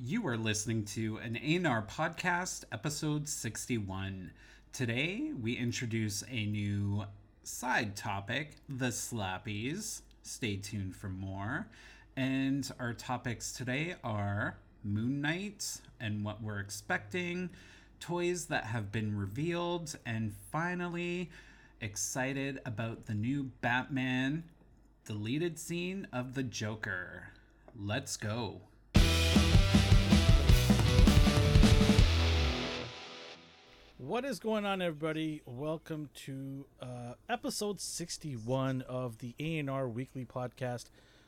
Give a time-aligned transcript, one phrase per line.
[0.00, 4.30] You are listening to an ANR podcast, episode 61.
[4.72, 7.02] Today, we introduce a new
[7.42, 10.02] side topic the slappies.
[10.22, 11.66] Stay tuned for more.
[12.16, 17.50] And our topics today are Moon Knight and what we're expecting,
[17.98, 21.28] toys that have been revealed, and finally,
[21.80, 24.44] excited about the new Batman
[25.04, 27.32] deleted scene of the Joker.
[27.76, 28.60] Let's go.
[33.98, 35.42] What is going on, everybody?
[35.44, 40.84] Welcome to uh, episode 61 of the A&R Weekly Podcast.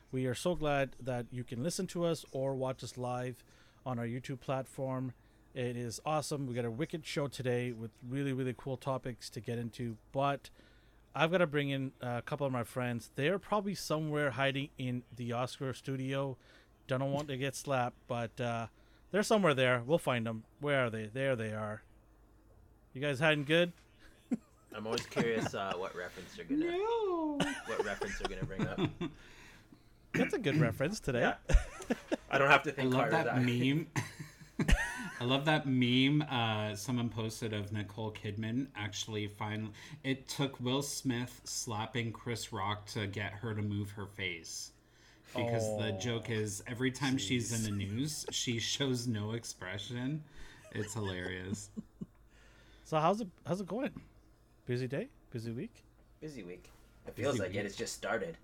[0.09, 3.43] We are so glad that you can listen to us or watch us live
[3.85, 5.11] on our YouTube platform.
[5.53, 6.47] It is awesome.
[6.47, 9.97] We got a wicked show today with really, really cool topics to get into.
[10.13, 10.49] But
[11.13, 13.11] I've got to bring in a couple of my friends.
[13.15, 16.37] They're probably somewhere hiding in the Oscar studio.
[16.87, 18.67] Don't want to get slapped, but uh,
[19.11, 19.83] they're somewhere there.
[19.85, 20.45] We'll find them.
[20.61, 21.09] Where are they?
[21.13, 21.81] There they are.
[22.93, 23.71] You guys hiding good?
[24.75, 26.77] I'm always curious uh, what reference you're gonna
[27.65, 28.79] what reference you're gonna bring up.
[30.13, 31.21] That's a good reference today.
[31.21, 31.55] Yeah.
[32.29, 33.29] I don't have to think I love harder.
[33.29, 33.87] that meme.
[35.19, 39.71] I love that meme uh, someone posted of Nicole Kidman actually finally.
[40.03, 44.71] It took Will Smith slapping Chris Rock to get her to move her face.
[45.33, 50.21] Because the Oh, joke is every time she's in the news, she shows no expression.
[50.73, 51.69] It's hilarious.
[52.91, 53.91] So how's it how's it going?
[54.65, 55.07] Busy day?
[55.31, 55.85] Busy week?
[56.19, 56.69] Busy week.
[57.07, 57.59] It feels Busy like it.
[57.59, 57.65] week.
[57.67, 58.37] It's just started.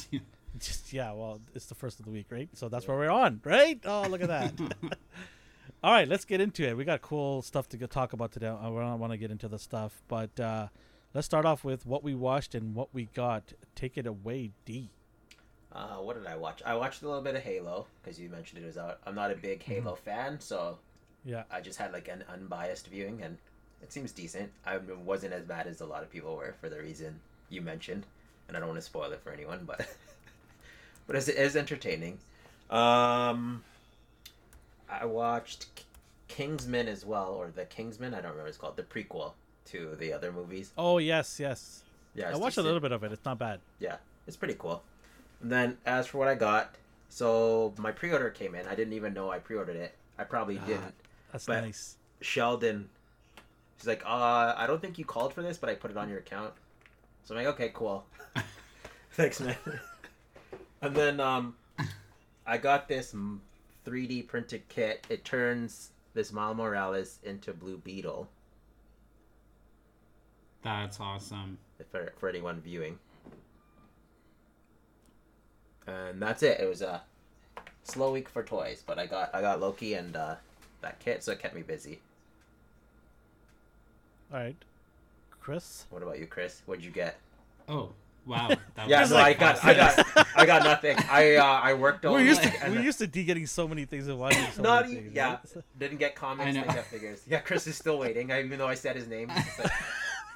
[0.58, 2.48] Just yeah, well, it's the first of the week, right?
[2.54, 3.78] So that's where we're on, right?
[3.84, 4.54] Oh, look at that.
[5.84, 6.76] All right, let's get into it.
[6.76, 8.48] We got cool stuff to talk about today.
[8.48, 10.68] I don't want to get into the stuff, but uh,
[11.12, 13.52] let's start off with what we watched and what we got.
[13.74, 14.90] Take it away, D.
[15.70, 16.62] Uh, what did I watch?
[16.64, 18.98] I watched a little bit of Halo because you mentioned it was out.
[19.06, 19.72] I'm not a big Mm-hmm.
[19.72, 20.78] Halo fan, so
[21.24, 23.36] Yeah, I just had like an unbiased viewing, and
[23.82, 24.50] it seems decent.
[24.66, 27.20] I wasn't as bad as a lot of people were for the reason
[27.50, 28.06] you mentioned,
[28.48, 29.86] and I don't want to spoil it for anyone, but
[31.06, 32.18] but it's, it is entertaining.
[32.70, 33.64] Um,
[34.88, 35.66] I watched
[36.28, 38.14] Kingsman as well, or the Kingsman.
[38.14, 38.76] I don't remember what it's called.
[38.76, 39.32] The prequel
[39.66, 40.72] to the other movies.
[40.78, 41.82] Oh yes, yes.
[42.14, 43.12] Yeah, I it's watched a little bit of it.
[43.12, 43.60] It's not bad.
[43.78, 44.82] Yeah, it's pretty cool.
[45.42, 46.74] And then as for what I got,
[47.08, 48.66] so my pre-order came in.
[48.66, 49.94] I didn't even know I pre-ordered it.
[50.18, 50.66] I probably Ah.
[50.66, 50.94] didn't.
[51.32, 51.96] That's But- nice.
[52.22, 52.90] Sheldon,
[53.78, 56.08] she's like, uh, I don't think you called for this, but I put it on
[56.10, 56.52] your account.
[57.24, 58.04] So I'm like, okay, cool.
[59.12, 59.56] Thanks, man.
[60.82, 61.56] and then um,
[62.46, 63.14] I got this
[63.86, 65.06] 3D printed kit.
[65.08, 68.28] It turns this Miles Morales into Blue Beetle
[70.62, 71.56] That's awesome.
[71.90, 72.98] for for anyone viewing.
[75.86, 76.60] And that's it.
[76.60, 77.02] It was a
[77.82, 80.34] slow week for toys, but I got I got Loki and uh,
[80.82, 82.00] that kit, so it kept me busy.
[84.32, 84.56] All right,
[85.40, 85.86] Chris.
[85.90, 86.62] What about you, Chris?
[86.66, 87.18] What'd you get?
[87.68, 87.90] Oh,
[88.26, 88.48] wow.
[88.76, 90.96] That Yeah, was no, I got, I got, I got nothing.
[91.10, 93.46] I, uh, I worked all We're used night to and we're used to D getting
[93.46, 95.12] so many things and watching so Not many things.
[95.14, 95.38] yeah.
[95.54, 95.64] right?
[95.78, 96.48] didn't get comics.
[96.48, 96.60] I know.
[96.62, 97.22] They got figures.
[97.28, 99.28] Yeah, Chris is still waiting, even though I said his name.
[99.28, 99.72] Like,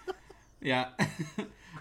[0.61, 0.89] Yeah.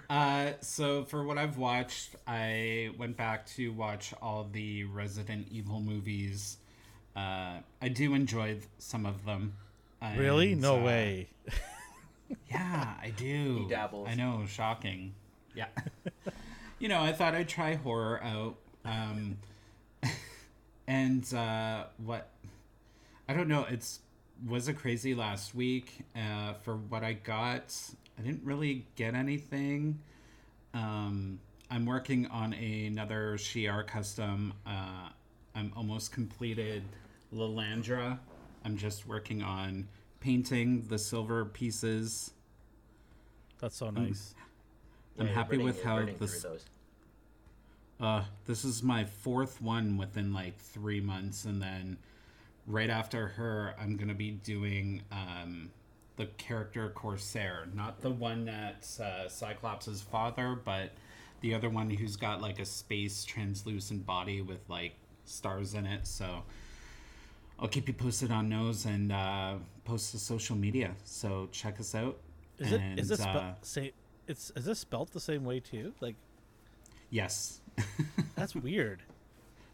[0.09, 5.79] uh, so for what I've watched, I went back to watch all the Resident Evil
[5.81, 6.57] movies.
[7.15, 9.53] Uh, I do enjoy th- some of them.
[10.17, 10.55] Really?
[10.55, 11.27] No uh, way.
[12.49, 13.63] Yeah, I do.
[13.63, 14.07] He dabbles.
[14.09, 15.13] I know, shocking.
[15.55, 15.67] Yeah.
[16.79, 18.55] you know, I thought I'd try horror out.
[18.85, 19.37] Um,
[20.87, 22.29] and uh, what?
[23.27, 23.65] I don't know.
[23.69, 23.99] It's
[24.47, 26.05] was a crazy last week.
[26.15, 27.75] Uh, for what I got,
[28.17, 29.99] I didn't really get anything.
[30.73, 34.53] Um, I'm working on another Shiar custom.
[34.65, 35.09] Uh,
[35.55, 36.83] I'm almost completed
[37.33, 38.19] Lilandra.
[38.65, 39.87] I'm just working on
[40.19, 42.31] painting the silver pieces.
[43.59, 44.35] That's so nice.
[45.17, 46.45] I'm Yeah, you're happy burning- with how this.
[47.99, 51.97] Uh, this is my fourth one within like three months, and then
[52.67, 55.71] right after her, I'm gonna be doing um,
[56.17, 60.91] the character Corsair, not the one that's uh, Cyclops' father, but
[61.41, 64.93] the other one who's got like a space translucent body with like
[65.25, 66.07] stars in it.
[66.07, 66.43] So
[67.59, 69.55] I'll keep you posted on those and uh,
[69.85, 70.95] post to social media.
[71.05, 72.17] So check us out.
[72.59, 73.93] Is it is this spe- uh, say
[74.27, 75.93] it's is this spelt the same way too?
[75.99, 76.15] Like
[77.09, 77.61] yes.
[78.35, 79.01] that's weird.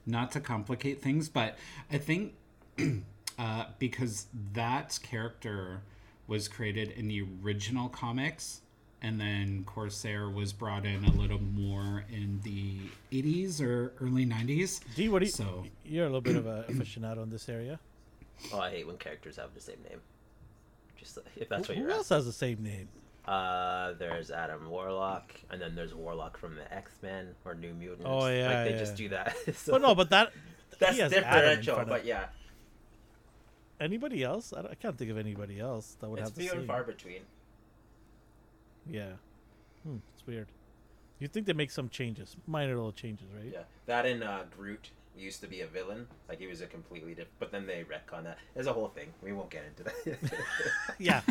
[0.06, 1.58] not to complicate things, but
[1.92, 2.34] I think
[3.38, 5.81] uh, because that character
[6.28, 8.62] was created in the original comics,
[9.01, 12.78] and then Corsair was brought in a little more in the
[13.12, 14.81] 80s or early 90s.
[14.96, 15.31] D, what do you?
[15.31, 17.80] So You're a little bit of a aficionado in this area.
[18.54, 20.00] Oh, I hate when characters have the same name.
[20.98, 22.18] Just if that's what Who you're else asking.
[22.18, 22.90] has the same name?
[23.25, 28.06] Uh, there's Adam Warlock, and then there's Warlock from the X Men or New Mutants.
[28.06, 28.80] Oh, yeah, like they yeah.
[28.80, 29.36] just do that.
[29.56, 30.31] so Well, no, but that
[30.80, 31.86] that's he has Adam in differential.
[31.88, 32.25] But yeah,
[33.80, 34.54] anybody else?
[34.56, 36.68] I, don't- I can't think of anybody else that would it's have the few and
[36.68, 37.22] far between.
[38.92, 39.14] Yeah,
[39.84, 40.48] hmm, it's weird.
[41.20, 43.52] You think they make some changes, minor little changes, right?
[43.52, 46.08] Yeah, that and uh, Groot used to be a villain.
[46.28, 47.40] Like he was a completely different.
[47.40, 48.38] But then they retcon that.
[48.54, 49.14] There's a whole thing.
[49.22, 50.34] We won't get into that.
[51.00, 51.22] Yeah.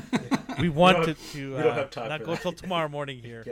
[0.61, 2.43] We wanted to we don't uh, have time not go that.
[2.43, 3.45] till tomorrow morning here.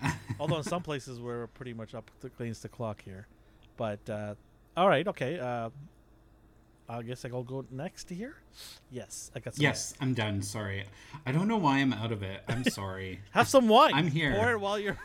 [0.00, 0.12] Yeah.
[0.40, 3.26] Although in some places we're pretty much up against the clock here.
[3.76, 4.34] But uh,
[4.76, 5.38] all right, okay.
[6.88, 8.36] I guess I'll go next here.
[8.90, 9.62] Yes, I got some.
[9.62, 10.42] yes, I'm done.
[10.42, 10.84] Sorry,
[11.26, 12.42] I don't know why I'm out of it.
[12.48, 13.20] I'm sorry.
[13.32, 13.92] Have some wine.
[13.94, 14.34] I'm here.
[14.34, 14.96] Pour it while you're.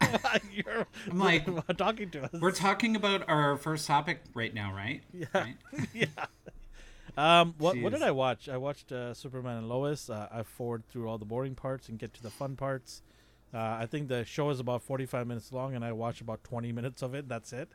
[0.20, 1.46] while you're I'm like-
[1.76, 2.30] talking to us.
[2.40, 5.02] We're talking about our first topic right now, right?
[5.12, 5.26] Yeah.
[5.34, 5.56] Right?
[5.94, 6.06] yeah.
[7.16, 8.48] Um, what what did I watch?
[8.48, 10.08] I watched uh, Superman and Lois.
[10.08, 13.02] Uh, I forward through all the boring parts and get to the fun parts.
[13.52, 16.44] Uh, I think the show is about forty five minutes long, and I watched about
[16.44, 17.28] twenty minutes of it.
[17.28, 17.70] That's it.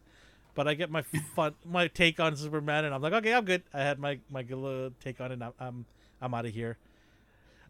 [0.56, 3.64] But I get my fun, my take on Superman, and I'm like, okay, I'm good.
[3.74, 5.36] I had my my good little take on it.
[5.36, 5.86] And I'm I'm,
[6.22, 6.78] I'm out of here.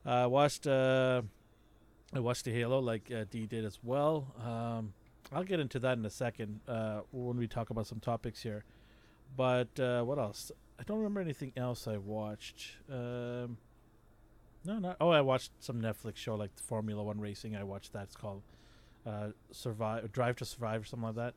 [0.06, 1.22] Uh, I watched uh,
[2.14, 4.34] I watched the Halo like uh, D did as well.
[4.44, 4.94] Um,
[5.32, 8.66] I'll get into that in a second uh, when we talk about some topics here.
[9.36, 10.52] But uh, what else?
[10.80, 12.78] I don't remember anything else I watched.
[12.92, 13.58] Um,
[14.66, 14.98] no, not.
[15.02, 17.56] Oh, I watched some Netflix show like the Formula One racing.
[17.56, 18.04] I watched that.
[18.04, 18.44] It's called
[19.06, 21.34] uh, Survive, Drive to Survive, or something like that.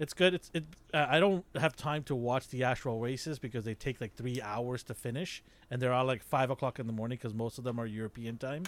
[0.00, 0.32] It's good.
[0.32, 0.64] It's it.
[0.94, 4.40] Uh, I don't have time to watch the actual races because they take like three
[4.40, 7.64] hours to finish, and they're all like five o'clock in the morning because most of
[7.64, 8.64] them are European time.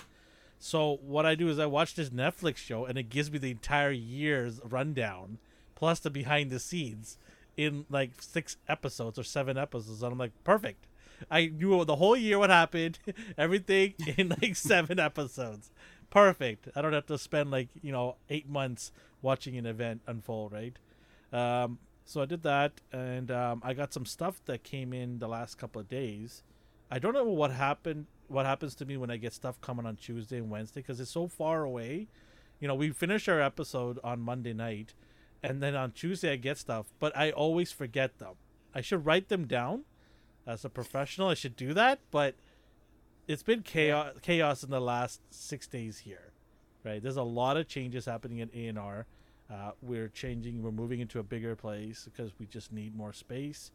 [0.59, 3.51] So what I do is I watch this Netflix show, and it gives me the
[3.51, 5.39] entire year's rundown,
[5.75, 7.17] plus the behind the scenes
[7.57, 10.03] in like six episodes or seven episodes.
[10.03, 10.87] And I'm like, perfect.
[11.31, 12.99] I knew the whole year what happened,
[13.39, 15.71] everything in like seven episodes.
[16.11, 16.69] Perfect.
[16.77, 18.93] I don't have to spend like you know eight months
[19.23, 20.77] watching an event unfold, right?
[21.33, 25.29] Um, so I did that, and um, I got some stuff that came in the
[25.29, 26.43] last couple of days.
[26.91, 28.07] I don't know what happened.
[28.29, 31.11] What happens to me when I get stuff coming on Tuesday and Wednesday because it's
[31.11, 32.09] so far away.
[32.61, 34.95] You know, we finish our episode on Monday night,
[35.43, 38.35] and then on Tuesday I get stuff, but I always forget them.
[38.75, 39.85] I should write them down.
[40.47, 42.35] As a professional, I should do that, but
[43.29, 46.33] it's been chaos chaos in the last six days here.
[46.85, 49.07] Right, there's a lot of changes happening at A and R.
[49.53, 50.63] Uh, we're changing.
[50.63, 53.71] We're moving into a bigger place because we just need more space.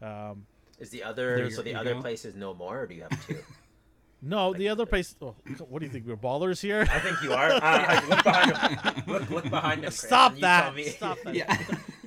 [0.00, 0.46] Um,
[0.78, 2.00] Is the other so the other go.
[2.00, 3.36] place is no more, or do you have two?
[4.22, 5.14] no, the other place.
[5.20, 5.34] Oh,
[5.68, 6.06] what do you think?
[6.06, 6.86] We're ballers here.
[6.90, 7.50] I think you are.
[7.62, 9.04] Uh, look behind him.
[9.06, 9.90] Look, look behind him.
[9.90, 10.74] Stop and you tell that!
[10.74, 11.34] me- Stop that!
[11.40, 11.56] Yeah.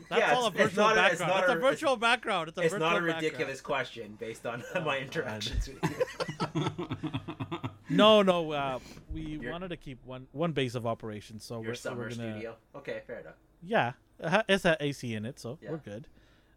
[0.09, 1.29] That's Yeah, all a it's- it's virtual a- it's background.
[1.29, 2.47] not That's a a- virtual background.
[2.49, 3.23] It's a It's virtual not a background.
[3.23, 5.43] ridiculous question based on Oh, my God.
[5.43, 5.79] with you.
[7.95, 8.51] No, no.
[8.51, 8.79] Uh,
[9.13, 12.09] we Your- wanted to keep one one base of operations, so Your we're, summer we're
[12.09, 12.31] gonna.
[12.33, 12.55] studio.
[12.75, 13.35] Okay, fair enough.
[13.61, 15.71] Yeah, it ha- it's had AC in it, so Yeah.
[15.71, 16.07] we're good.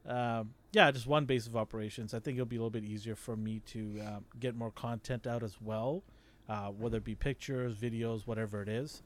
[0.06, 2.14] Um, yeah, just one base of operations.
[2.14, 5.26] I think it'll be a little bit easier for me to um, get more content
[5.26, 6.02] out as well,
[6.48, 9.02] uh, whether it be pictures, videos, whatever it is.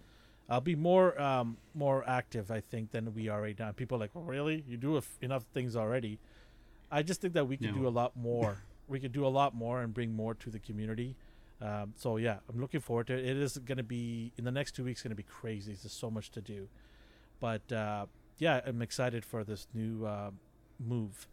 [0.48, 3.70] I'll be more um, more active, I think, than we are right now.
[3.72, 4.64] People are like, oh, really?
[4.68, 6.18] You do f- enough things already.
[6.90, 7.82] I just think that we can No.
[7.82, 8.58] do a lot more.
[8.88, 11.14] we could do a lot more and bring more to the community.
[11.62, 13.24] Um, so yeah, I'm looking forward to it.
[13.26, 15.02] It is going to be in the next two weeks.
[15.02, 15.72] Going to be crazy.
[15.74, 16.68] There's so much to do,
[17.40, 18.06] but uh,
[18.38, 20.30] yeah, I'm excited for this new uh,
[20.78, 21.26] move.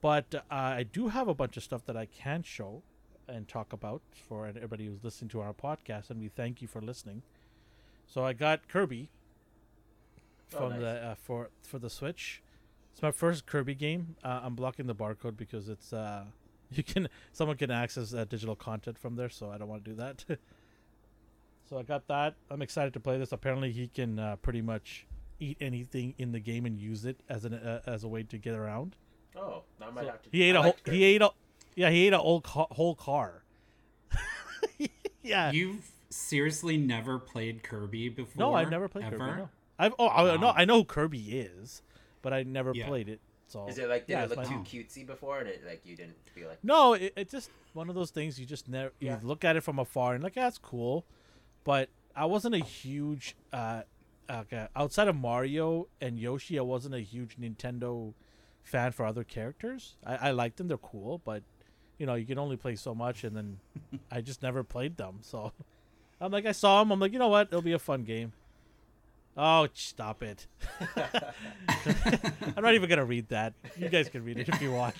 [0.00, 2.82] But uh, I do have a bunch of stuff that I can show
[3.28, 6.80] and talk about for everybody who's listening to our podcast, and we thank you for
[6.80, 7.22] listening.
[8.06, 9.08] So I got Kirby
[10.52, 10.80] Oh, from nice.
[10.80, 12.42] the uh, for for the Switch.
[12.92, 14.16] It's my first Kirby game.
[14.24, 16.24] Uh, I'm blocking the barcode because it's uh,
[16.72, 19.90] you can someone can access that digital content from there, so I don't want to
[19.90, 20.24] do that.
[21.68, 22.34] so I got that.
[22.50, 23.32] I'm excited to play this.
[23.32, 25.06] Apparently, he can uh, pretty much
[25.38, 28.38] eat anything in the game and use it as an uh, as a way to
[28.38, 28.96] get around.
[29.36, 30.28] Oh, I might So have to.
[30.32, 31.30] he ate I a whole, like he ate a
[31.76, 33.42] yeah he ate a whole ca- whole car.
[35.22, 35.50] yeah.
[35.52, 38.40] You've seriously never played Kirby before?
[38.40, 39.18] no, I've never played ever?
[39.18, 39.36] Kirby.
[39.36, 39.48] No.
[39.78, 41.82] I've oh I, no I know who Kirby is,
[42.22, 42.86] but I never Yeah.
[42.86, 43.20] played it.
[43.50, 45.96] So Is it like did yeah, it look too cutesy before, and it like you
[45.96, 46.62] didn't feel like?
[46.62, 49.18] No, it, it's just one of those things you just never you Yeah.
[49.22, 51.04] look at it from afar and like yeah, that's cool,
[51.64, 53.82] but I wasn't a huge uh,
[54.30, 56.60] okay, outside of Mario and Yoshi.
[56.60, 58.14] I wasn't a huge Nintendo
[58.62, 59.96] fan for other characters.
[60.06, 61.42] I, I liked them; they're cool, but
[61.98, 63.58] you know you can only play so much, and then
[64.12, 65.18] I just never played them.
[65.22, 65.52] So
[66.20, 66.92] I'm like, I saw him.
[66.92, 67.48] I'm like, you know what?
[67.48, 68.32] It'll be a fun game.
[69.36, 70.46] Oh, stop it!
[72.56, 73.54] I'm not even gonna read that.
[73.76, 74.96] You guys can read it if you want.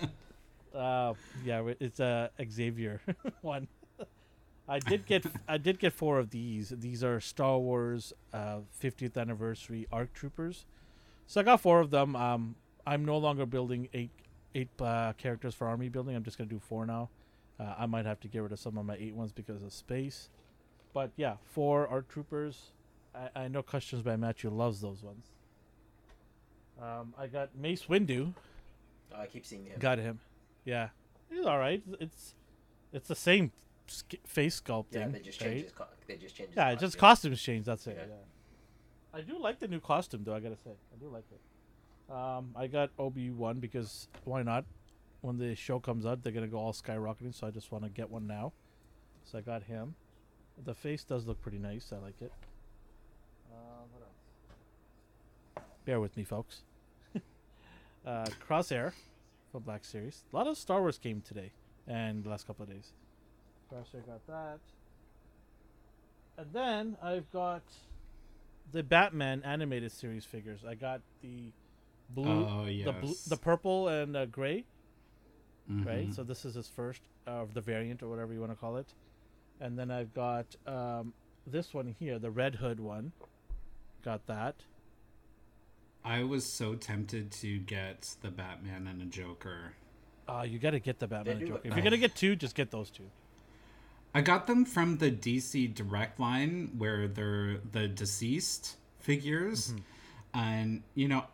[0.74, 1.14] uh,
[1.44, 3.00] yeah, it's a uh, Xavier
[3.42, 3.66] one.
[4.68, 6.68] I did get I did get four of these.
[6.70, 10.64] These are Star Wars uh, 50th anniversary ARC troopers.
[11.26, 12.14] So I got four of them.
[12.14, 12.54] Um,
[12.86, 14.10] I'm no longer building eight
[14.54, 16.14] eight uh, characters for army building.
[16.14, 17.10] I'm just gonna do four now.
[17.58, 19.72] Uh, I might have to get rid of some of my eight ones because of
[19.72, 20.30] space.
[20.94, 22.72] But yeah, four ARC troopers.
[23.14, 25.26] I, I know Customs by Matthew loves those ones.
[26.80, 28.32] Um, I got Mace Windu.
[29.14, 29.78] Oh, I keep seeing him.
[29.78, 30.20] Got him.
[30.64, 30.88] Yeah,
[31.30, 31.82] he's all right.
[32.00, 32.34] It's
[32.92, 33.52] it's the same
[33.86, 34.94] sk- face sculpting.
[34.94, 35.62] Yeah, they just changed right?
[35.64, 35.72] his.
[35.72, 36.50] Co- they just changed.
[36.52, 36.86] His Yeah, costume.
[36.86, 37.66] just costumes change.
[37.66, 37.96] That's it.
[37.98, 38.06] Yeah.
[38.08, 39.18] Yeah.
[39.18, 40.34] I do like the new costume, though.
[40.34, 42.12] I gotta say, I do like it.
[42.12, 44.64] Um, I got Obi Wan because why not?
[45.20, 47.90] When the show comes out, they're gonna go all skyrocketing, so I just want to
[47.90, 48.52] get one now.
[49.24, 49.94] So I got him.
[50.64, 51.92] The face does look pretty nice.
[51.92, 52.32] I like it.
[53.52, 53.56] Uh,
[53.92, 55.66] what else?
[55.84, 56.62] Bear with me, folks.
[58.06, 58.92] uh, Crosshair
[59.52, 60.22] from Black Series.
[60.32, 61.50] A lot of Star Wars came today
[61.86, 62.92] and the last couple of days.
[63.72, 64.58] Crosshair got that.
[66.38, 67.62] And then I've got
[68.72, 70.60] the Batman animated series figures.
[70.66, 71.52] I got the
[72.10, 74.64] blue, Oh, the blue, the purple and uh, gray,
[75.68, 76.08] right?
[76.08, 76.14] Mhm.
[76.14, 78.86] So this is his first of the variant or whatever you want to call it.
[79.60, 81.12] And then I've got um,
[81.46, 83.12] this one here, the Red Hood one.
[84.04, 84.54] Got that.
[86.04, 89.74] I was so tempted to get the Batman and a Joker.
[90.28, 91.60] Uh, you got to get the Batman and Joker.
[91.64, 93.10] If you're gonna get two, just get those two.
[94.14, 99.72] I got them from the DC Direct line where they're the deceased figures.
[100.34, 101.24] And, you know,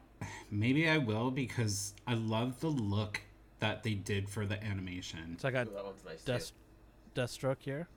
[0.51, 3.23] maybe I will because I love the look
[3.61, 5.39] that they did for the animation.
[5.39, 6.53] So I got Ooh, that one's nice Death,
[7.15, 7.89] Deathstroke here.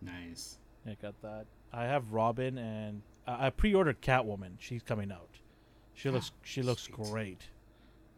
[0.00, 0.58] Nice.
[0.86, 1.46] I got that.
[1.72, 4.52] I have Robin and uh, I pre-ordered Catwoman.
[4.58, 5.28] She's coming out.
[5.94, 6.96] She looks she looks Sweet.
[7.10, 7.42] great.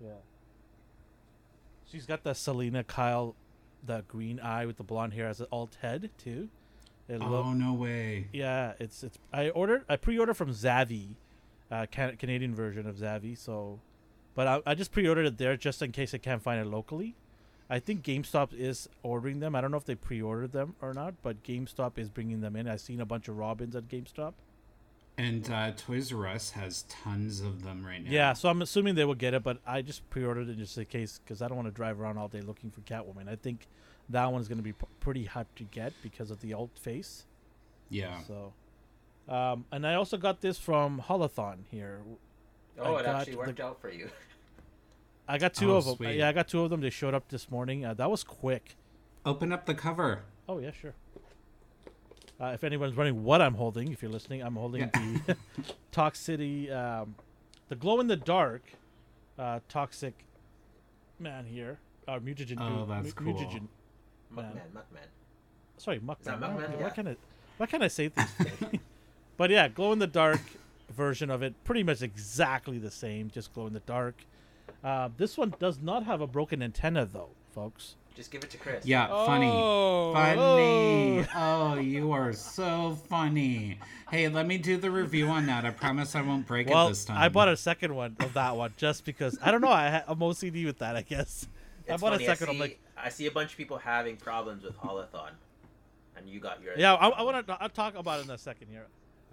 [0.03, 0.11] Yeah.
[1.91, 3.35] She's got the Selina Kyle,
[3.85, 6.49] the green eye with the blonde hair as an alt head too.
[7.09, 8.27] It Oh, look, no way.
[8.33, 9.19] yeah, it's it's.
[9.33, 9.85] I ordered.
[9.89, 11.15] I pre-ordered from Zavvi,
[11.71, 13.39] uh, can, Canadian version of Zavvi.
[13.39, 13.79] So,
[14.35, 17.15] but I, I just pre-ordered it there just in case I can't find it locally.
[17.71, 19.55] I think GameStop is ordering them.
[19.57, 22.69] I don't know if they pre-ordered them or not, but GameStop is bringing them in.
[22.69, 24.35] I've seen a bunch of Robins at GameStop.
[25.19, 28.11] And uh, Toys R Us has tons of them right now.
[28.11, 30.85] Yeah, so I'm assuming they will get it, but I just pre-ordered it just in
[30.85, 33.27] case because I don't want to drive around all day looking for Catwoman.
[33.29, 33.67] I think
[34.11, 37.25] that one's going to be p- pretty hard to get because of the alt face.
[37.89, 38.19] Yeah.
[38.29, 38.53] So,
[39.27, 42.01] um, and I also got this from Haulathon here.
[42.79, 44.11] Oh, I it got actually the- worked out for you.
[45.29, 45.97] I got two Oh, of them.
[45.97, 46.17] sweet.
[46.17, 46.83] Yeah, I got two of them.
[46.83, 47.85] They showed up this morning.
[47.87, 48.77] Uh, that was quick.
[49.25, 50.25] Open up the cover.
[50.49, 50.95] Oh yeah, sure.
[52.41, 54.91] Uh, if anyone's wondering what I'm holding, if you're listening, I'm holding Yeah.
[55.27, 55.37] the
[55.93, 57.15] Toxicity, um,
[57.69, 58.63] the glow in the dark,
[59.39, 60.15] uh, toxic
[61.19, 61.79] man here.
[62.07, 62.57] Uh, mutagen.
[62.61, 63.33] Oh, mu- that's cool.
[63.35, 63.69] Mutagen.
[64.33, 64.63] Muckman, Man.
[64.75, 65.07] Muckman.
[65.79, 66.25] Sorry, Muckman.
[66.25, 66.75] that Why- Muckman?
[66.77, 66.89] Why, Yeah.
[66.91, 67.17] can I?
[67.57, 68.81] Why can't I say things?
[69.39, 70.41] but yeah, glow in the dark
[70.95, 74.15] version of it, pretty much exactly the same, just glow in the dark.
[74.85, 77.97] Uh, this one does not have a broken antenna though, folks.
[78.17, 78.87] Just give it to Chris.
[78.87, 79.51] Yeah, funny.
[79.53, 81.27] Oh, Funny.
[81.35, 83.79] Oh, you are so funny.
[84.11, 85.67] Hey, let me do the review on that.
[85.67, 87.19] I promise I won't break Well, it this time.
[87.19, 89.71] I bought a second one of that one just because I don't know.
[89.71, 90.97] I ha- I'm OCD with that.
[90.97, 91.47] I guess
[91.87, 92.47] I bought funny, a second.
[92.47, 95.31] I I'm see, like, I see a bunch of people having problems with Haulathon,
[96.17, 96.77] and you got yours.
[96.79, 97.59] yeah, I, I want to.
[97.61, 98.87] I'll talk about it in a second here.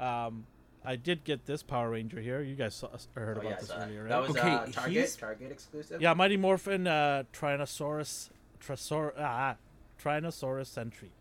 [0.05, 0.45] Um,
[0.83, 2.41] I did get this Power Ranger here.
[2.41, 4.09] You guys saw, heard Oh, about yeah, this earlier, right?
[4.09, 5.17] that was Okay, uh, Target.
[5.17, 6.01] Target exclusive.
[6.01, 8.29] yeah, Mighty Morphin uh, Tyrannosaurus,
[8.65, 9.55] Tresor, ah,
[10.01, 11.11] Tyrannosaurus Sentry.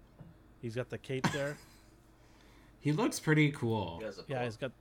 [0.60, 1.56] He's got the cape there.
[2.82, 3.98] He looks pretty cool.
[4.00, 4.72] He does look yeah, he's got.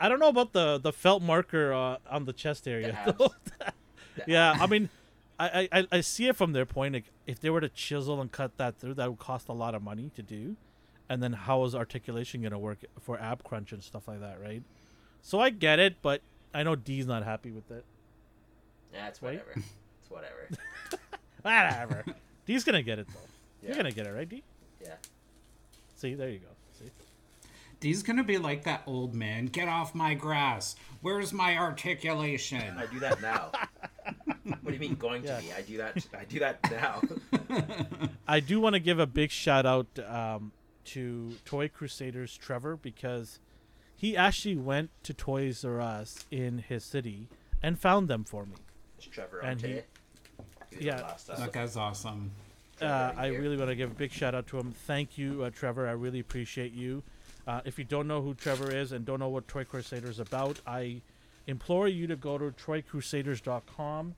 [0.00, 2.98] I don't know about the the felt marker uh, on the chest area.
[3.06, 3.16] abs.
[3.16, 3.28] though.
[4.16, 4.60] The yeah, abs.
[4.62, 4.88] I mean,
[5.38, 6.94] I, I I see it from their point.
[6.94, 9.76] Like, if they were to chisel and cut that through, that would cost a lot
[9.76, 10.56] of money to do.
[11.08, 14.40] And then how is articulation going to work for ab crunch and stuff like that,
[14.42, 14.64] right?
[15.22, 17.84] So I get it, but I know D's not happy with it.
[18.92, 19.40] Yeah, it's right?
[19.46, 19.64] whatever.
[20.00, 20.48] it's whatever.
[21.46, 22.04] Whatever.
[22.46, 23.20] D's gonna get it though.
[23.62, 23.68] Yeah.
[23.68, 24.42] You're gonna get it, right, D?
[24.82, 24.94] Yeah.
[25.96, 26.48] See, there you go.
[26.78, 26.90] See.
[27.80, 29.46] He's gonna be like that old man.
[29.46, 30.76] Get off my grass.
[31.02, 32.62] Where's my articulation?
[32.78, 33.52] I do that now.
[34.44, 35.36] what do you mean going Yeah.
[35.38, 35.52] to me?
[35.56, 36.06] I do that.
[36.18, 37.00] I do that now.
[38.28, 40.52] I do want to give a big shout out um,
[40.86, 43.38] to Toy Crusaders Trevor because
[43.94, 47.28] he actually went to Toys R Us in his city
[47.62, 48.56] and found them for me.
[48.98, 49.74] It's Trevor And he- Ante.
[49.74, 49.84] He was
[50.80, 50.96] yeah.
[50.96, 52.30] the last, that guy's awesome.
[52.80, 54.72] Uh, I really want to give a big shout out to him.
[54.72, 55.88] Thank you, uh, Trevor.
[55.88, 57.02] I really appreciate you.
[57.46, 60.18] Uh, if you don't know who Trevor is and don't know what Toy Crusader is
[60.18, 61.00] about, I
[61.46, 64.14] implore you to go to toycrusaders.com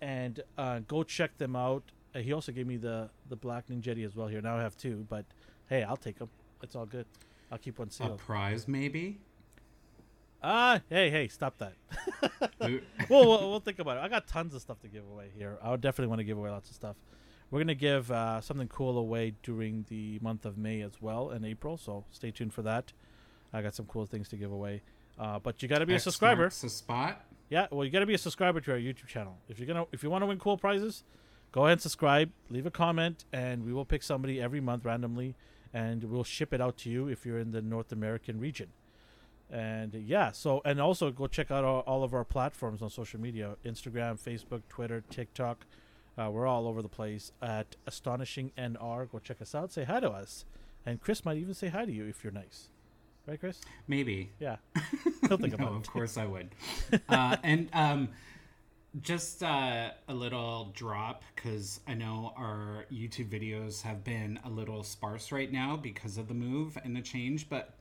[0.00, 1.82] and uh, go check them out.
[2.14, 4.40] Uh, he also gave me the the Black Ninjetti as well here.
[4.40, 5.24] Now I have two, but
[5.68, 6.30] hey, I'll take them.
[6.62, 7.06] It's all good.
[7.52, 8.12] I'll keep one sealed.
[8.12, 9.18] A prize, maybe?
[10.42, 11.74] Ah, hey, hey, stop that.
[13.08, 14.00] Well, we'll, we'll think about it.
[14.00, 15.58] I got tons of stuff to give away here.
[15.62, 16.96] I would definitely want to give away lots of stuff.
[17.50, 21.44] We're gonna give uh, something cool away during the month of May as well in
[21.44, 22.92] April, so stay tuned for that.
[23.52, 24.82] I got some cool things to give away.
[25.18, 26.42] Uh, but you got to be a X subscriber.
[26.42, 27.24] marks the spot.
[27.48, 29.36] Yeah, well, you got to be a subscriber to our YouTube channel.
[29.48, 31.02] If you're gonna, if you want to win cool prizes,
[31.50, 35.34] go ahead and subscribe, leave a comment, and we will pick somebody every month randomly,
[35.74, 38.68] and we'll ship it out to you if you're in the North American region.
[39.52, 43.20] And yeah, so and also go check out all, all of our platforms on social
[43.20, 45.66] media: Instagram, Facebook, Twitter, TikTok.
[46.16, 49.10] Uh, we're all over the place at astonishing nr.
[49.10, 49.72] Go check us out.
[49.72, 50.44] Say hi to us,
[50.86, 52.68] and Chris might even say hi to you if you're nice,
[53.26, 53.60] right, Chris?
[53.88, 54.30] Maybe.
[54.38, 54.56] Yeah,
[55.28, 55.90] he'll think no, about of it.
[55.90, 56.50] course I would.
[57.08, 58.08] uh, and um,
[59.02, 64.82] just uh, a little drop because I know our YouTube videos have been a little
[64.82, 67.48] sparse right now because of the move and the change.
[67.48, 67.74] But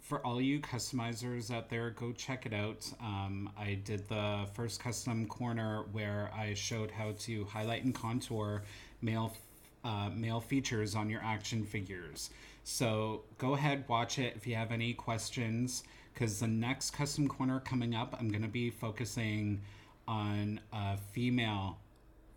[0.00, 2.90] for all you customizers out there, go check it out.
[3.00, 8.62] Um, I did the first custom corner where I showed how to highlight and contour
[9.02, 9.36] male
[9.84, 12.30] uh, male features on your action figures.
[12.64, 15.84] So go ahead, watch it if you have any questions.
[16.12, 19.60] Because the next custom corner coming up, I'm going to be focusing
[20.08, 21.78] on a female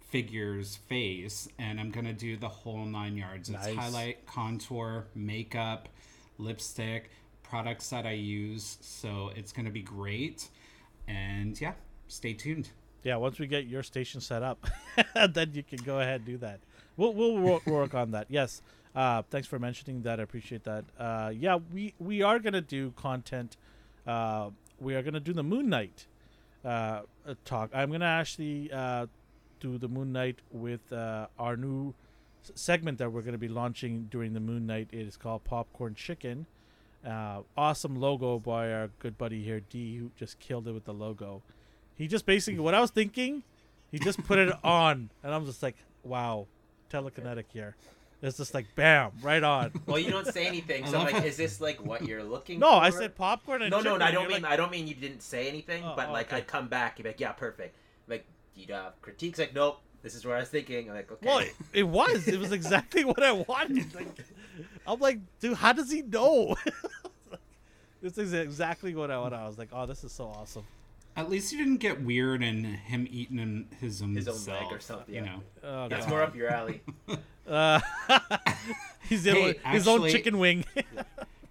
[0.10, 3.50] figure's face, and I'm going to do the whole nine yards.
[3.50, 5.90] It's highlight, contour, makeup,
[6.38, 7.10] lipstick,
[7.54, 8.80] products that I use.
[8.82, 10.50] So it's going to be great.
[11.08, 11.74] And yeah,
[12.08, 12.70] stay tuned.
[13.04, 14.66] Yeah, once we get your station set up,
[15.30, 16.62] then you can go ahead and do that.
[16.98, 18.26] We'll we'll wor- work on that.
[18.30, 18.64] Yes.
[18.96, 20.20] Uh, thanks for mentioning that.
[20.20, 20.86] I appreciate that.
[20.98, 23.56] Uh, yeah, we we are gonna do content.
[24.08, 26.08] Uh, we are gonna do the Moon Knight
[26.66, 27.02] uh,
[27.46, 27.70] talk.
[27.72, 29.06] I'm gonna actually uh,
[29.60, 31.94] do the Moon Knight with uh, our new
[32.56, 34.88] segment that we're gonna be launching during the Moon Knight.
[34.92, 36.48] It is called Popcorn Chicken.
[37.06, 40.94] Uh, awesome logo by our good buddy here, D, who just killed it with the
[40.94, 41.42] logo.
[41.96, 43.44] He just basically what I was thinking,
[43.92, 46.48] he just put it on, and I'm just like, wow,
[46.90, 47.76] telekinetic here.
[48.22, 49.74] It's just like bam, right on.
[49.86, 52.62] Well, you don't say anything, so I'm like, is this like what you're looking for?
[52.62, 52.86] No, for?
[52.86, 54.88] I said popcorn and No, no, chicken, no, I don't mean like, I don't mean
[54.88, 56.38] you didn't say anything, Oh, but oh, like okay.
[56.38, 57.76] I'd come back, you're like, yeah, perfect.
[58.08, 59.40] Like, do you have critiques?
[59.40, 60.90] Like, nope, this is what I was thinking.
[60.90, 61.28] I'm like, okay.
[61.28, 62.28] Well, it, it was.
[62.30, 63.94] It was exactly what I wanted.
[63.96, 64.08] Like,
[64.88, 66.56] I'm like, dude, how does he know?
[68.02, 69.38] this is exactly what I wanted.
[69.38, 70.64] I was like, oh, this is so awesome.
[71.16, 74.62] At least you didn't get weird and him eating him, his own His own self,
[74.64, 75.26] leg or something, You yeah.
[75.28, 75.44] know.
[75.64, 76.10] Oh, That's God.
[76.10, 76.82] more up your alley.
[77.46, 77.78] Uh,
[79.10, 80.64] he's in Hey, his own chicken wing.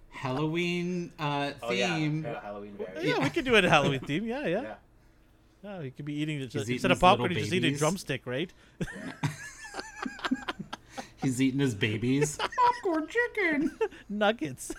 [0.09, 2.23] Halloween uh, Oh yeah, theme.
[2.23, 3.07] yeah, Halloween berry.
[3.07, 4.25] yeah, we could do it a Halloween theme.
[4.25, 4.61] Yeah, yeah.
[4.63, 4.73] Yeah.
[5.63, 7.29] Yeah, he could be eating it He's eating instead of his little popcorn.
[7.31, 7.79] He's just eating babies.
[7.79, 8.51] drumstick, right?
[11.23, 12.37] He's eating his babies.
[12.83, 13.71] Popcorn chicken.
[14.09, 14.73] Nuggets.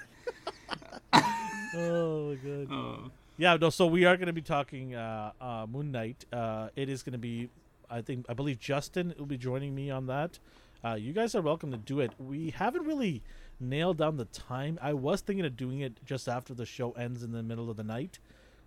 [1.12, 2.68] oh my god.
[2.70, 3.10] Oh.
[3.38, 3.70] Yeah, no.
[3.70, 6.24] So we are going to be talking uh, uh, Moon Knight.
[6.32, 7.48] Uh, it is going to be,
[7.90, 10.38] I think, I believe Justin will be joining me on that.
[10.84, 12.12] Uh, you guys are welcome to do it.
[12.18, 13.22] We haven't really
[13.58, 14.78] nailed down the time.
[14.82, 17.78] I was thinking of doing it just after the show ends in the middle of
[17.78, 18.18] the night,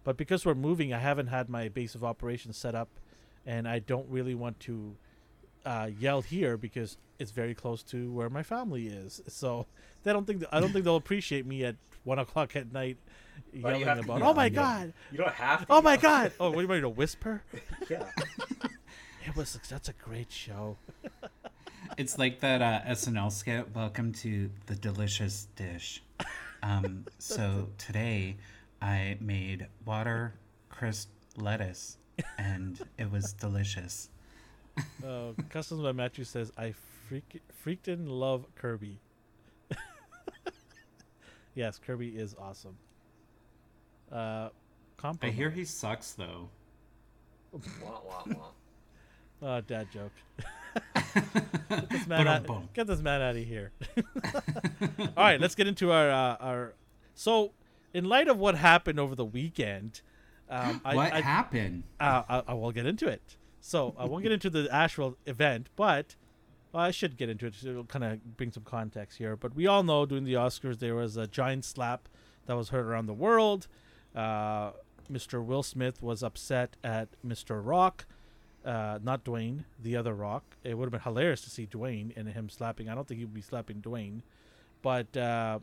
[0.04, 2.90] but because we're moving, I haven't had my base of operations set up,
[3.46, 4.96] and I don't really want to
[5.68, 9.22] uh, yell here because it's very close to where my family is.
[9.28, 9.66] So
[10.04, 11.76] they don't think I don't think they'll appreciate me at
[12.06, 12.98] one o'clock at night
[13.60, 15.66] Why do you yelling have to about, "Oh my You god." You don't have to.
[15.70, 16.02] Oh my yell.
[16.02, 16.32] god!
[16.40, 17.44] Oh, what are you ready to whisper?
[17.90, 18.06] yeah.
[19.26, 20.78] It was that's a great show.
[21.98, 23.76] It's like that uh, SNL skit.
[23.76, 26.02] Welcome to the delicious dish.
[26.64, 28.38] Um, so today
[28.82, 30.34] I made water
[30.70, 31.98] crisp lettuce,
[32.38, 34.10] and it was delicious.
[35.06, 36.74] Uh, Customs by Matthew says, "I
[37.08, 39.00] freak freaking love Kirby."
[41.56, 42.78] yes, Kirby is awesome.
[44.12, 44.50] Uh,
[45.22, 46.50] I hear he sucks though.
[47.52, 47.60] Wah,
[48.06, 48.48] wah, wah.
[49.40, 50.14] Oh, dad joke.
[51.70, 53.72] get, this man out, get this man out of here.
[55.00, 56.74] All right, let's get into our uh, our.
[57.14, 57.52] So,
[57.94, 60.02] in light of what happened over the weekend,
[60.50, 61.84] um, I, what I, happened?
[62.00, 63.38] uh, I, I will get into it.
[63.68, 66.16] So I won't get into the actual event, but
[66.72, 67.56] well, I should get into it.
[67.66, 69.36] It'll kind of bring some context here.
[69.36, 72.08] But we all know during the Oscars there was a giant slap
[72.46, 73.68] that was heard around the world.
[74.16, 74.72] Uh,
[75.12, 75.44] Mr.
[75.44, 77.62] Will Smith was upset at Mr.
[77.64, 78.06] Rock
[78.68, 80.58] uh, not Dwayne, the other Rock.
[80.64, 82.90] It would have been hilarious to see Dwayne and him slapping.
[82.90, 84.22] I don't think he would be slapping Dwayne,
[84.82, 85.60] but uh,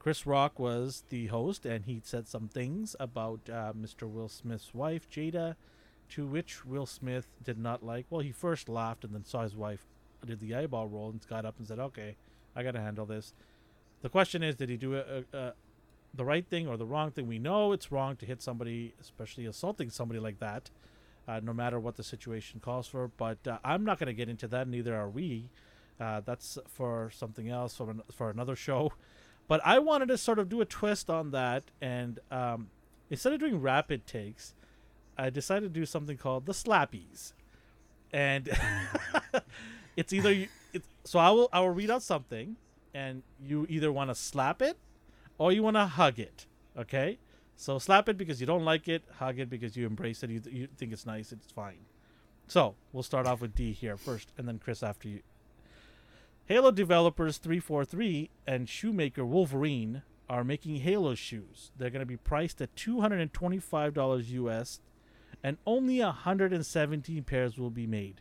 [0.00, 4.10] Chris Rock was the host, and he said some things about uh, Mr.
[4.10, 5.54] Will Smith's wife, Jada,
[6.12, 8.04] to which Will Smith did not like.
[8.10, 9.86] Well, he first laughed and then saw his wife
[10.26, 12.16] did the eyeball roll and got up and said, "Okay,
[12.54, 13.32] I got to handle this."
[14.02, 15.52] The question is, did he do a, a, a,
[16.14, 17.26] the right thing or the wrong thing?
[17.26, 20.70] We know it's wrong to hit somebody, especially assaulting somebody like that,
[21.26, 23.08] uh, no matter what the situation calls for.
[23.08, 24.68] But uh, I'm not going to get into that.
[24.68, 25.48] Neither are we.
[26.00, 28.92] Uh, that's for something else for an, for another show.
[29.48, 32.68] But I wanted to sort of do a twist on that, and um,
[33.10, 34.54] instead of doing rapid takes,
[35.18, 37.32] I decided to do something called the slappies,
[38.12, 38.50] and
[39.96, 42.56] it's either you, it's, so I will I will read out something,
[42.94, 44.78] and you either want to slap it,
[45.38, 46.46] or you want to hug it.
[46.76, 47.18] Okay,
[47.56, 50.30] so slap it because you don't like it, hug it because you embrace it.
[50.30, 51.84] You, you think it's nice, it's fine.
[52.48, 55.20] So we'll start off with D here first, and then Chris after you.
[56.46, 61.70] Halo developers 343 and shoemaker Wolverine are making Halo shoes.
[61.76, 64.80] They're going to be priced at $225 US
[65.42, 68.20] and only 117 pairs will be made.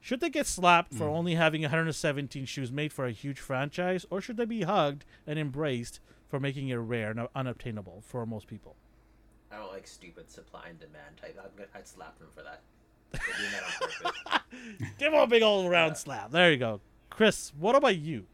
[0.00, 1.16] Should they get slapped for Mm.
[1.16, 5.38] only having 117 shoes made for a huge franchise, or should they be hugged and
[5.38, 8.76] embraced for making it rare and unobtainable for most people?
[9.50, 11.38] I don't like stupid supply and demand type.
[11.42, 12.62] I'm gonna, I'd slap them for that.
[13.12, 14.40] They're that on.
[14.98, 15.94] Give them a big old round Yeah.
[15.94, 16.30] slap.
[16.30, 16.80] There you go.
[17.10, 18.26] Chris, what about you?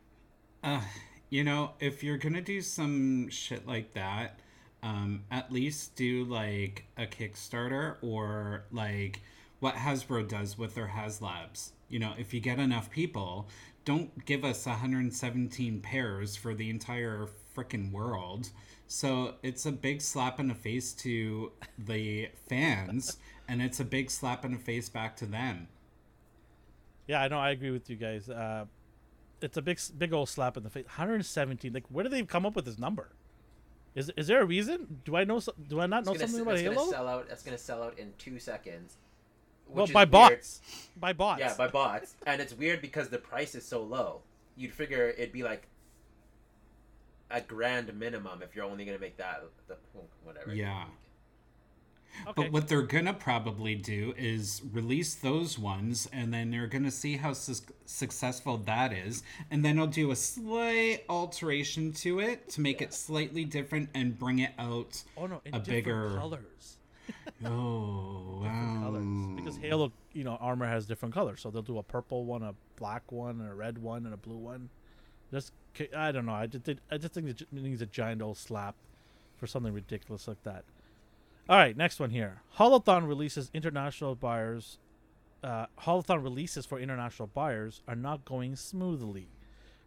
[0.63, 0.83] Uh,
[1.31, 4.39] you know, if you're gonna do some shit like that,
[4.85, 9.23] um, at least do like a Kickstarter or like
[9.59, 11.71] what Hasbro does with their HasLabs.
[11.89, 13.49] You know, if you get enough people,
[13.87, 18.51] don't give us 117 pairs for the entire freaking world.
[18.87, 23.17] So it's a big slap in the face to the fans,
[23.49, 25.69] and it's a big slap in the face back to them.
[27.07, 27.39] Yeah, I know.
[27.39, 28.29] I agree with you guys.
[28.29, 28.67] Uh,
[29.41, 30.85] it's a big, big old slap in the face.
[30.85, 31.73] 117.
[31.73, 33.11] Like, where do they come up with this number?
[33.95, 35.01] Is is there a reason?
[35.05, 35.41] Do I know?
[35.69, 37.27] Do I not It's know gonna, something s- about it's gonna sell out.
[37.31, 38.97] It's gonna sell out in two seconds.
[39.69, 40.11] Well, by weird.
[40.11, 40.61] bots.
[40.97, 41.41] By bots.
[41.41, 44.21] Yeah, by bots, and it's weird because the price is so low.
[44.57, 45.69] You'd figure it'd be like
[47.31, 49.43] a grand minimum if you're only gonna make that.
[49.69, 49.77] The
[50.25, 50.55] whatever.
[50.55, 50.85] Yeah.
[52.23, 52.33] Okay.
[52.35, 57.17] But what they're gonna probably do is release those ones, and then they're gonna see
[57.17, 57.55] how su-
[57.87, 62.93] successful that is, and then they'll do a slight alteration to it to make it
[62.95, 65.03] slightly different and bring it out.
[65.17, 66.77] oh no, in a different bigger- colors.
[67.45, 68.83] Oh Different wow!
[68.83, 69.37] colors.
[69.37, 72.55] Because Halo, you know, armor has different colors, so they'll do a purple one, a
[72.77, 74.71] black one, and a red one, and a blue one.
[75.31, 75.53] Just,
[75.97, 76.33] I don't know.
[76.33, 78.75] I just, I just think it needs a giant old slap
[79.37, 80.65] for something ridiculous like that.
[81.47, 82.41] All right, next one here.
[82.57, 84.79] Haulathon releases international buyers.
[85.43, 89.29] Uh, Haulathon releases for international buyers are not going smoothly.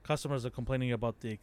[0.03, 1.39] Customers are complaining about the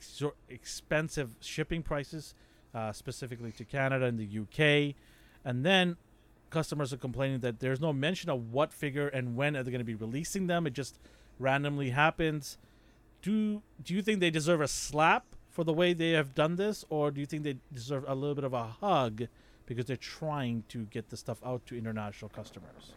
[0.49, 2.33] expensive shipping prices,
[2.73, 4.95] uh, specifically to Canada and the UK.
[5.45, 5.97] And then
[6.49, 9.81] customers are complaining that there's no mention of what figure and when are they going
[9.81, 10.65] to be releasing them.
[10.65, 11.01] It just
[11.41, 12.57] randomly happens.
[13.21, 16.85] Do do you think they deserve a slap for the way they have done this,
[16.89, 19.27] or do you think they deserve a little bit of a hug
[19.67, 22.93] because they're trying to get the stuff out to international customers?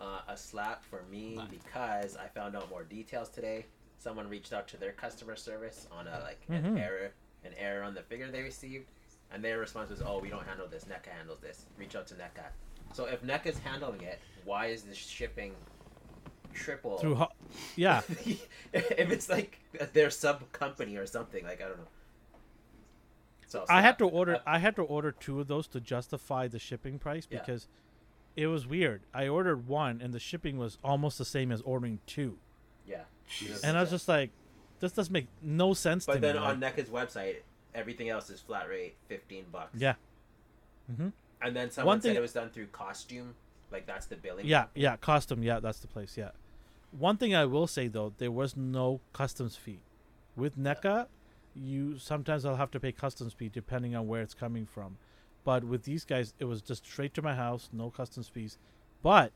[0.00, 3.64] Uh, a slap for me because I found out more details today.
[3.98, 6.64] Someone reached out to their customer service on a like Mhm.
[6.64, 7.12] an error,
[7.44, 8.90] an error on the figure they received,
[9.30, 10.84] and their response was, "Oh, we don't handle this.
[10.84, 11.64] NECA handles this.
[11.78, 12.50] Reach out to NECA."
[12.92, 15.54] So if NECA's handling it, why is the shipping
[16.52, 16.98] triple?
[16.98, 17.32] Through ho-
[17.76, 18.02] yeah,
[18.74, 19.58] if it's like
[19.94, 21.88] their sub company or something, like I don't know.
[23.54, 24.36] So I had to order.
[24.36, 27.38] Uh, I had to order two of those to justify the shipping price Yeah.
[27.40, 27.66] because
[28.36, 29.02] it was weird.
[29.14, 32.38] I ordered one, and the shipping was almost the same as ordering two,
[32.86, 33.04] yeah.
[33.30, 33.62] Jeez.
[33.64, 34.30] and I was just like,
[34.80, 37.36] "This doesn't make no sense But to then me." on like- NECA's website,
[37.74, 39.78] everything else is flat rate, fifteen bucks.
[39.80, 39.94] yeah,
[40.94, 41.08] hmm
[41.40, 43.34] And then someone said thing- it was done through costume,
[43.70, 44.46] like that's the billing.
[44.46, 45.42] yeah, yeah, custom.
[45.42, 46.16] Yeah, that's the place.
[46.16, 46.30] Yeah.
[46.90, 49.80] One thing I will say though, there was no customs fee.
[50.36, 51.06] With NECA,
[51.54, 54.96] you sometimes I'll have to pay customs fee depending on where it's coming from.
[55.44, 58.56] But with these guys, it was just straight to my house, no customs fees.
[59.02, 59.32] But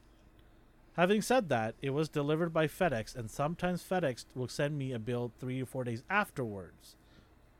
[0.97, 4.99] having said that, it was delivered by FedEx, and sometimes FedEx will send me a
[4.99, 6.97] bill three or four days afterwards.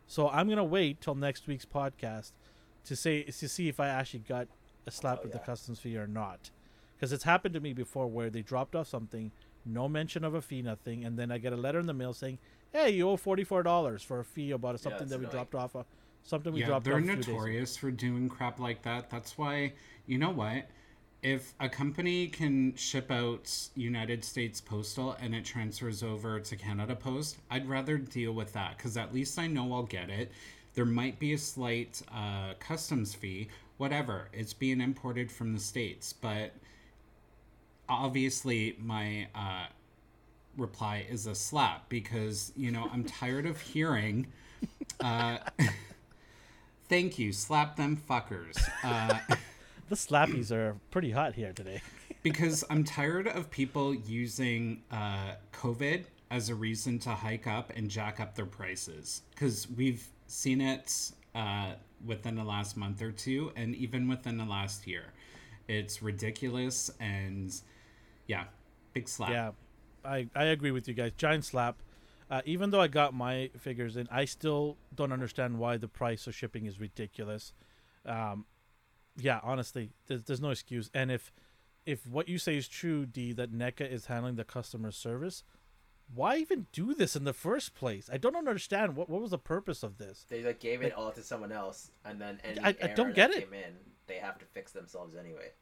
[0.07, 2.33] So I'm gonna wait till next week's podcast
[2.87, 4.49] to say to see if I actually got
[4.87, 6.51] a slap Oh, with the customs fee or not,
[6.97, 9.31] because it's happened to me before where they dropped off something,
[9.67, 12.15] no mention of a fee, nothing, and then I get a letter in the mail
[12.15, 12.39] saying,
[12.73, 15.31] "Hey, you owe forty four dollars for a fee about something it's that we annoying.
[15.31, 15.85] dropped off, uh,
[16.23, 18.83] something we yeah, dropped they're off a few days ago." notorious for doing crap like
[18.83, 19.11] that.
[19.11, 19.73] That's why
[20.07, 20.67] you know what.
[21.23, 26.95] if a company can ship out United States Postal and it transfers over to Canada
[26.95, 30.31] Post, I'd rather deal with that because at least I know I'll get it.
[30.75, 34.29] There might be a slight uh, customs fee, whatever.
[34.33, 36.53] It's being imported from the States, but
[37.89, 39.67] obviously my uh,
[40.59, 44.27] reply is a slap because, you know, I'm tired of hearing.
[45.01, 45.39] Uh,
[46.89, 48.59] thank you, slap them fuckers.
[48.83, 49.19] Uh,
[49.89, 51.81] The slappies are pretty hot here today.
[52.23, 57.89] because I'm tired of people using uh, COVID as a reason to hike up and
[57.89, 59.23] jack up their prices.
[59.31, 61.73] Because we've seen it uh,
[62.05, 65.13] within the last month or two, and even within the last year.
[65.69, 67.55] It's ridiculous, and
[68.27, 68.45] yeah,
[68.95, 69.31] big slap.
[69.31, 69.51] Yeah,
[70.05, 71.13] I, I agree with you guys.
[71.17, 71.77] Giant slap.
[72.31, 76.27] Uh, even though I got my figures in, I still don't understand why the price
[76.27, 77.55] of shipping is ridiculous.
[78.05, 78.45] Um,
[79.17, 80.91] yeah, honestly, there's, there's no excuse.
[80.93, 81.33] And if
[81.87, 85.43] if what you say is true, D, that NECA is handling the customer service,
[86.15, 88.11] why even do this in the first place?
[88.13, 90.27] I don't understand what what was the purpose of this.
[90.29, 93.31] They like gave it all to someone else, and then any I- I don't get
[93.31, 93.45] that it.
[93.45, 93.75] came in,
[94.07, 95.53] they have to fix themselves anyway.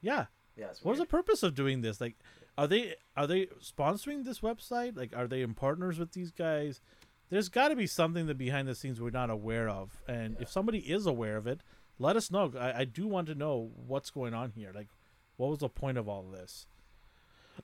[0.00, 2.00] Yeah, Yeah, What is the purpose of doing this?
[2.00, 2.16] Like,
[2.58, 4.96] are they are they sponsoring this website?
[4.96, 6.80] Like, are they in partners with these guys?
[7.30, 10.02] There's got to be something that behind the scenes we're not aware of.
[10.08, 11.60] And if somebody is aware of it,
[11.98, 12.52] let us know.
[12.58, 14.72] I, I do want to know what's going on here.
[14.74, 14.88] Like,
[15.36, 16.66] what was the point of all this?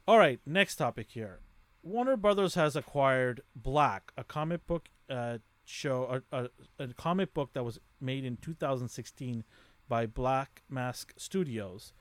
[0.07, 1.41] All right, next topic here.
[1.83, 7.51] Warner Brothers has acquired Black, a comic book uh, show, a, a, a comic book
[7.55, 9.45] that was made in 2016
[9.89, 11.93] by Black Mask Studios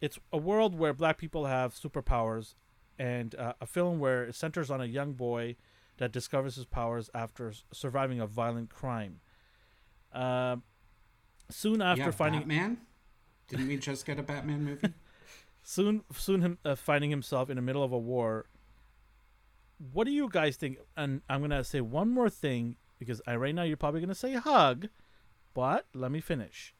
[0.00, 2.54] it's a world where black people have superpowers
[2.98, 5.56] and uh, a film where it centers on a young boy
[5.98, 9.20] that discovers his powers after surviving a violent crime
[10.12, 10.62] um
[11.50, 12.78] soon after yeah, finding Batman.
[13.48, 14.88] Didn't we just get a Batman movie?
[15.68, 18.46] soon soon him uh, finding himself in the middle of a war
[19.92, 23.52] what do you guys think and i'm gonna say one more thing because I, right
[23.52, 24.86] now you're probably gonna say hug
[25.54, 26.72] but let me finish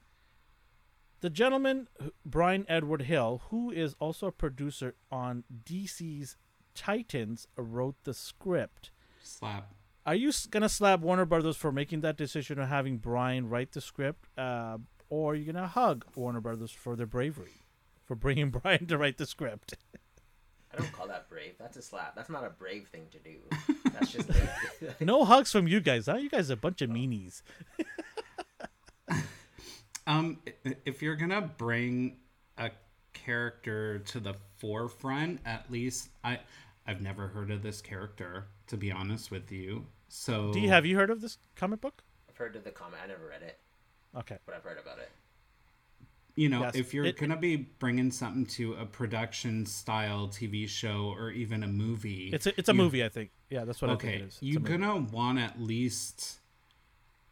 [1.21, 1.87] the gentleman
[2.25, 6.35] bryan edward hill who is also a producer on dc's
[6.75, 9.73] titans wrote the script Slap.
[10.05, 13.81] are you gonna slap warner brothers for making that decision of having bryan write the
[13.81, 14.77] script uh,
[15.09, 17.63] or are you gonna hug warner brothers for their bravery
[18.05, 19.75] for bringing bryan to write the script
[20.73, 21.53] I don't call that brave.
[21.57, 22.13] That's a slap.
[22.15, 23.37] That's not a brave thing to do.
[23.93, 24.29] That's just
[24.99, 27.41] no hugs from you guys huh you guys are a bunch of meanies
[30.07, 30.39] Um,
[30.85, 32.17] if you're gonna bring
[32.57, 32.71] a
[33.13, 36.39] character to the forefront, at least I,
[36.87, 39.85] I've never heard of this character to be honest with you.
[40.09, 43.01] So do you have you heard of this comic book I've heard of the comment.
[43.03, 43.57] I never read it,
[44.17, 45.09] okay but I've heard about it.
[46.35, 50.67] you know Yes, if you're it- gonna be bringing something to a production style TV
[50.69, 53.81] show or even a movie, it's a, it's a you- movie i think yeah that's
[53.81, 56.39] what i okay, think it is It's you're gonna want at least,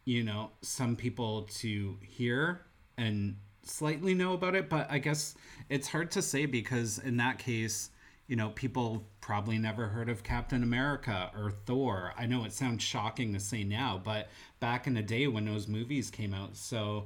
[0.05, 2.61] you know, some people to hear
[2.97, 4.69] and slightly know about it.
[4.69, 5.35] But I guess
[5.69, 7.89] it's hard to say because in that case,
[8.27, 12.13] you know, people probably never heard of Captain America or Thor.
[12.17, 15.67] I know it sounds shocking to say now, but back in the day when those
[15.67, 17.05] movies came out, so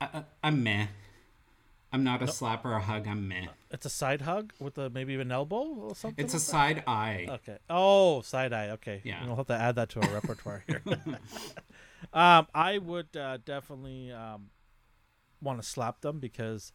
[0.00, 0.86] I, I, I'm meh.
[1.92, 3.06] I'm not a slap or a hug.
[3.08, 3.46] I'm meh.
[3.70, 6.44] it's a side hug with a maybe even an elbow or something It's a like
[6.44, 6.50] that?
[6.50, 7.26] side eye.
[7.30, 7.58] Okay.
[7.70, 8.70] Oh, side eye.
[8.70, 9.00] Okay.
[9.04, 9.24] Yeah.
[9.26, 10.82] We'll have to add that to our repertoire here.
[12.12, 14.50] um, I would uh, definitely um,
[15.40, 16.72] want to slap them because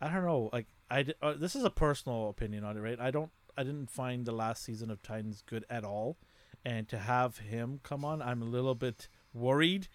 [0.00, 0.50] I don't know.
[0.52, 3.00] Like I, uh, this is a personal opinion on it, right?
[3.00, 3.30] I don't.
[3.56, 6.16] I didn't find the last season of Titans good at all,
[6.64, 9.88] and to have him come on, I'm a little bit worried.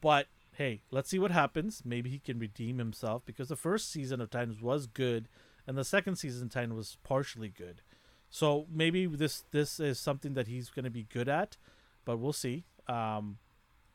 [0.00, 1.82] But hey, let's see what happens.
[1.84, 5.28] Maybe he can redeem himself because the first season of Titans was good,
[5.66, 7.82] and the second season of Titans was partially good.
[8.30, 11.56] So maybe this this is something that he's going to be good at,
[12.04, 12.64] but we'll see.
[12.88, 13.38] Um,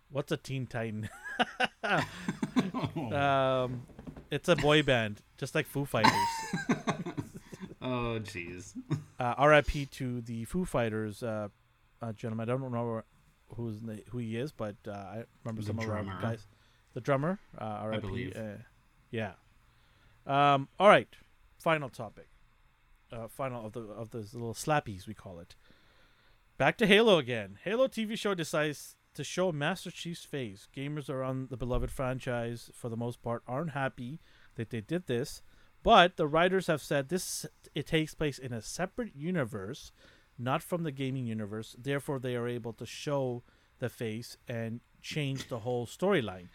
[0.10, 1.10] what's a Teen Titan?
[3.14, 3.84] um,
[4.30, 6.14] it's a boy band, just like Foo Fighters.
[7.84, 8.74] Oh, jeez.
[9.20, 9.88] uh, R.I.P.
[9.88, 11.48] to the Foo Fighters uh,
[12.00, 12.48] uh, gentleman.
[12.48, 13.02] I don't know
[13.56, 16.14] who's the, who he is, but uh, I remember The some of drummer.
[16.14, 16.48] our guys.
[16.94, 18.02] The drummer, uh, R.I.P.
[18.08, 18.36] believe.
[18.36, 18.58] Uh,
[19.12, 19.34] yeah.
[20.28, 21.08] Um, all right.
[21.58, 22.28] Final topic.
[23.12, 25.56] Uh, final of the of those little slappies we call it.
[26.58, 27.58] Back to Halo again.
[27.64, 30.68] Halo TV show decides to show Master Chief's face.
[30.76, 34.20] Gamers around the beloved franchise, for the most part, aren't happy
[34.56, 35.42] that they did this,
[35.84, 39.92] but the writers have said this it takes place in a separate universe,
[40.42, 41.76] not from the gaming universe.
[41.78, 43.44] Therefore, they are able to show
[43.80, 46.48] the face and change the whole storyline.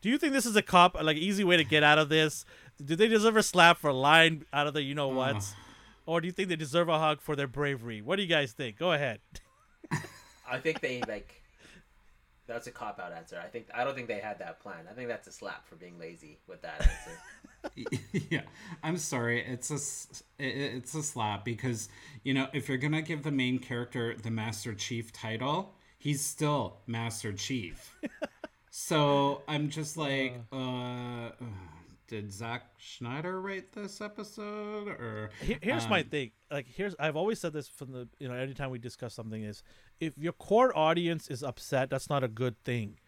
[0.00, 2.44] Do you think this is a cop like easy way to get out of this?
[2.82, 5.44] Do they deserve a slap for lying out of the you know what?
[6.06, 8.02] Or do you think they deserve a hug for their bravery?
[8.02, 8.76] What do you guys think?
[8.78, 9.20] Go ahead.
[10.50, 11.39] I think they like.
[12.50, 13.40] That's a cop out answer.
[13.42, 14.88] I think I don't think they had that plan.
[14.90, 17.18] I think that's a slap for being lazy with that answer.
[18.30, 18.42] yeah
[18.82, 21.88] i'm sorry it's a it's a slap because
[22.22, 26.78] you know if you're gonna give the main character the master chief title he's still
[26.86, 27.94] master chief
[28.70, 31.30] so i'm just like uh
[32.10, 36.32] did Zack Snyder write this episode or Here- here's my um, thing.
[36.50, 39.62] Like here's I've always said this from the you know anytime we discuss something is
[40.00, 42.98] if your core audience is upset, that's not a good thing.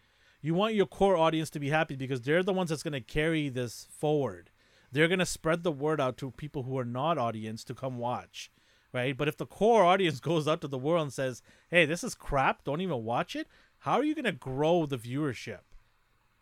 [0.41, 3.01] You want your core audience to be happy because they're the ones that's going to
[3.01, 4.51] carry this forward.
[4.91, 7.97] They're going to spread the word out to people who are not audience to come
[7.97, 8.51] watch,
[8.93, 9.17] right?
[9.17, 12.15] But if the core audience goes out to the world and says, "Hey, this is
[12.15, 12.63] crap.
[12.63, 13.47] Don't even watch it."
[13.79, 15.59] How are you going to grow the viewership?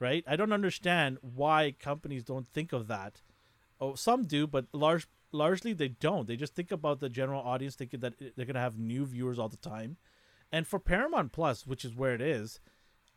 [0.01, 0.23] Right?
[0.27, 3.21] I don't understand why companies don't think of that.
[3.79, 6.27] Oh, some do, but large largely they don't.
[6.27, 9.47] They just think about the general audience, thinking that they're gonna have new viewers all
[9.47, 9.97] the time.
[10.51, 12.59] And for Paramount Plus, which is where it is,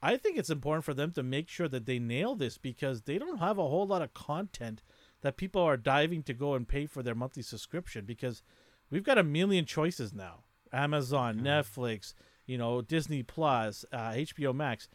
[0.02, 3.18] I think it's important for them to make sure that they nail this because they
[3.18, 4.82] don't have a whole lot of content
[5.22, 8.42] that people are diving to go and pay for their monthly subscription because
[8.90, 10.44] we've got a million choices now.
[10.74, 12.12] Amazon, Netflix,
[12.46, 14.88] you know, Disney Plus, uh, HBO Max.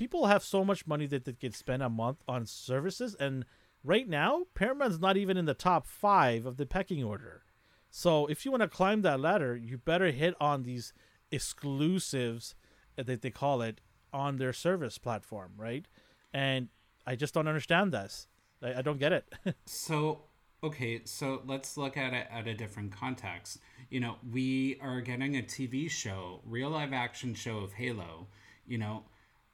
[0.00, 3.44] People have so much money that they can spend a month on services and
[3.84, 7.42] right now Paramount's not even in the top 5 of the pecking order.
[7.90, 10.94] So if you want to climb that ladder, you better hit on these
[11.30, 12.54] exclusives
[12.96, 15.84] that they call it on their service platform, right?
[16.32, 16.68] And
[17.06, 18.26] I just don't understand this.
[18.62, 19.30] I, I don't get it.
[19.66, 20.22] So,
[20.64, 23.58] okay, so let's look at it at a different context.
[23.90, 28.28] You know, we are getting a TV show, real live action show of Halo.
[28.66, 29.04] You know,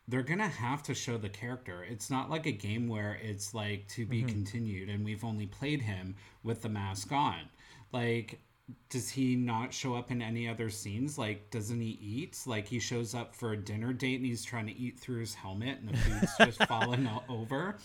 [0.08, 1.84] they're going to have to show the character.
[1.88, 5.82] It's not like a game where it's like to be continued and we've only played
[5.82, 6.14] him
[6.44, 7.40] with the mask on.
[7.92, 8.40] Like,
[8.88, 11.18] does he not show up in any other scenes?
[11.18, 12.38] Like, doesn't he eat?
[12.46, 15.34] Like, he shows up for a dinner date and he's trying to eat through his
[15.34, 17.76] helmet and the food's just falling over.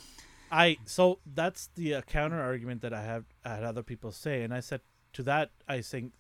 [0.51, 4.43] I so that's the uh, counter argument that I have I had other people say,
[4.43, 4.81] and I said
[5.13, 6.11] to that I think,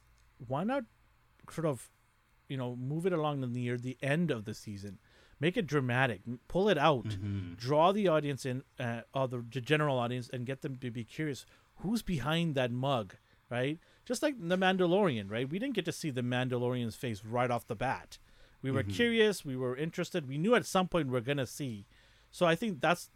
[0.47, 0.83] why not
[1.51, 1.89] sort of,
[2.47, 4.99] you know, move it along the near the end of the season,
[5.41, 7.17] make it dramatic, pull it out,
[7.57, 11.03] draw the audience in, uh, or the g- general audience, and get them to be
[11.03, 11.45] curious
[11.77, 13.15] who's behind that mug,
[13.49, 13.79] right?
[14.05, 15.49] Just like the Mandalorian, right?
[15.49, 18.19] We didn't get to see the Mandalorian's face right off the bat.
[18.61, 21.87] We were curious, we were interested, we knew at some point we are gonna see.
[22.29, 23.09] So I think that's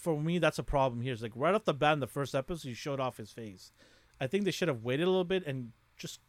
[0.00, 1.12] for me that's a problem here.
[1.12, 3.70] It's like right off the bat in the first episode, he showed off his face.
[4.18, 6.20] I think they should have waited a little bit and just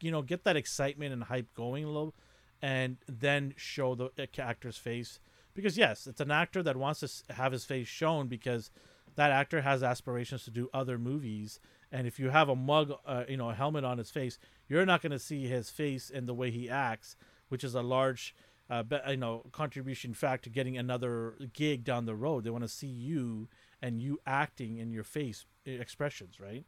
[0.00, 2.14] you know get that excitement and hype going a little,
[2.62, 5.20] and then show the actor's face.
[5.54, 8.70] Because yes, it's an actor that wants to have his face shown because
[9.16, 11.58] that actor has aspirations to do other movies.
[11.90, 14.86] And if you have a mug, uh, you know, a helmet on his face, you're
[14.86, 17.16] not going to see his face and the way he acts,
[17.48, 18.34] which is a large
[18.70, 22.44] uh, be, you know contribution fact to getting another gig down the road.
[22.44, 23.48] They want to see you
[23.80, 26.64] and you acting in your face uh, expressions, right?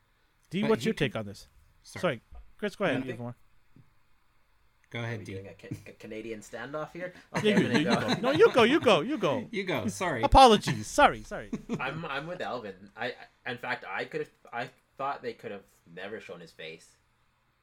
[0.50, 1.46] D, what's your could- take on this?
[1.82, 2.00] Sorry.
[2.00, 2.20] Sorry,
[2.58, 2.96] Chris, go ahead.
[2.96, 3.36] I you think- more.
[4.90, 5.32] Go Are we ahead, D.
[5.34, 7.12] doing a, ca- ca- Canadian standoff here?
[7.36, 8.00] Okay, you, I'm you go.
[8.00, 8.14] go.
[8.20, 8.62] No, you go.
[8.64, 9.00] You go.
[9.00, 9.46] You go.
[9.52, 9.86] You go.
[9.86, 10.22] Sorry.
[10.22, 10.86] Apologies.
[10.88, 11.22] Sorry.
[11.22, 11.50] Sorry.
[11.80, 12.74] I'm I'm with Elvin.
[12.96, 13.14] I
[13.46, 15.62] I- in fact I could have I thought they could have
[15.94, 16.96] never shown his face.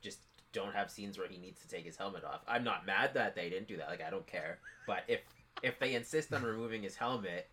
[0.02, 0.20] Just
[0.54, 2.42] don't have scenes where he needs to take his helmet off.
[2.48, 3.90] I'm not mad that they didn't do that.
[3.90, 4.60] Like I don't care.
[4.88, 5.20] But if
[5.64, 7.50] if they insist on removing his helmet,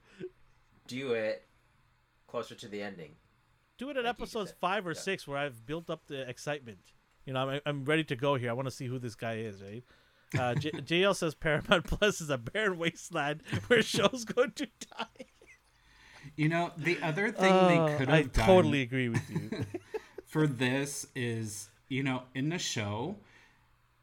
[0.86, 1.44] do it
[2.28, 3.12] closer to the ending.
[3.76, 5.00] Do it at Like episodes five or Yeah.
[5.00, 6.78] six where I've built up the excitement.
[7.24, 8.50] You know, I'm, I'm ready to go here.
[8.50, 9.82] I want to see who this guy is, right?
[10.38, 15.26] Uh, J- JL says Paramount Plus is a barren wasteland where shows go to die.
[16.36, 18.14] You know, the other thing Uh, they could have done.
[18.14, 19.64] I done totally agree with you.
[20.26, 23.16] for this is, you know, in the show,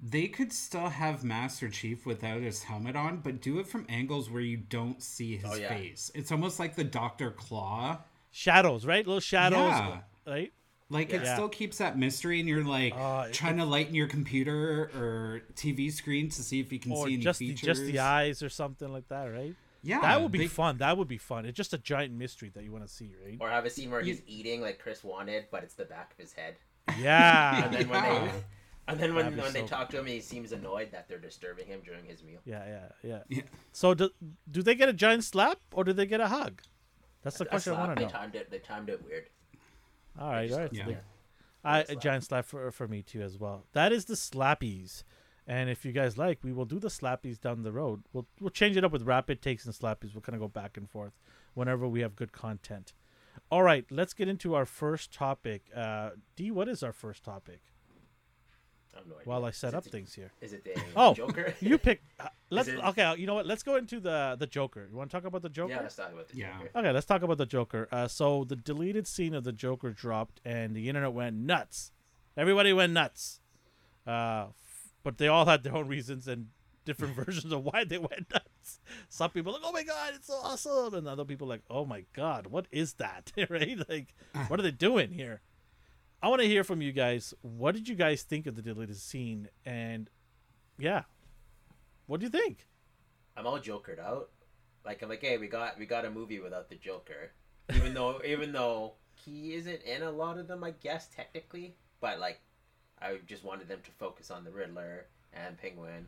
[0.03, 4.29] they could still have Master Chief without his helmet on, but do it from angles
[4.29, 5.69] where you don't see his Oh, yeah.
[5.69, 6.11] face.
[6.15, 7.99] It's almost like the Doctor Claw.
[8.31, 9.05] shadows, right?
[9.05, 9.99] Little shadows, Yeah.
[10.25, 10.53] right?
[10.91, 11.33] Like it Yeah.
[11.35, 15.41] still keeps that mystery, and you're like uh, it- trying to lighten your computer or
[15.55, 17.79] TV screen to see if you can Or see any just the, features.
[17.79, 19.55] just the eyes or something like that, right?
[19.83, 20.77] Yeah, that would be they- fun.
[20.79, 21.45] That would be fun.
[21.45, 23.37] It's just a giant mystery that you want to see, right?
[23.39, 26.17] Or have a scene where he's eating like Chris wanted, but it's the back of
[26.19, 26.57] his head.
[26.99, 28.19] Yeah, And then when Yeah.
[28.25, 28.43] they
[28.87, 31.19] and then when, That'd be when they talk to him, he seems annoyed that they're
[31.19, 32.41] disturbing him during his meal.
[32.43, 33.19] yeah, yeah, yeah.
[33.29, 33.41] Yeah.
[33.71, 34.09] So do
[34.49, 36.61] do they get a giant slap or do they get a hug?
[37.23, 38.07] That's the A question I slap, want to know.
[38.09, 38.51] they timed it.
[38.51, 39.29] They timed it weird.
[40.19, 40.73] All right, just all right.
[40.73, 40.85] left Yeah.
[40.85, 41.03] so it.
[41.63, 43.65] I, a giant slap for, for me too as well.
[43.73, 45.03] That is the slappies.
[45.47, 48.03] And if you guys like, we will do the slappies down the road.
[48.13, 50.13] We'll we'll change it up with rapid takes and slappies.
[50.13, 51.13] We'll kind of go back and forth
[51.53, 52.93] whenever we have good content.
[53.49, 55.63] All right, let's get into our first topic.
[55.75, 57.61] Uh, D, what is our first topic?
[58.93, 59.23] I have no idea.
[59.25, 60.31] While I set Is up it- things here.
[60.41, 61.53] Is it the Oh, Joker?
[61.61, 62.01] You pick.
[62.19, 63.15] Uh, let's it- okay.
[63.17, 63.45] You know what?
[63.45, 64.87] Let's go into the the Joker.
[64.91, 65.73] You want to talk about the Joker?
[65.73, 66.57] Yeah, let's talk about the Yeah.
[66.57, 66.69] Joker.
[66.75, 67.87] Okay, let's talk about the Joker.
[67.91, 71.91] Uh, so the deleted scene of the Joker dropped, and the internet went nuts.
[72.35, 73.39] Everybody went nuts.
[74.05, 76.47] Uh, f- but they all had their own reasons and
[76.85, 78.79] different versions of why they went nuts.
[79.09, 82.05] Some people like, "Oh my god, it's so awesome," and other people like, "Oh my
[82.13, 83.77] god, what is that?" right?
[83.87, 84.13] Like,
[84.47, 85.41] what are they doing here?
[86.23, 87.33] I want to hear from you guys.
[87.41, 89.49] What did you guys think of the deleted scene?
[89.65, 90.07] And
[90.77, 91.03] yeah,
[92.05, 92.67] what do you think?
[93.35, 94.29] I'm all jokered out.
[94.85, 97.31] Like I'm like, hey, we got we got a movie without the Joker,
[97.73, 101.75] even though even though he isn't in a lot of them, I guess technically.
[101.99, 102.39] But like,
[103.01, 106.07] I just wanted them to focus on the Riddler and Penguin,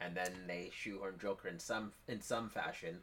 [0.00, 2.98] and then they shoehorn Joker in some in some fashion,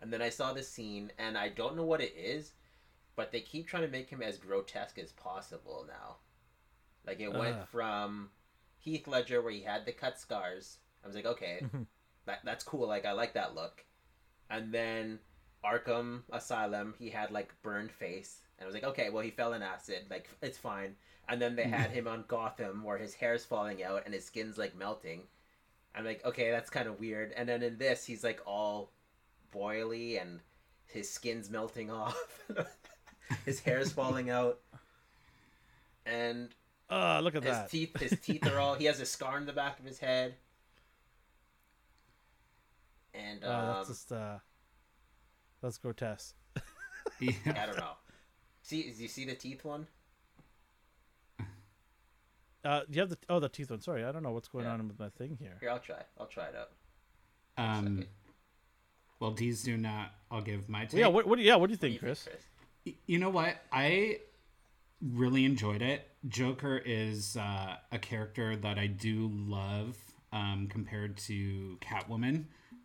[0.00, 2.52] and then I saw the scene, and I don't know what it is,
[3.16, 6.16] but they keep trying to make him as grotesque as possible now.
[7.06, 7.64] Like it went Ah.
[7.64, 8.30] from
[8.78, 10.78] Heath Ledger where he had the cut scars.
[11.02, 11.62] I was like, okay,
[12.26, 12.86] that that's cool.
[12.88, 13.84] Like I like that look.
[14.50, 15.18] And then
[15.64, 19.52] Arkham Asylum, he had like burned face, and I was like, okay, well he fell
[19.54, 20.96] in acid, like it's fine.
[21.28, 24.58] And then they had him on Gotham where his hair's falling out and his skin's
[24.58, 25.22] like melting.
[25.94, 27.32] I'm like, okay, that's kind of weird.
[27.36, 28.90] And then in this, he's like all
[29.54, 30.40] boily and
[30.86, 32.40] his skin's melting off,
[33.46, 34.58] his hair is falling out,
[36.06, 36.48] and
[36.90, 37.70] Uh, look at his that.
[37.70, 40.34] teeth his teeth are all he has a scar in the back of his head
[43.14, 44.38] and Uh, um, that's just uh,
[45.60, 46.34] that's grotesque.
[47.20, 47.32] Yeah.
[47.46, 47.92] i don't know
[48.62, 49.86] see do you see the teeth one
[52.64, 53.80] Uh, you have the oh the teeth one.
[53.80, 54.72] Sorry, I don't know what's going Yeah.
[54.72, 55.56] on with my thing here.
[55.60, 56.70] here i'll try i'll try it out
[57.58, 58.06] Um,
[59.20, 60.14] well, D's do not.
[60.30, 61.00] I'll give my take.
[61.00, 62.26] Yeah, what, what do you, yeah, what do you What do think, you Chris?
[62.26, 62.32] Y-
[62.84, 63.56] you know what?
[63.72, 64.18] I
[65.00, 66.08] really enjoyed it.
[66.28, 69.96] Joker is uh, a character that I do love
[70.32, 72.44] um, compared to Catwoman.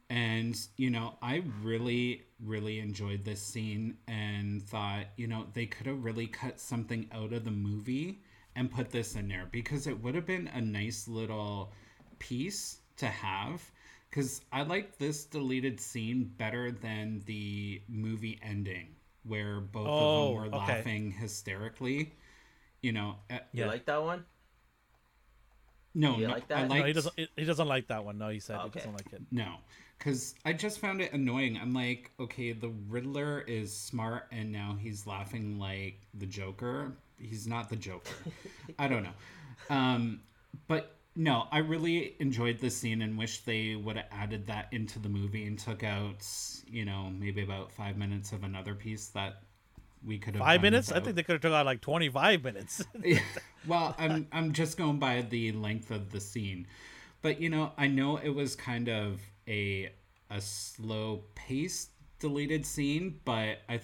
[0.09, 5.85] And, you know, I really, really enjoyed this scene and thought, you know, they could
[5.85, 8.21] have really cut something out of the movie
[8.55, 11.73] and put this in there because it would have been a nice little
[12.19, 13.61] piece to have.
[14.09, 18.96] Because I like this deleted scene better than the movie ending
[19.27, 20.57] where both Oh, of them were okay.
[20.57, 22.13] laughing hysterically.
[22.81, 23.67] You know, uh, you Yeah.
[23.67, 24.25] like that one
[25.93, 26.69] no, You no, like I that?
[26.69, 27.13] No, he doesn't.
[27.17, 28.17] He he doesn't like that one.
[28.17, 28.65] No, he said Okay.
[28.65, 29.21] he doesn't like it.
[29.31, 29.55] No,
[29.97, 31.57] because I just found it annoying.
[31.57, 36.93] I'm like, okay, the Riddler is smart, and now he's laughing like the Joker.
[37.19, 38.13] He's not the Joker.
[38.79, 39.13] I don't know.
[39.71, 40.21] Um,
[40.67, 44.99] but no, I really enjoyed this scene and wish they would have added that into
[44.99, 46.23] the movie and took out,
[46.69, 49.41] you know, maybe about five minutes of another piece that
[50.05, 50.43] we could have.
[50.43, 50.91] Five minutes?
[50.91, 52.83] I think they could have took out like twenty five minutes.
[53.67, 56.67] Well, I'm I'm just going by the length of the scene,
[57.21, 59.91] but you know, I know it was kind of a
[60.29, 61.89] a slow paced
[62.19, 63.81] deleted scene, but I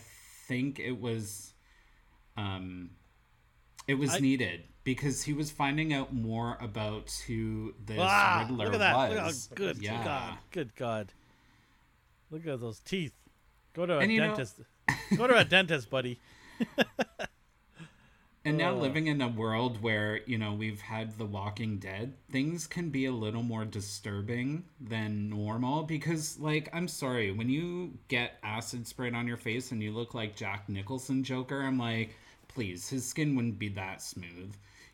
[0.47, 1.51] think it was,
[2.37, 2.91] um,
[3.87, 8.65] it was I- needed because he was finding out more about who this ah, Riddler
[8.65, 9.09] look at that!
[9.11, 9.47] Look was.
[9.49, 10.03] how good yeah.
[10.03, 10.37] God!
[10.51, 11.13] Good God!
[12.31, 13.13] Look at those teeth.
[13.73, 14.61] Go to a And you know- dentist.
[15.15, 16.19] Go to a dentist, buddy.
[18.45, 18.77] And now Oh.
[18.77, 23.05] living in a world where, you know, we've had The Walking Dead, things can be
[23.05, 29.15] a little more disturbing than normal because like I'm sorry, when you get acid sprayed
[29.15, 32.17] on your face and you look like Jack Nicholson Joker, I'm like,
[32.49, 34.53] please, his skin wouldn't be that smooth.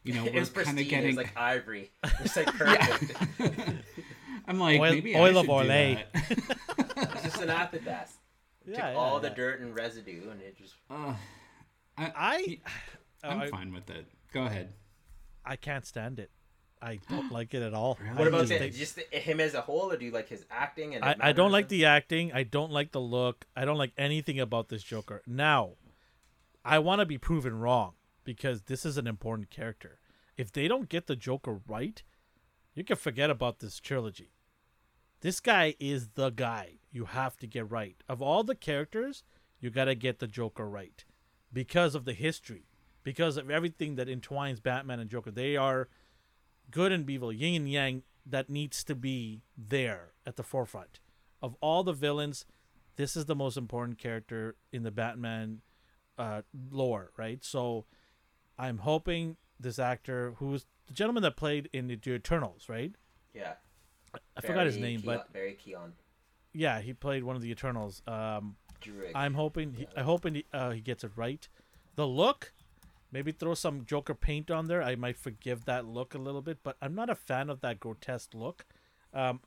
[0.10, 1.92] You know, it we're was kind pristine of getting it was like ivory
[2.22, 3.14] it's like perfect
[4.48, 6.04] I'm like, Oil- maybe oil I of should Olay.
[6.98, 8.18] it's just an acid bath
[8.66, 11.14] Yeah, took yeah, all the dirt and residue and it just Uh,
[11.96, 12.60] I, I,
[13.24, 14.08] I'm I, fine with it.
[14.34, 14.74] Go ahead.
[15.46, 16.32] I can't stand it.
[16.82, 18.00] I don't like it at all.
[18.16, 20.30] what about just the, think- just the, him as a whole or do you like
[20.30, 22.34] his acting and I, I don't like the acting.
[22.34, 23.46] I don't like the look.
[23.56, 25.22] I don't like anything about this Joker.
[25.28, 25.74] Now,
[26.66, 27.94] I want to be proven wrong
[28.24, 29.99] because this is an important character.
[30.40, 32.02] If they don't get the Joker right,
[32.74, 34.32] you can forget about this trilogy.
[35.20, 38.02] This guy is the guy you have to get right.
[38.08, 39.26] Of all the characters,
[39.60, 41.04] you got to get the Joker right
[41.52, 42.70] because of the history,
[43.04, 45.30] because of everything that entwines Batman and Joker.
[45.30, 45.90] They are
[46.72, 51.02] good and evil, yin and yang, that needs to be there at the forefront.
[51.42, 52.46] Of all the villains,
[52.96, 55.64] this is the most important character in the Batman
[56.18, 57.44] uh, lore, right?
[57.44, 57.84] So
[58.58, 62.94] I'm hoping this actor who's the gentleman that played in the, the Eternals, right?
[63.34, 63.54] Yeah.
[64.36, 65.76] I forgot his name, key but on- very key
[66.54, 68.02] yeah, he played one of the Eternals.
[68.08, 68.56] Um.
[69.14, 71.48] I'm hoping he, I'm hoping he, uh, he gets it right.
[71.96, 72.54] The look,
[73.12, 74.82] maybe throw some Joker paint on there.
[74.82, 77.80] I might forgive that look a little bit, but I'm not a fan of that
[77.80, 78.66] grotesque look.
[79.14, 79.42] Um,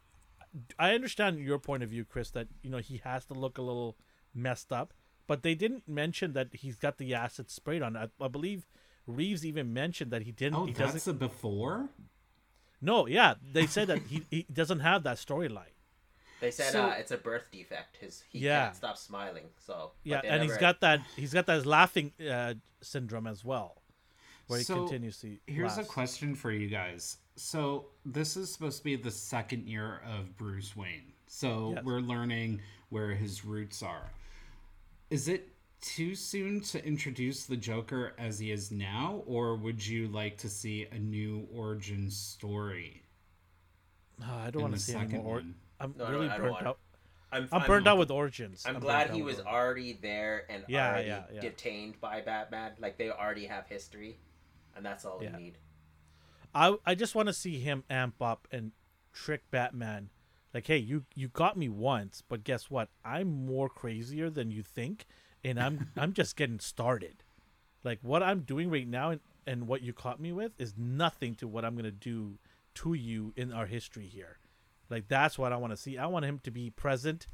[0.78, 3.62] I understand your point of view, Chris, that you know he has to look a
[3.62, 3.96] little
[4.34, 4.92] messed up,
[5.26, 7.96] but they didn't mention that he's got the acid sprayed on.
[7.96, 8.66] I, I believe
[9.06, 10.56] Reeves even mentioned that he didn't.
[10.56, 11.10] Oh, he that's doesn't.
[11.10, 11.88] a before.
[12.80, 15.74] No, yeah, they said that he, he doesn't have that storyline.
[16.40, 17.98] They said So- uh, it's a birth defect.
[17.98, 18.64] His he Yeah.
[18.64, 19.44] can't stop smiling.
[19.58, 23.44] So but Yeah, they and he's got that he's got that laughing uh, syndrome as
[23.44, 23.82] well,
[24.48, 25.38] where he So, to.
[25.46, 27.18] Here's a question for you guys.
[27.36, 31.12] So this is supposed to be the second year of Bruce Wayne.
[31.28, 31.84] So Yes.
[31.84, 34.10] we're learning where his roots are.
[35.10, 35.51] Is it
[35.82, 40.48] too soon to introduce the Joker as he is now, or would you like to
[40.48, 43.02] see a new origin story?
[44.22, 45.38] Oh, I don't want to see any more.
[45.38, 45.42] Or-
[45.80, 46.78] I'm No, no, really I don't burnt want- out.
[47.32, 48.62] I'm, I'm burned out with Origins.
[48.66, 51.40] I'm burned glad he was already there and Yeah, already yeah, yeah.
[51.40, 52.72] detained by Batman.
[52.78, 54.18] Like they already have history,
[54.76, 55.34] and that's all Yeah.
[55.36, 55.58] we need.
[56.54, 58.72] I I just want to see him amp up and
[59.14, 60.10] trick Batman.
[60.52, 62.90] Like, hey, you you got me once, but guess what?
[63.02, 65.06] I'm more crazier than you think,
[65.44, 67.22] and I'm I'm just getting started.
[67.84, 71.34] Like what I'm doing right now and, and what you caught me with is nothing
[71.36, 72.38] to what I'm gonna do
[72.74, 74.38] to you in our history here.
[74.88, 75.98] Like that's what I want to see.
[75.98, 77.26] I want him to be present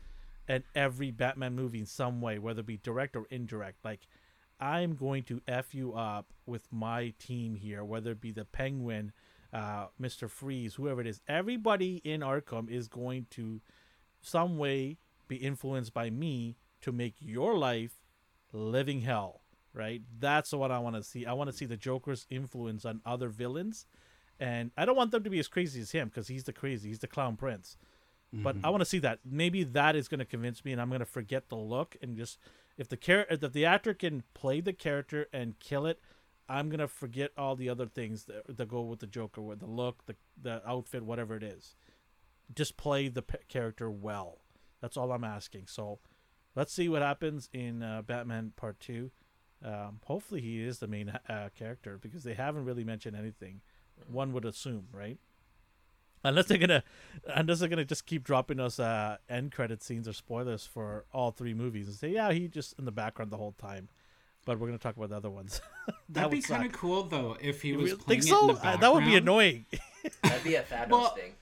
[0.48, 3.84] in every Batman movie in some way, whether it be direct or indirect.
[3.84, 4.06] Like
[4.60, 9.12] I'm going to f you up with my team here, whether it be the Penguin,
[9.52, 11.20] uh, Mister Freeze, whoever it is.
[11.28, 13.60] Everybody in Arkham is going to
[14.20, 14.98] some way
[15.28, 18.02] be influenced by me to make your life
[18.52, 19.42] living hell.
[19.74, 20.02] Right?
[20.18, 21.26] That's what I want to see.
[21.26, 23.86] I want to see the Joker's influence on other villains,
[24.40, 26.88] and I don't want them to be as crazy as him because he's the crazy,
[26.88, 27.76] he's the clown prince.
[28.32, 28.66] But mm-hmm.
[28.66, 29.20] I want to see that.
[29.24, 32.16] Maybe that is going to convince me, and I'm going to forget the look and
[32.16, 32.38] just
[32.78, 36.00] if the character, if the actor can play the character and kill it,
[36.48, 39.66] I'm gonna forget all the other things that, that go with the Joker, with the
[39.66, 41.74] look, the the outfit, whatever it is.
[42.54, 44.38] Just play the p- character well.
[44.80, 45.66] That's all I'm asking.
[45.66, 45.98] So,
[46.54, 49.10] let's see what happens in uh, Batman Part Two.
[49.64, 53.60] Um, hopefully, he is the main uh, character because they haven't really mentioned anything.
[54.06, 55.18] One would assume, right?
[56.24, 56.82] Unless they're gonna,
[57.34, 61.30] unless they're gonna just keep dropping us uh, end credit scenes or spoilers for all
[61.30, 63.88] three movies and say, yeah, he just in the background the whole time.
[64.44, 65.60] But we're gonna talk about the other ones.
[65.86, 68.48] that That'd be kind of cool though if he was really playing think it in
[68.48, 68.52] so?
[68.60, 69.66] the Uh, that would be annoying.
[70.22, 71.32] That'd be a Thanos Well- thing.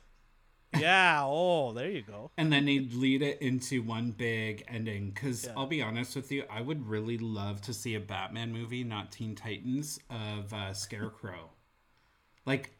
[0.78, 1.22] Yeah.
[1.24, 2.30] Oh, there you go.
[2.36, 5.52] and then they'd lead it into one big ending because Yeah.
[5.56, 9.10] i'll be honest with you i would really love to see a batman movie not
[9.12, 11.50] teen titans of uh, scarecrow
[12.44, 12.72] like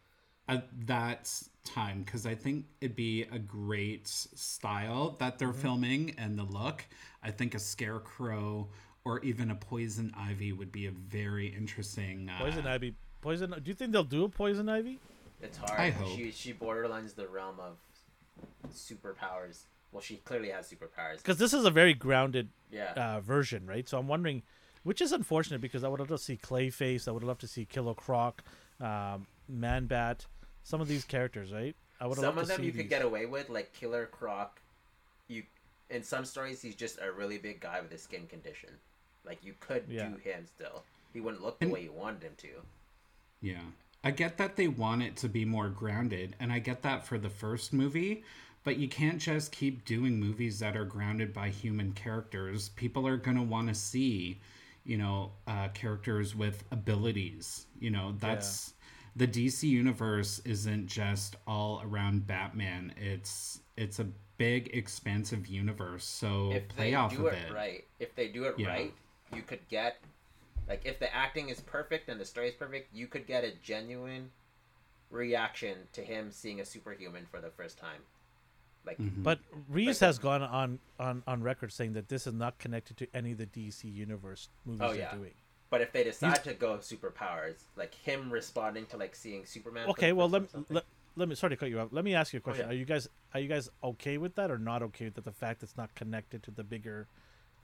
[0.49, 1.33] at that
[1.65, 6.85] time because i think it'd be a great style that they're filming and the look
[7.23, 8.69] i think a scarecrow
[9.05, 12.95] or even a poison ivy would be a very interesting uh, Poison Ivy.
[13.23, 13.51] Poison.
[13.51, 15.01] Do you think they'll do a Poison Ivy?
[15.43, 15.79] It's hard.
[15.79, 16.09] I hope.
[16.17, 17.77] She she borderlines the realm of
[18.73, 19.65] superpowers.
[19.93, 21.19] Well, she clearly has superpowers.
[21.19, 22.93] Because this is a very grounded Yeah.
[22.97, 23.89] uh, version, right?
[23.89, 24.43] So I'm wondering,
[24.83, 27.09] which is unfortunate because I would love to see Clayface.
[27.09, 28.43] I would love to see Killer Croc,
[28.81, 30.27] um, Man Bat,
[30.65, 31.75] some of these characters, right?
[32.01, 34.07] I would some love of to them see you could get away with, like Killer
[34.07, 34.61] Croc.
[35.29, 35.45] You
[35.89, 38.71] in some stories he's just a really big guy with a skin condition.
[39.25, 40.09] Like you could Yeah.
[40.09, 40.83] do him still.
[41.13, 42.49] He wouldn't look the And- way you wanted him to.
[43.41, 43.63] Yeah.
[44.07, 47.19] I get that they want it to be more grounded, and I get that for
[47.19, 48.23] the first movie,
[48.63, 52.69] but you can't just keep doing movies that are grounded by human characters.
[52.69, 54.41] People are going to want to see,
[54.85, 57.67] you know, uh, characters with abilities.
[57.81, 58.75] You know, that's
[59.17, 62.95] the DC universe isn't just all around Batman.
[62.97, 66.05] It's it's a big expansive universe.
[66.05, 67.53] So if play off of it, it.
[67.53, 68.69] right, if they do it Yeah.
[68.69, 68.95] right,
[69.35, 70.01] you could get
[70.69, 73.53] like if the acting is perfect and the story is perfect, you could get a
[73.63, 74.31] genuine
[75.11, 78.01] reaction to him seeing a superhuman for the first time.
[78.85, 79.23] Like Mm-hmm.
[79.23, 82.97] But Reeves Like- has gone on, on, on record saying that this is not connected
[82.99, 85.15] to any of the DC universe movies Oh, they're yeah.
[85.15, 85.33] doing.
[85.71, 89.89] But if they decide to go superpowers, like him responding to like seeing Superman.
[89.91, 90.85] Okay, well let me let,
[91.17, 91.89] let me sorry to cut you off.
[91.91, 92.67] Let me ask you a question.
[92.69, 92.77] Oh, yeah.
[92.77, 95.25] Are you guys are you guys okay with that or not okay with that?
[95.25, 97.09] The fact it's not connected to the bigger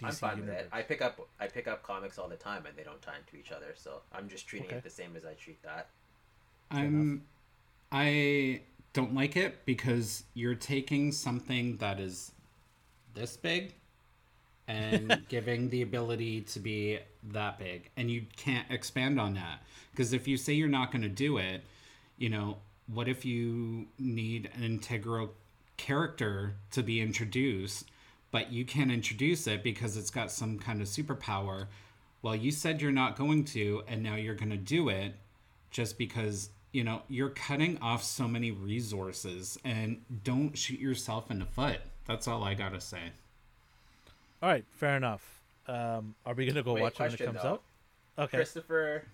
[0.01, 0.57] DC I'm fine universe.
[0.57, 0.69] with it.
[0.73, 3.37] I pick up I pick up comics all the time and they don't tie into
[3.37, 4.77] each other, so I'm just treating Okay.
[4.77, 5.89] it the same as I treat that.
[6.71, 7.25] I'm
[7.91, 8.63] I
[8.93, 12.33] don't like it because you're taking something that is
[13.15, 13.75] this big
[14.69, 16.99] and giving the ability to be
[17.33, 21.03] that big and you can't expand on that because if you say you're not going
[21.03, 21.63] to do it
[22.19, 25.33] you know what if you need an integral
[25.77, 27.91] character to be introduced
[28.33, 31.69] but you can't introduce it because it's got some kind of superpower
[32.23, 35.15] well you said you're not going to and now you're going to do it
[35.71, 41.39] just because you know you're cutting off so many resources and don't shoot yourself in
[41.39, 43.13] the foot that's all i gotta say
[44.43, 45.41] All right, fair enough.
[45.69, 47.49] Um, are we gonna go Wait, watch it when it comes though.
[47.49, 47.63] out?
[48.19, 48.39] Okay.
[48.39, 49.07] Christopher,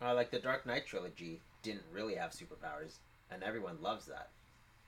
[0.00, 2.98] uh, like the Dark Knight trilogy, didn't really have superpowers,
[3.30, 4.30] and everyone loves that.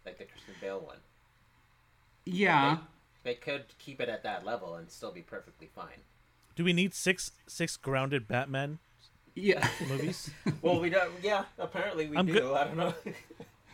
[0.06, 0.98] Like the Christian Bale one.
[2.24, 2.80] yeah They
[3.34, 6.00] could keep it at that level and still be perfectly fine.
[6.54, 8.78] Do we need six six grounded Batman
[9.34, 10.30] yeah movies?
[10.62, 11.12] Well, we don't.
[11.22, 12.32] Yeah, apparently we I'm do.
[12.34, 12.94] good- I don't know.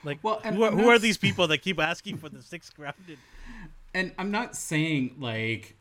[0.04, 2.70] Like, Well, and who are, who are these people that keep asking for the six
[2.70, 3.18] grounded?
[3.94, 5.76] and i'm not saying like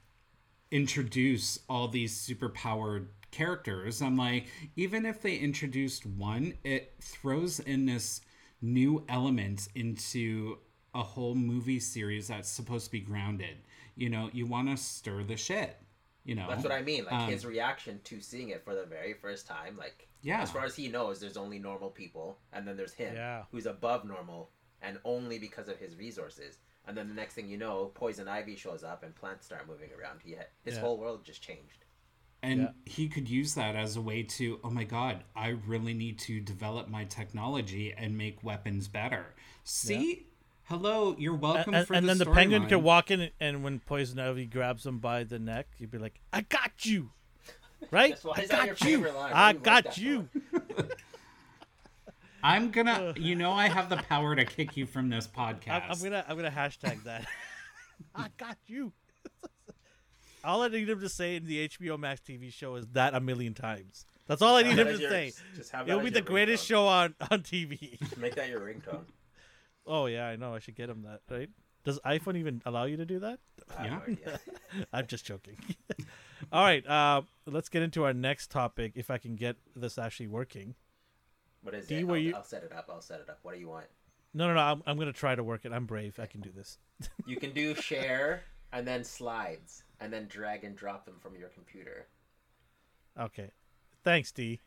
[0.69, 7.86] introduce all these superpowered characters i'm like even if they introduced one it throws in
[7.86, 8.22] this
[8.61, 10.57] new element into
[10.93, 13.57] a whole movie series that's supposed to be grounded
[13.95, 15.77] you know you want to stir the shit
[16.23, 17.05] you know That's what I mean.
[17.05, 19.75] Like Um, his reaction to seeing it for the very first time.
[19.75, 20.43] Like, Yeah.
[20.43, 23.45] as far as he knows, there's only normal people, and then there's him, Yeah.
[23.49, 24.51] who's above normal,
[24.83, 26.59] and only because of his resources.
[26.85, 29.89] And then the next thing you know, Poison Ivy shows up, and plants start moving
[29.99, 30.21] around.
[30.23, 30.81] He ha- his Yeah.
[30.81, 31.85] whole world just changed.
[32.43, 32.71] and Yeah.
[32.85, 36.39] he could use that as a way to oh my god i really need to
[36.39, 40.25] develop my technology and make weapons better see
[40.72, 42.69] hello you're welcome And, for and the then the penguin storyline.
[42.69, 46.19] could walk in, and when Poison Ivy grabs him by the neck, he'd be like,
[46.34, 47.11] "I got you."
[47.91, 48.17] Right?
[48.36, 48.76] I got you.
[48.76, 49.32] favorite line?
[49.34, 50.30] Why I do like got you.
[52.43, 55.91] i'm gonna you know i have the power to kick you from this podcast I'm,
[55.91, 57.26] I'm gonna I'm gonna hashtag that.
[58.15, 58.91] I got you.
[60.43, 63.19] all I need him to say in the HBO Max TV show is that a
[63.19, 64.05] million times.
[64.26, 65.34] That's all I need Have him to your- say.
[65.55, 66.67] Just have that It'll be the greatest ringtone.
[66.67, 67.99] show on on TV.
[68.17, 69.03] Make that your ringtone.
[69.86, 70.53] Oh yeah, I know.
[70.53, 71.21] I should get him that.
[71.29, 71.49] Right?
[71.84, 73.39] Does iPhone even allow you to do that?
[73.82, 73.99] Yeah.
[74.93, 75.57] I'm just joking.
[76.51, 78.93] all right, uh, let's get into our next topic.
[78.95, 80.75] If I can get this actually working.
[81.63, 82.07] What is D, it?
[82.07, 82.89] were I'll, you- I'll set it up.
[82.91, 83.39] I'll set it up.
[83.43, 83.86] What do you want?
[84.34, 84.61] No, no, no.
[84.61, 85.73] I'm, I'm gonna try to work it.
[85.73, 86.19] I'm brave.
[86.19, 86.77] I can do this.
[87.25, 91.49] You can do share and then slides and then drag and drop them from your
[91.49, 92.07] computer.
[93.19, 93.51] Okay.
[94.03, 94.61] Thanks, D.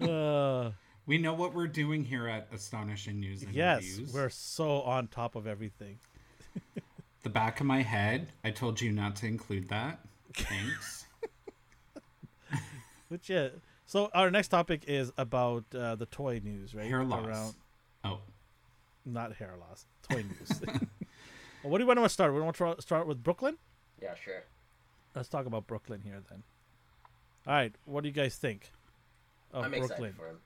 [0.00, 0.70] uh,
[1.08, 5.08] we know what we're doing here at astonishing news and yes, reviews we're so on
[5.08, 5.98] top of everything.
[7.24, 9.98] the back of my head i told you not to include that
[10.34, 11.06] thanks
[13.08, 13.48] Which yeah.
[13.86, 16.86] So our next topic is about uh, the toy news, right?
[16.86, 17.54] hair loss
[18.04, 18.20] oh
[19.04, 19.86] not hair loss.
[20.10, 20.60] Toy news.
[20.66, 20.80] well,
[21.62, 22.34] what do you want to start?
[22.34, 23.56] We want to start with Brooklyn.
[24.00, 24.44] Yeah, sure.
[25.14, 26.42] Let's talk about Brooklyn here then.
[27.46, 28.70] All right, what do you guys think
[29.52, 29.90] of I'm Brooklyn?
[29.90, 30.38] excited for him.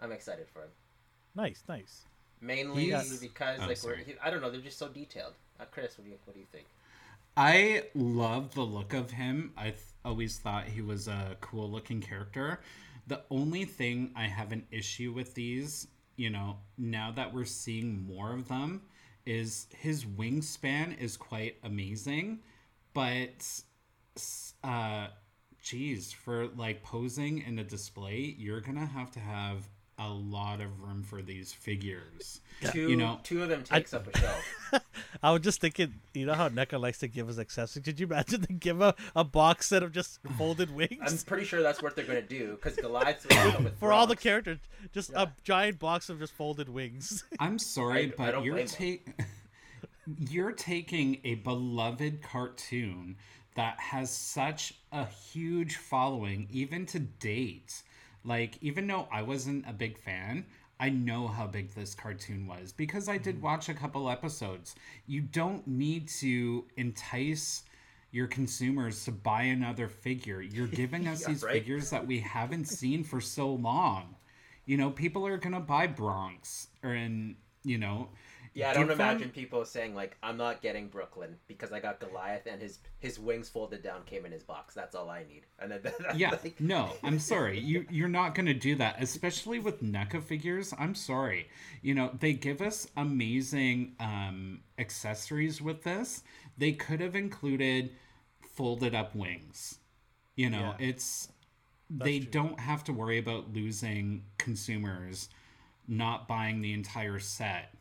[0.00, 0.68] I'm excited for him.
[1.34, 2.04] Nice, nice.
[2.40, 5.32] Mainly He's- because Oh, like we're, he, I don't know, they're just so detailed.
[5.58, 6.66] Uh, Chris, what do you what do you think?
[7.36, 9.52] I love the look of him.
[9.56, 12.60] I th- always thought he was a cool looking character.
[13.06, 15.86] The only thing I have an issue with these,
[16.16, 18.82] you know, now that we're seeing more of them,
[19.26, 22.40] is his wingspan is quite amazing,
[22.94, 23.44] but
[24.64, 25.08] uh
[25.62, 29.68] geez, for like posing in a display, you're gonna have to have
[29.98, 32.40] a lot of room for these figures.
[32.72, 34.82] Two, You know, two of them takes up a shelf.
[35.22, 37.84] I was just thinking, you know how NECA likes to give us accessories?
[37.84, 40.98] Could you imagine they give a, a box set of just folded wings?
[41.02, 44.06] I'm pretty sure that's what they're gonna do because Goliath's will come with for all
[44.06, 44.58] the characters?
[44.92, 47.24] Just a giant box of just folded wings.
[47.40, 49.14] I'm sorry, I- I but don't you're blame taking
[50.30, 53.16] you're taking a beloved cartoon
[53.56, 57.82] that has such a huge following, even to date.
[58.26, 60.46] Like, even though I wasn't a big fan,
[60.80, 63.18] I know how big this cartoon was because I Mm-hmm.
[63.18, 64.76] did watch a couple episodes.
[65.06, 67.64] You don't need to entice
[68.12, 70.42] your consumers to buy another figure.
[70.42, 71.64] You're giving us Yeah, these right.
[71.64, 74.16] figures that we haven't seen for so long.
[74.66, 78.10] You know, people are gonna buy Bronx or in you know.
[78.56, 81.80] Yeah, I don't give them- imagine people saying like, "I'm not getting Brooklyn because I
[81.80, 84.74] got Goliath and his his wings folded down came in his box.
[84.74, 85.82] That's all I need." And then
[86.16, 87.58] Yeah, like, no, I'm sorry.
[87.58, 90.72] You you're not gonna do that, especially with NECA figures.
[90.78, 91.48] I'm sorry.
[91.82, 96.22] You know they give us amazing um, accessories with this.
[96.56, 97.94] They could have included
[98.54, 99.78] folded up wings.
[100.34, 100.88] You know, Yeah.
[100.88, 101.28] it's
[101.90, 102.30] they true.
[102.30, 105.28] don't have to worry about losing consumers
[105.88, 107.72] not buying the entire set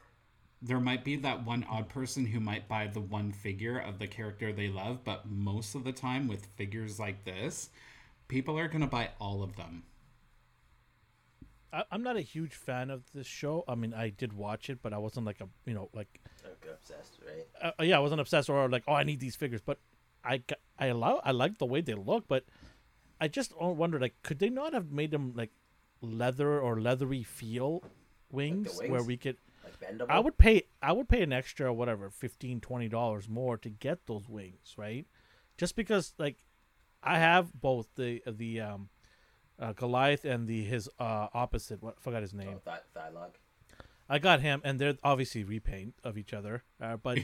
[0.66, 4.08] there might be that one odd person who might buy the one figure of the
[4.08, 7.70] character they love, but most of the time with figures like this,
[8.28, 9.84] people are going to buy all of them.
[11.74, 13.64] I, I'm not a huge fan of this show.
[13.68, 16.70] I mean, I did watch it, but I wasn't like a you know like Okay,
[16.72, 17.48] obsessed, right?
[17.62, 19.80] uh, yeah, I wasn't obsessed or like oh I need these figures, but
[20.24, 20.42] I
[20.78, 22.46] I allow I like the way they look, but
[23.20, 25.52] I just wonder like could they not have made them like
[26.02, 27.84] leather or leathery feel
[28.32, 29.08] wings, where wings?
[29.08, 29.45] we could Like
[29.80, 30.10] bendable.
[30.10, 34.06] I would pay I would pay an extra whatever 15 20 dollars more to get
[34.08, 35.06] those wings, right?
[35.58, 36.38] Just because like
[37.04, 38.90] I have both the the um
[39.60, 42.60] uh, Goliath and the his uh opposite what forgot his name.
[42.66, 43.32] Oh, th- Thailog.
[44.08, 46.64] I got him, and they're obviously repaint of each other.
[46.80, 47.20] Uh, but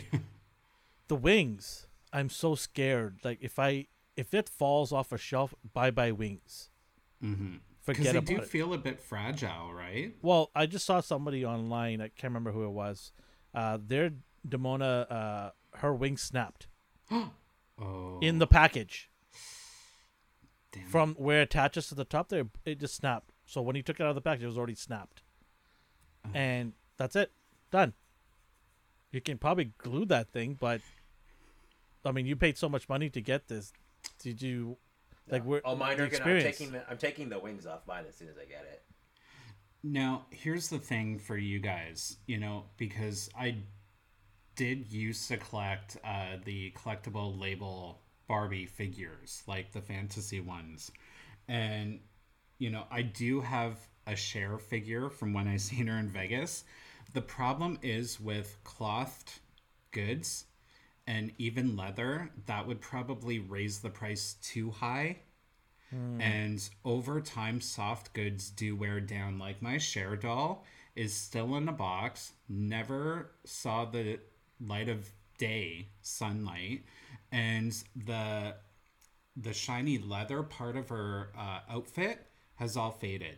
[1.07, 3.19] the wings, I'm so scared.
[3.23, 6.69] Like if I if it falls off a shelf, bye bye wings.
[7.23, 7.57] Mm-hmm.
[7.81, 10.13] Forget Because they do feel a bit fragile, right?
[10.21, 11.99] well, I just saw somebody online.
[12.01, 13.11] I can't remember who it was.
[13.53, 14.11] Uh, their
[14.47, 16.67] Demona, uh, her wing snapped
[17.11, 17.31] Oh,
[18.21, 19.09] in the package
[20.71, 20.85] damn.
[20.85, 22.29] from where it attaches to the top.
[22.29, 23.31] There, it just snapped.
[23.45, 25.23] So when he took it out of the package, it was already snapped,
[26.33, 27.31] and that's it,
[27.71, 27.93] done.
[29.11, 30.79] You can probably glue that thing, but
[32.05, 33.73] I mean, you paid so much money to get this.
[34.19, 34.77] Did you
[35.29, 35.43] like?
[35.45, 36.23] We're Oh, mine the are gonna.
[36.25, 36.57] I'm experience.
[36.57, 36.89] taking the.
[36.89, 38.83] I'm taking the wings off mine as soon as I get it.
[39.83, 43.57] Now, here's the thing for you guys, you know, because I
[44.55, 50.91] did used to collect uh, the collectible label Barbie figures, like the fantasy ones.
[51.47, 51.99] And,
[52.59, 56.63] you know, I do have a Cher figure from when I seen her in Vegas.
[57.13, 59.39] The problem is with clothed
[59.91, 60.45] goods
[61.07, 65.19] and even leather, that would probably raise the price too high.
[66.19, 69.39] And over time, soft goods do wear down.
[69.39, 74.19] Like my Cher doll is still in a box, never saw the
[74.59, 76.85] light of day, sunlight,
[77.31, 78.55] and the
[79.35, 83.37] the shiny leather part of her uh, outfit has all faded.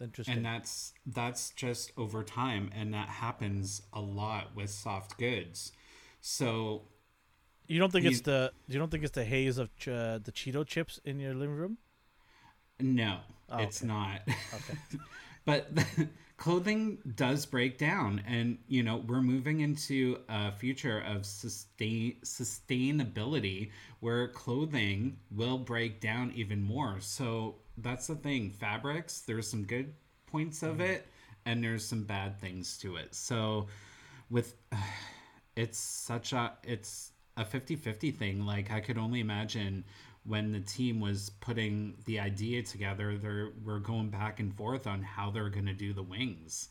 [0.00, 0.34] Interesting.
[0.34, 5.72] And that's that's just over time, and that happens a lot with soft goods.
[6.20, 6.82] So
[7.66, 10.32] you don't think it's the you don't think it's the haze of ch- uh, the
[10.32, 11.78] Cheeto chips in your living room?
[12.80, 13.20] No,
[13.50, 13.82] Oh, it's okay.
[13.82, 14.22] not.
[14.54, 14.74] Okay.
[15.44, 15.68] but
[16.36, 23.70] clothing does break down, and you know we're moving into a future of sustain sustainability
[24.00, 26.96] where clothing will break down even more.
[27.00, 28.50] So that's the thing.
[28.50, 29.92] Fabrics, there's some good
[30.26, 31.06] points of it,
[31.46, 33.14] and there's some bad things to it.
[33.14, 33.66] So
[34.30, 34.54] with
[35.56, 39.82] it's such a it's a 50-50 thing like i could only imagine
[40.24, 45.02] when the team was putting the idea together they were going back and forth on
[45.02, 46.68] how they're going to do the wings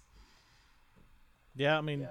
[1.55, 2.07] Yeah, I mean, Yeah.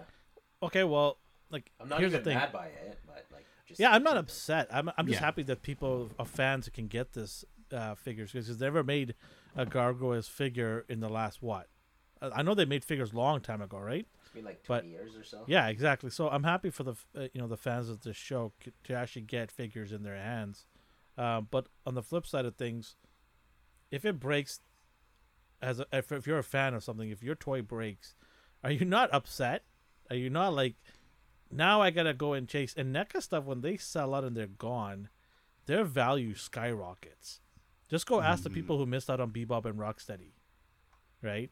[0.63, 1.19] okay, well,
[1.51, 2.39] like I'm not here's even the thing.
[2.39, 3.47] mad by it, but like.
[3.67, 4.67] Just Yeah, I'm not upset.
[4.71, 5.27] I'm I'm just Yeah.
[5.27, 9.15] happy that people, uh, fans, can get this uh, figures because they never made
[9.57, 11.69] a gargoyles figure in the last what?
[12.21, 14.07] Uh, I know they made figures long time ago, right?
[14.25, 15.45] It's been like but- 20 years or so.
[15.47, 16.11] Yeah, exactly.
[16.11, 18.95] So I'm happy for the uh, you know the fans of this show c- to
[18.95, 20.67] actually get figures in their hands.
[21.17, 22.97] Um, but on the flip side of things,
[23.91, 24.61] if it breaks,
[25.61, 28.15] as a, if, if you're a fan of something, if your toy breaks,
[28.63, 29.65] are you not upset?
[30.11, 30.77] Are you not like,
[31.51, 34.47] now I gotta go and chase and NECA stuff when they sell out and they're
[34.47, 35.09] gone,
[35.67, 37.41] their value skyrockets.
[37.89, 40.33] Just go ask the people who missed out on Bebop and Rocksteady,
[41.23, 41.51] right?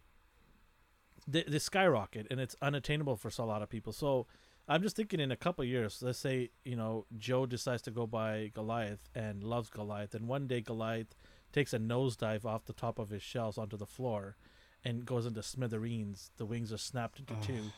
[1.27, 3.93] They, they skyrocket and it's unattainable for a lot of people.
[3.93, 4.27] So
[4.69, 7.91] I'm just thinking in a couple of years, let's say, you know, Joe decides to
[7.91, 11.15] go buy Goliath and loves Goliath, and one day Goliath
[11.53, 14.37] takes a nosedive off the top of his shelves onto the floor
[14.85, 16.31] and goes into smithereens.
[16.37, 17.71] The wings are snapped into two.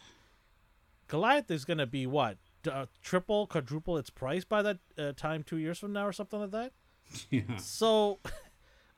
[1.06, 2.38] Goliath is going to be what?
[2.70, 6.40] Uh, triple, quadruple its price by that uh, time, two years from now, or something
[6.40, 6.72] like that?
[7.30, 8.18] yeah So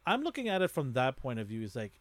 [0.07, 1.63] I'm looking at it from that point of view.
[1.63, 2.01] Is like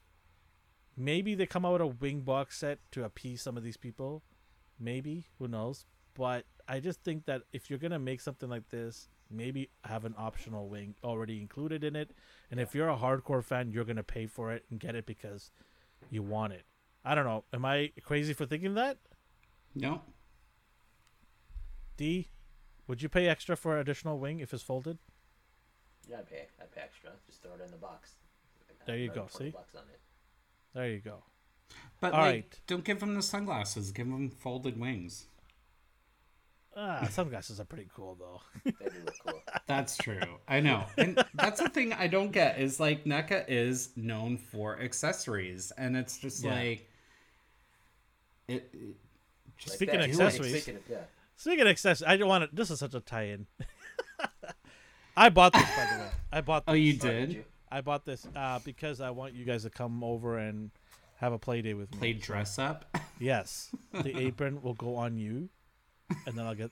[0.97, 4.24] maybe they come out with a wing box set to appease some of these people.
[4.80, 5.86] Maybe who knows?
[6.16, 10.16] But I just think that if you're gonna make something like this, maybe have an
[10.18, 12.12] optional wing already included in it.
[12.52, 15.52] And if you're a hardcore fan, you're gonna pay for it and get it because
[16.10, 16.64] you want it.
[17.06, 17.43] I don't know.
[17.54, 18.97] Am I crazy for thinking that?
[19.76, 20.02] no
[21.95, 22.30] D,
[22.88, 24.97] would you pay extra for additional wing if it's folded?
[26.10, 26.47] Yeah, I'd pay.
[26.62, 27.12] I'd pay extra.
[27.28, 28.14] Just throw it in the box.
[28.86, 29.49] There you go, see?
[29.51, 29.99] Bucks on it.
[30.74, 31.24] There you go.
[31.99, 32.60] but All like right.
[32.68, 35.26] don't give them the sunglasses give them folded wings
[36.78, 38.41] Ah, sunglasses are pretty cool though.
[38.64, 39.41] They do look cool.
[39.68, 40.22] That's true.
[40.47, 40.86] I know.
[40.97, 45.97] And that's the thing I don't get is like NECA is known for accessories and
[45.97, 46.53] it's just Yeah.
[46.53, 46.89] like
[48.47, 48.95] it, it
[49.57, 50.10] just Speaking of that.
[50.10, 50.62] accessories.
[50.64, 50.97] Speaking of- yeah.
[51.36, 52.55] Speaking of accessories, I don't want to.
[52.55, 53.47] This is such a tie-in.
[55.20, 56.09] I bought this by the way.
[56.32, 56.63] I bought.
[56.67, 57.43] oh you did you?
[57.72, 60.72] I bought this uh, because I want you guys to come over and
[61.17, 61.97] have a play day with me.
[61.99, 62.86] play dress up.
[63.22, 65.49] Yes, the apron will go on you,
[66.26, 66.72] and then I'll get,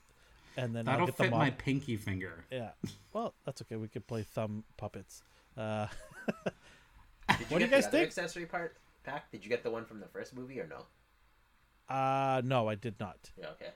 [0.56, 2.46] and then I'll That'll get the fit my pinky finger.
[2.50, 2.70] Yeah.
[3.12, 3.76] Well, that's okay.
[3.76, 5.22] We could play thumb puppets.
[5.58, 5.88] Uh,
[6.46, 8.06] Did What do you guys the think?
[8.06, 9.30] accessory part pack?
[9.30, 10.86] Did you get the one from the first movie or no?
[11.94, 13.18] uh no, I did not.
[13.38, 13.48] Yeah.
[13.50, 13.72] Okay.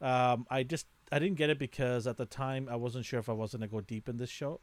[0.00, 3.28] Um, I just I didn't get it because at the time I wasn't sure if
[3.28, 4.60] I was gonna go deep in this show.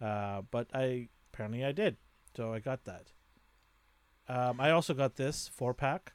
[0.00, 1.96] Uh, but I apparently I did,
[2.36, 3.12] so I got that.
[4.28, 6.12] Um, I also got this four pack.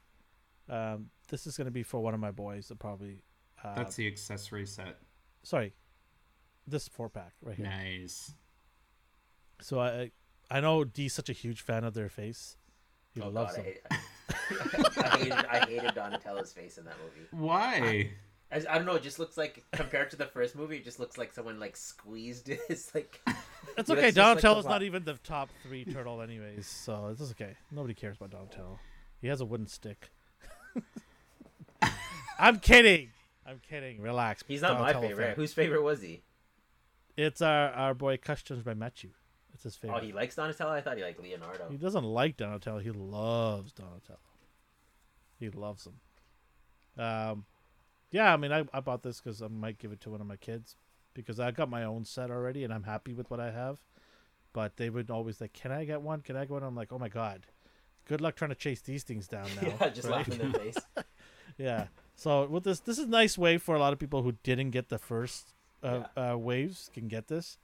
[0.69, 2.67] Um, this is gonna be for one of my boys.
[2.67, 3.23] That probably.
[3.63, 4.99] Uh, That's the accessory set.
[5.43, 5.73] sorry.
[6.67, 7.65] This four pack right here.
[7.65, 8.33] Nice.
[9.61, 10.11] So I
[10.51, 12.57] I know D's such a huge fan of their face.
[13.13, 13.73] He oh loves God, them.
[13.89, 13.95] I,
[14.35, 17.27] hate, I, hated I hated Donatello's face in that movie.
[17.31, 17.75] Why?
[17.83, 18.09] I,
[18.51, 18.95] I don't know.
[18.95, 21.75] It just looks like compared to the first movie, it just looks like someone like
[21.75, 23.19] squeezed his like.
[23.77, 24.01] It's okay.
[24.03, 26.65] just like Donatello's not even the top three turtle, anyways.
[26.65, 27.55] So it's okay.
[27.69, 28.79] Nobody cares about Donatello.
[29.21, 30.09] He has a wooden stick.
[32.39, 33.09] I'm kidding.
[33.45, 34.01] I'm kidding.
[34.01, 34.43] Relax.
[34.47, 35.25] He's not Donatello my favorite.
[35.27, 35.35] fan.
[35.35, 36.21] Whose favorite was he?
[37.17, 39.09] It's our our boy Customs by Matthew.
[39.53, 39.97] It's his favorite.
[39.97, 40.71] Oh, he likes Donatello.
[40.71, 41.67] I thought he liked Leonardo.
[41.69, 42.79] he doesn't like Donatello.
[42.79, 44.19] He loves Donatello.
[45.39, 47.03] He loves him.
[47.03, 47.45] Um,
[48.11, 48.33] yeah.
[48.33, 50.37] I mean, I I bought this because I might give it to one of my
[50.37, 50.75] kids
[51.13, 53.79] because I got my own set already and I'm happy with what I have.
[54.53, 56.21] But they would always like, "Can I get one?
[56.21, 57.45] Can I get one?" I'm like, "Oh my god."
[58.05, 59.73] Good luck trying to chase these things down now.
[59.81, 60.27] yeah, just right?
[60.27, 60.77] in their face.
[61.57, 61.87] Yeah.
[62.15, 64.71] So with this, this is a nice way for a lot of people who didn't
[64.71, 65.53] get the first
[65.83, 67.57] uh, uh, waves can get this.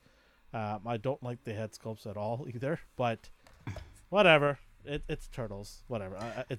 [0.54, 3.30] Um, I don't like the head sculpts at all either, but
[4.10, 4.60] whatever.
[4.86, 5.84] It, it's turtles.
[5.88, 6.18] Whatever.
[6.18, 6.58] I, I,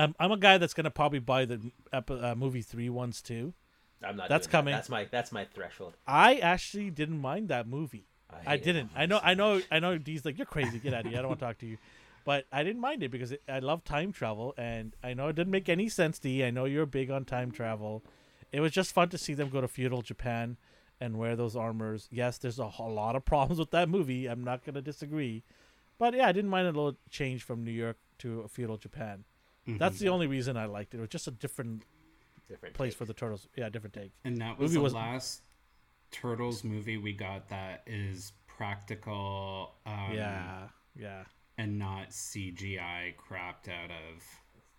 [0.00, 1.60] it, I'm I'm a guy that's gonna probably buy the
[1.92, 3.54] uh, movie three ones too.
[4.02, 4.28] I'm not.
[4.28, 4.56] That's doing that.
[4.58, 4.72] coming.
[4.72, 5.96] That's my that's my threshold.
[6.06, 8.06] I actually didn't mind that movie.
[8.46, 8.62] I it.
[8.62, 8.90] didn't.
[8.94, 9.20] I know.
[9.22, 9.60] I know.
[9.70, 9.98] I know.
[9.98, 10.78] D's like you're crazy.
[10.78, 11.18] Get out of here.
[11.18, 11.78] I don't want to talk to you.
[12.22, 15.36] But I didn't mind it because it, I love time travel, and I know it
[15.36, 16.18] didn't make any sense.
[16.18, 16.44] D.
[16.44, 18.04] I know you're big on time travel.
[18.52, 20.58] It was just fun to see them go to feudal Japan
[21.00, 22.08] and wear those armors.
[22.10, 24.26] Yes, there's a, whole lot of problems with that movie.
[24.26, 25.44] I'm not gonna disagree,
[25.98, 29.24] but yeah, I didn't mind a little change from New York to feudal Japan.
[29.78, 30.04] That's Mm-hmm.
[30.04, 30.98] the only reason I liked it.
[30.98, 31.82] It was just a different
[32.48, 32.98] Different place take.
[32.98, 33.46] for the turtles.
[33.56, 34.12] Yeah, different take.
[34.24, 35.42] And that was Movie the was- last
[36.10, 41.22] Turtles movie we got that is practical um, yeah, yeah.
[41.58, 44.24] and not CGI crapped out of.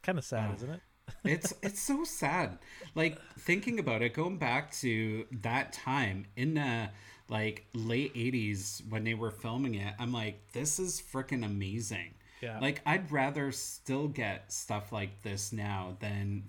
[0.04, 0.56] Kind of sad, Oh.
[0.56, 0.80] isn't it?
[1.24, 2.58] It's it's so sad.
[2.96, 6.90] Like thinking about it, going back to that time in the
[7.30, 12.16] like late '80s when they were filming it, I'm like, this is freaking amazing.
[12.42, 12.60] Yeah.
[12.60, 16.44] Like I'd rather still get stuff like this now than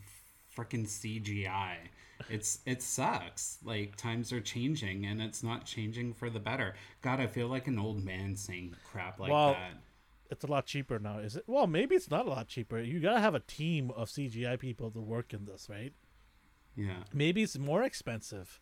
[0.57, 1.75] freaking CGI.
[2.29, 3.59] It's it sucks.
[3.65, 6.75] Like times are changing and it's not changing for the better.
[7.03, 9.73] God, I feel like an old man saying crap like Well, that.
[10.31, 11.45] it's a lot cheaper now, is it?
[11.47, 12.79] Well, maybe it's not a lot cheaper.
[12.81, 15.93] You gotta have a team of CGI people to work in this, right?
[16.77, 17.03] Yeah.
[17.13, 18.61] Maybe it's more expensive,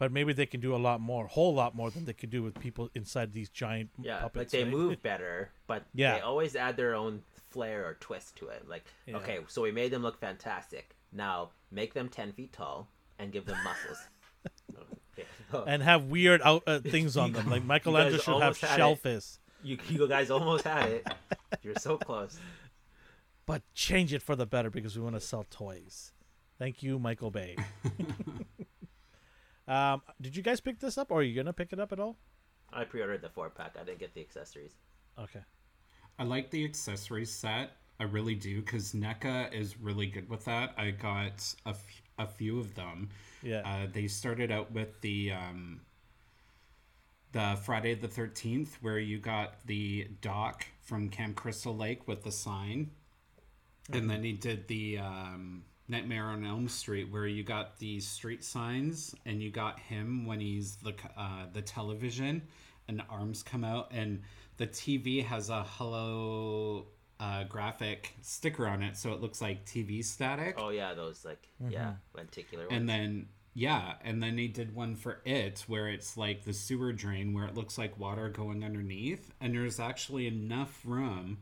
[0.00, 2.42] but maybe they can do a lot more, whole lot more than they could do
[2.42, 4.36] with people inside these giant Yeah, puppets.
[4.36, 4.72] like they right?
[4.72, 6.14] move better, but Yeah.
[6.14, 8.66] they always add their own flair or twist to it.
[8.66, 9.18] Like, Yeah.
[9.18, 10.96] okay, so we made them look fantastic.
[11.12, 12.88] Now make them ten feet tall
[13.18, 13.98] and give them muscles.
[15.52, 15.70] Okay.
[15.70, 17.50] and have weird out uh, things on them.
[17.50, 21.06] Like Michelangelo should have shellfish, you, you guys almost had it.
[21.62, 22.38] You're so close.
[23.44, 26.12] but change it for the better because we want to sell toys.
[26.58, 27.56] Thank you, Michael Bay.
[29.70, 32.00] Um, did you guys pick this up, or are you gonna pick it up at
[32.00, 32.16] all?
[32.72, 33.76] I pre-ordered the four pack.
[33.80, 34.74] I didn't get the accessories.
[35.18, 35.40] Okay.
[36.18, 37.70] I like the accessories set.
[37.98, 40.74] I really do because NECA is really good with that.
[40.78, 43.10] I got a, f- a few of them.
[43.42, 43.62] Yeah.
[43.64, 45.80] Uh, they started out with the um,
[47.32, 52.32] the Friday the Thirteenth, where you got the dock from Camp Crystal Lake with the
[52.32, 52.90] sign,
[53.92, 58.44] and then he did the um, Nightmare on Elm Street, where you got these street
[58.44, 62.42] signs, and you got him when he's the uh, the television,
[62.88, 64.22] and the arms come out, and
[64.56, 66.86] the TV has a hello.
[67.22, 70.54] Uh, graphic sticker on it, so it looks like TV static.
[70.56, 72.74] Oh yeah, those like yeah lenticular ones.
[72.74, 76.94] And then yeah, and then he did one for it where it's like the sewer
[76.94, 81.36] drain where it looks like water going underneath, and there's actually enough room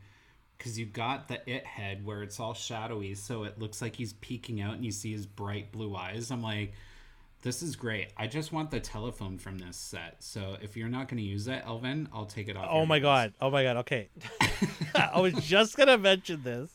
[0.59, 4.13] because you got the it head where it's all shadowy, so it looks like he's
[4.15, 6.31] peeking out and you see his bright blue eyes.
[6.31, 6.73] I'm like,
[7.43, 8.09] this is great.
[8.17, 10.17] I just want the telephone from this set.
[10.23, 12.69] So if you're not going to use it, Elvin, I'll take it off.
[12.71, 13.33] Oh my god!
[13.41, 13.77] Oh my god!
[13.79, 14.09] Okay,
[14.95, 16.71] I was just gonna mention this.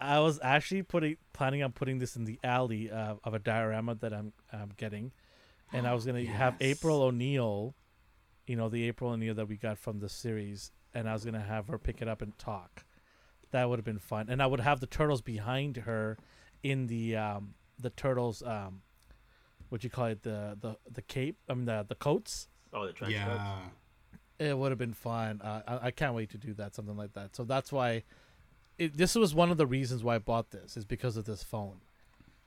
[0.00, 3.94] I was actually putting planning on putting this in the alley uh, of a diorama
[3.96, 5.12] that I'm I'm getting,
[5.72, 7.74] and I was gonna have April O'Neil,
[8.46, 11.40] you know the April O'Neil that we got from the series, and I was gonna
[11.40, 12.84] have her pick it up and talk.
[13.50, 16.18] That would have been fun, and I would have the turtles behind her,
[16.62, 18.82] in the um the turtles um,
[19.68, 22.48] what you call it the the the cape I mean the the coats.
[22.72, 23.26] Oh, the trench coats.
[23.26, 23.58] yeah.
[24.38, 25.40] It would have been fun.
[25.42, 27.34] Uh, I, I can't wait to do that, something like that.
[27.34, 28.04] So that's why,
[28.78, 31.42] it, this was one of the reasons why I bought this is because of this
[31.42, 31.80] phone.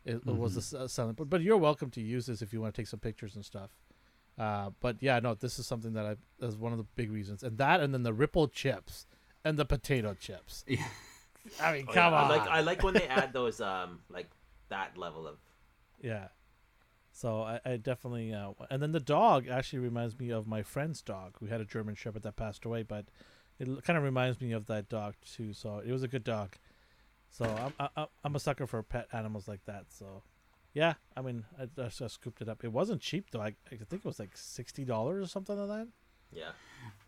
[0.05, 2.73] It, it was a selling, but but you're welcome to use this if you want
[2.73, 3.71] to take some pictures and stuff.
[4.39, 7.43] Uh, but yeah, no, this is something that I is one of the big reasons,
[7.43, 9.05] and that, and then the ripple chips
[9.43, 10.63] and the potato chips.
[10.67, 10.85] Yeah.
[11.59, 13.99] I mean, Oh, come yeah, on, I like I like when they add those um
[14.09, 14.29] like
[14.69, 15.37] that level of
[16.01, 16.27] yeah.
[17.13, 21.01] So I, I definitely, uh, and then the dog actually reminds me of my friend's
[21.01, 21.35] dog.
[21.41, 23.05] We had a German Shepherd that passed away, but
[23.59, 25.51] it kind of reminds me of that dog too.
[25.53, 26.55] So it was a good dog.
[27.29, 29.85] So I'm I, I'm a sucker for pet animals like that.
[29.89, 30.23] So
[30.73, 32.63] yeah, I mean I just, I scooped it up.
[32.63, 33.41] It wasn't cheap though.
[33.41, 35.87] I, I think it was like sixty dollars or something like that.
[36.31, 36.51] Yeah.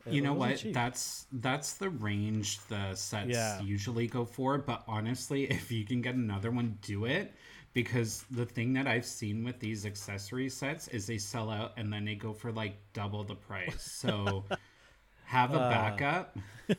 [0.05, 0.73] It you know what cheap.
[0.73, 3.59] that's that's the range the sets Yeah.
[3.59, 7.33] usually go for but honestly if you can get another one do it
[7.73, 11.91] because the thing that i've seen with these accessory sets is they sell out and
[11.91, 14.43] then they go for like double the price so
[15.23, 16.37] have a Uh, backup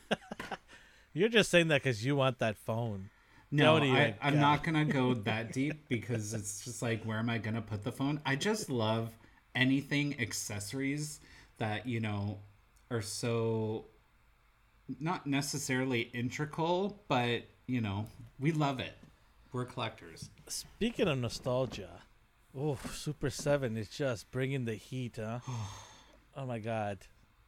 [1.13, 3.09] You're just saying that because you want that phone.
[3.51, 4.39] no I, i'm go.
[4.39, 7.91] not gonna go that deep because it's just like where am i gonna put the
[7.91, 9.11] phone i just love
[9.55, 11.19] anything accessories
[11.57, 12.39] that you know
[12.91, 13.85] are so
[14.99, 18.05] not necessarily integral, but you know,
[18.39, 18.93] we love it.
[19.51, 20.29] We're collectors.
[20.47, 21.89] Speaking of nostalgia,
[22.57, 25.39] oh, Super Seven is just bringing the heat, huh?
[26.37, 26.99] oh my god,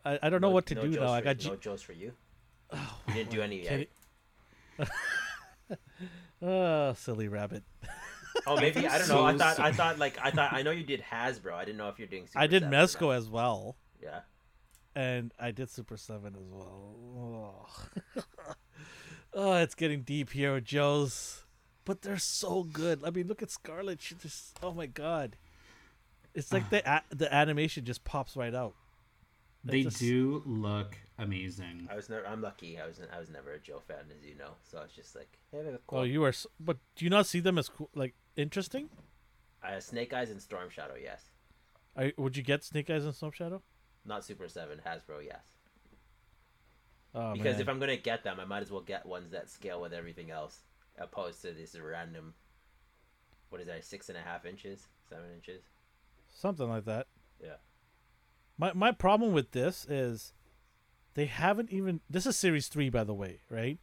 [0.05, 1.13] I, I don't know No- what to no do Joes now.
[1.13, 2.13] I for- got no G- Joes for you.
[2.73, 3.87] Oh, you didn't do any yet.
[6.41, 7.63] oh, silly rabbit.
[8.45, 9.25] Oh, maybe I don't so know.
[9.25, 11.53] I thought I thought like I thought I know you did Hasbro.
[11.53, 12.27] I didn't know if you're doing.
[12.27, 14.19] Super I did 7 Mezco as well, Yeah.
[14.95, 17.67] and I did Super Seven as well.
[18.17, 18.23] Oh,
[19.33, 21.43] oh it's getting deep here with Joe's,
[21.85, 23.01] but they're so good.
[23.05, 24.01] I mean, look at Scarlett.
[24.01, 25.35] She just, oh my god,
[26.33, 28.73] it's like the a- the animation just pops right out.
[29.65, 31.87] It They just- do look amazing.
[31.91, 32.25] I was never.
[32.27, 32.79] I'm lucky.
[32.79, 33.01] I was.
[33.13, 34.51] I was never a Joe fan, as you know.
[34.63, 35.99] So I was just like, hey, cool.
[35.99, 38.89] Oh, you are, s- but do you not see them as cool, like interesting?
[39.63, 41.23] uh, Snake Eyes and Storm Shadow, yes.
[41.97, 43.61] Are, would you get Snake Eyes and Storm Shadow?
[44.07, 44.79] Not Super Seven.
[44.85, 45.43] Hasbro, yes.
[47.13, 47.61] Oh, because man.
[47.61, 50.31] if I'm gonna get them, I might as well get ones that scale with everything
[50.31, 50.59] else,
[50.97, 52.33] opposed to this random.
[53.49, 53.83] What is that?
[53.83, 55.63] Six and a half inches, seven inches.
[56.33, 57.07] something like that.
[57.43, 57.55] Yeah.
[58.57, 60.33] My my problem with this is
[61.13, 63.79] they haven't even this is series 3 by the way, right?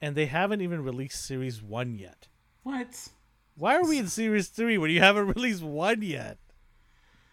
[0.00, 2.28] And they haven't even released series 1 yet.
[2.62, 3.08] What?
[3.56, 6.38] Why are we in series 3 when you haven't released 1 yet?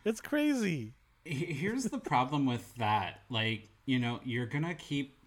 [0.06, 0.94] It's crazy.
[1.24, 3.22] Here's the problem with that.
[3.30, 5.18] Like, you know, you're going to keep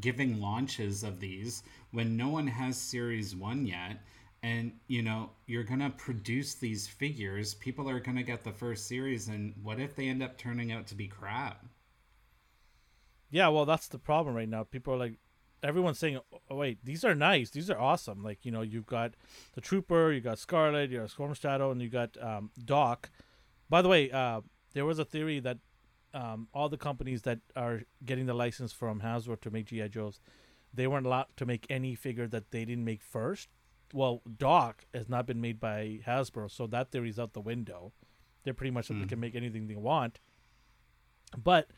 [0.00, 4.00] giving launches of these when no one has series 1 yet.
[4.42, 7.54] And, you know, you're going to produce these figures.
[7.54, 9.28] People are going to get the first series.
[9.28, 11.64] And what if they end up turning out to be crap?
[13.30, 14.64] Yeah, well that's the problem right now.
[14.64, 15.18] People are like
[15.62, 16.18] everyone's saying,
[16.50, 17.50] "Oh wait, these are nice.
[17.50, 19.14] These are awesome." Like, you know, you've got
[19.54, 23.10] the Trooper, you got Scarlett, you got Storm Shadow, and you got um, Doc.
[23.68, 24.40] By the way, uh,
[24.72, 25.58] there was a theory that
[26.12, 30.20] um, all the companies that are getting the license from Hasbro to make GI Joes,
[30.72, 33.48] they weren't allowed to make any figure that they didn't make first.
[33.92, 37.92] Well, Doc has not been made by Hasbro, so that theory's out the window.
[38.44, 40.20] They're pretty much that they can make anything they want.
[41.36, 41.68] But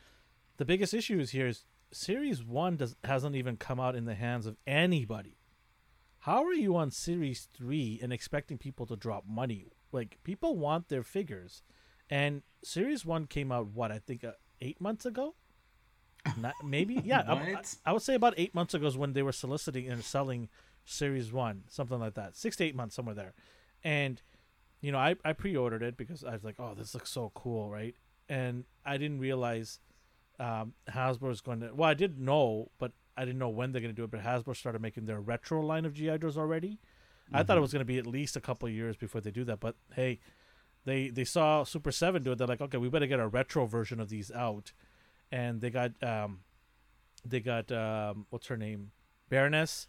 [0.59, 4.15] the biggest issue is here is Series One does hasn't even come out in the
[4.15, 5.39] hands of anybody.
[6.21, 9.73] How are you on Series Three and expecting people to drop money?
[9.91, 11.63] Like people want their figures,
[12.09, 15.35] and Series One came out what I think uh, eight months ago.
[16.41, 17.23] Not, maybe yeah.
[17.27, 20.03] I- I, I would say about eight months ago is when they were soliciting and
[20.05, 20.49] selling
[20.85, 22.37] Series One, something like that.
[22.37, 23.35] Six to eight months, somewhere there.
[23.85, 24.23] And
[24.81, 27.69] you know, I I pre-ordered it because I was like, oh, this looks so cool,
[27.71, 27.95] right?
[28.29, 29.81] And I didn't realize
[30.39, 31.73] um, Hasbro is going to.
[31.75, 34.11] Well, I did know, but I didn't know when they're going to do it.
[34.11, 36.79] But Hasbro started making their retro line of GI Joes already.
[37.33, 39.31] I thought it was going to be at least a couple of years before they
[39.31, 39.59] do that.
[39.61, 40.19] But hey,
[40.85, 42.39] they they saw Super Seven do it.
[42.39, 44.73] They're like, okay, we better get a retro version of these out,
[45.31, 46.41] and they got um,
[47.25, 48.91] they got um, what's her name,
[49.29, 49.89] Baroness.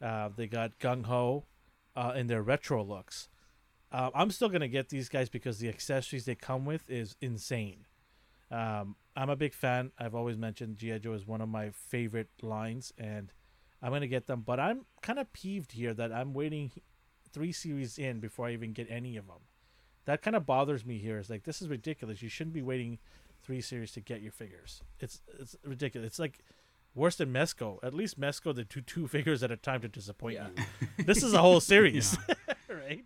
[0.00, 1.46] Uh, they got Gung Ho,
[1.96, 3.28] uh, in their retro looks.
[3.90, 7.86] Uh, I'm still gonna get these guys because the accessories they come with is insane.
[8.50, 9.92] Um, I'm a big fan.
[9.98, 13.32] I've always mentioned GI Joe is one of my favorite lines, and
[13.82, 16.72] I'm gonna get them, but I'm kind of peeved here that I'm waiting
[17.32, 19.40] three series in before I even get any of them.
[20.06, 21.18] That kind of bothers me here.
[21.18, 22.22] Is like this is ridiculous.
[22.22, 22.98] You shouldn't be waiting
[23.42, 24.82] three series to get your figures.
[24.98, 26.06] It's it's ridiculous.
[26.06, 26.38] It's like
[26.94, 27.78] worse than Mezco.
[27.82, 30.48] At least Mezco they do two figures at a time to disappoint Yeah.
[30.98, 31.04] you.
[31.04, 32.16] This is a whole series,
[32.68, 33.04] right?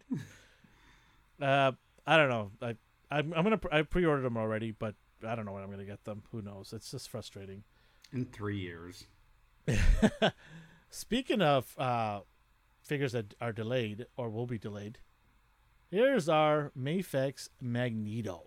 [1.40, 1.72] Uh,
[2.06, 2.50] I don't know.
[2.62, 2.76] I
[3.10, 4.94] I'm, I'm gonna I pre-ordered them already, but
[5.26, 6.22] I don't know when I'm gonna get them.
[6.32, 6.72] Who knows?
[6.72, 7.64] It's just frustrating.
[8.12, 9.06] In three years.
[10.90, 12.20] Speaking of uh,
[12.82, 14.98] figures that are delayed or will be delayed,
[15.90, 18.42] here's our Mafex Magneto.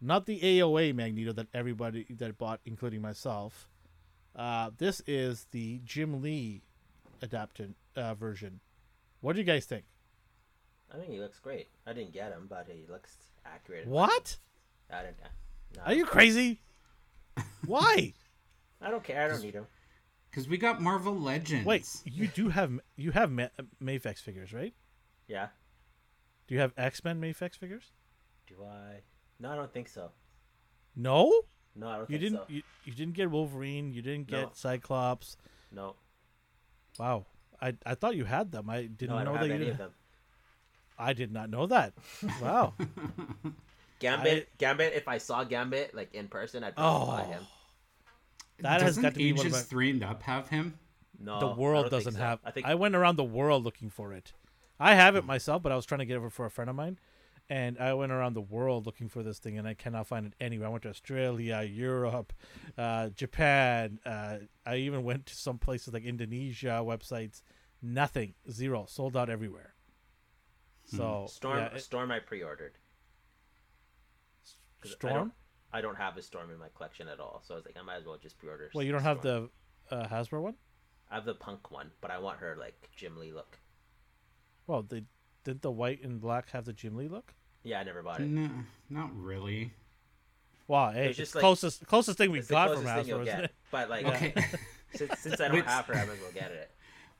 [0.00, 3.68] Not the AOA Magneto that everybody that bought, including myself.
[4.34, 6.62] Uh, this is the Jim Lee
[7.20, 8.60] adapted uh, version.
[9.20, 9.84] What do you guys think?
[10.92, 11.68] I think he looks great.
[11.86, 13.14] I didn't get him, but he looks
[13.44, 13.86] accurate.
[13.86, 14.38] What?
[14.90, 15.16] I didn't.
[15.76, 16.60] No, Are you crazy?
[17.66, 18.14] Why?
[18.80, 19.22] I don't care.
[19.22, 19.66] I don't need him.
[20.30, 21.66] Because we got Marvel Legends.
[21.66, 23.48] Wait, you do have you have Ma-
[23.82, 24.72] Mafex figures, right?
[25.26, 25.48] Yeah.
[26.50, 27.92] Do you have X Men Mafex figures?
[28.48, 29.02] Do I?
[29.38, 30.10] No, I don't think so.
[30.96, 31.42] No.
[31.76, 32.38] No, I don't You think didn't.
[32.38, 32.44] so.
[32.48, 33.92] You, you didn't get Wolverine.
[33.92, 34.50] You didn't get No.
[34.52, 35.36] Cyclops.
[35.70, 35.94] No.
[36.98, 37.26] Wow.
[37.62, 38.68] I I thought you had them.
[38.68, 39.54] I didn't No, I know don't that have you.
[39.54, 39.72] any Did.
[39.74, 39.90] of them.
[40.98, 41.92] I did not know that.
[42.42, 42.74] Wow.
[44.00, 44.92] Gambit, Gambit.
[44.94, 47.46] If I saw Gambit like in person, I'd probably buy oh, him.
[48.58, 49.62] that has Doesn't got to be one of Ages my.
[49.62, 50.76] 3 and Up have him?
[51.16, 52.18] No, The I world don't doesn't so.
[52.18, 52.40] have.
[52.44, 54.32] I think I went around the world looking for it.
[54.80, 56.74] I have it myself, but I was trying to get it for a friend of
[56.74, 56.98] mine,
[57.50, 60.32] and I went around the world looking for this thing, and I cannot find it
[60.40, 60.68] anywhere.
[60.68, 62.32] I went to Australia, Europe,
[62.78, 63.98] uh, Japan.
[64.06, 67.42] Uh, I even went to some places like Indonesia websites.
[67.82, 69.74] Nothing, zero, sold out everywhere.
[70.86, 71.58] So Storm.
[71.58, 72.10] yeah, it- Storm.
[72.10, 72.72] I pre-ordered.
[74.80, 75.14] 'Cause I Storm.
[75.14, 75.32] don't,
[75.72, 77.82] I don't have a Storm in my collection at all, so I was like, I
[77.82, 78.70] might as well just pre-order.
[78.74, 79.50] Well, you don't have the
[79.90, 80.54] uh, Hasbro one.
[81.10, 83.58] I have the Punk one, but I want her like Jim Lee look.
[84.70, 85.02] Well, they
[85.42, 87.34] didn't the white and black have the Jim Lee look.
[87.64, 88.28] Yeah, I never bought it.
[88.28, 88.48] No,
[88.88, 89.72] not really.
[90.68, 92.94] Wow, hey, It's it's just like- closest closest thing we It's the got from closest
[92.94, 93.44] thing Hasbro, you'll isn't get.
[93.46, 93.54] it?
[93.72, 94.34] But like, Okay.
[94.94, 96.70] since, since I don't Which- have her, I might as well get it.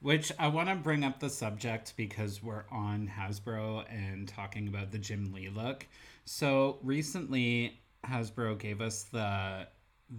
[0.01, 4.93] Which I want to bring up the subject because we're on Hasbro and talking about
[4.93, 5.87] the Jim Lee look.
[6.25, 9.67] So recently, Hasbro gave us the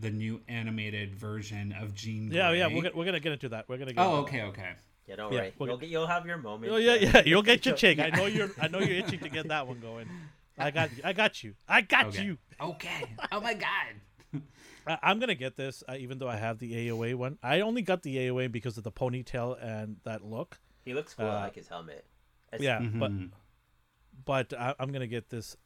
[0.02, 2.30] the new animated version of Jean.
[2.30, 3.70] Yeah, yeah, we're gonna, we're gonna get into that.
[3.70, 4.06] We're gonna get.
[4.06, 4.72] Oh, into okay, okay.
[5.12, 5.54] Yeah, don't Yeah, worry.
[5.60, 6.72] we'll You'll, get- get, you'll have your moment.
[6.72, 7.22] Oh yeah, yeah.
[7.26, 8.00] You'll get your chick.
[8.00, 8.50] I know you're.
[8.62, 10.08] I know you're itching to get that one going.
[10.58, 10.90] I got.
[11.04, 11.54] I got you.
[11.68, 12.24] I got Okay.
[12.24, 12.38] you.
[12.62, 13.04] Okay.
[13.32, 14.42] Oh my god.
[14.88, 17.38] I, I'm gonna get this, uh, even though I have the AOA one.
[17.44, 20.60] I only got the AOA because of the ponytail and that look.
[20.86, 21.28] He looks cool.
[21.28, 22.06] Uh, like his helmet.
[22.54, 23.32] It's- Yeah, but Mhm.
[24.26, 25.58] but I, I'm gonna get this.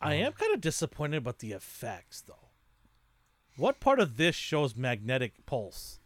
[0.00, 0.26] I Oh.
[0.26, 2.48] am kind of disappointed about the effects, though.
[3.56, 5.97] What part of this shows magnetic pulse?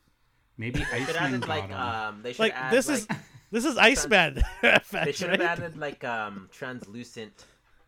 [0.63, 1.77] Maybe They should Iceman add got like him.
[1.77, 2.23] um.
[2.23, 3.07] They should Like add this like, is
[3.51, 4.53] this is Iceman effect.
[4.63, 5.41] They effects, should right?
[5.41, 7.45] have added like um translucent,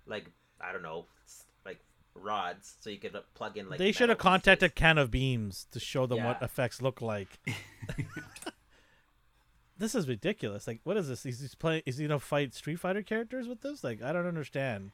[0.06, 0.26] like
[0.60, 1.06] I don't know,
[1.64, 1.78] like
[2.14, 3.78] rods, so you could uh, plug in like.
[3.78, 4.44] they should have metal pieces.
[4.44, 7.28] contacted Can of Beams to show them what effects look like.
[9.78, 10.66] this is ridiculous.
[10.66, 11.24] Like, what is this?
[11.26, 11.82] Is he playing?
[11.86, 13.82] Is he gonna fight Street Fighter characters with this?
[13.84, 14.90] Like, I don't understand.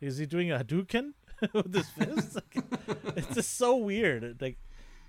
[0.00, 1.12] Is he doing a Hadouken
[1.52, 2.34] with his fist?
[2.36, 2.64] Like,
[3.16, 4.40] it's just so weird.
[4.40, 4.58] Like,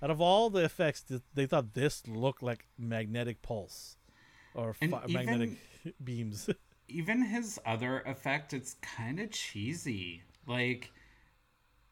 [0.04, 3.96] out of all the effects, they thought this looked like magnetic pulse
[4.54, 5.50] or fi- even- magnetic
[6.04, 6.48] beams.
[6.86, 10.22] Even his other effect, it's kind of cheesy.
[10.46, 10.92] Like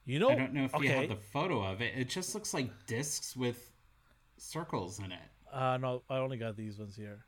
[0.05, 0.89] You know, I don't know if you okay.
[0.89, 1.95] have the photo of it.
[1.97, 3.73] It just looks like discs with
[4.37, 5.19] circles in it.
[5.51, 7.25] Uh, no, I only got these ones here.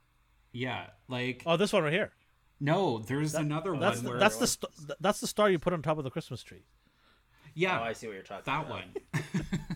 [0.53, 2.13] Yeah, like Oh, this one right here.
[2.61, 5.81] no, there's another That's one the, that's the st- that's the star you put on
[5.81, 6.67] top of the Christmas tree.
[7.55, 8.69] yeah, Oh, I see what you're talking about.
[8.69, 9.55] that about.
[9.57, 9.67] one.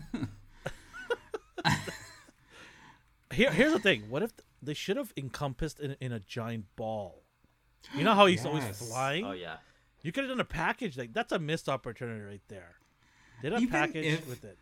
[3.33, 4.09] Here, here's the thing.
[4.09, 7.23] What if they should have encompassed in, in a giant ball?
[7.95, 9.25] You know how he's always flying.
[9.25, 9.57] Oh yeah.
[10.01, 12.75] You could have done a package like that's a missed opportunity right there.
[13.41, 14.57] Did a Even package if- with it.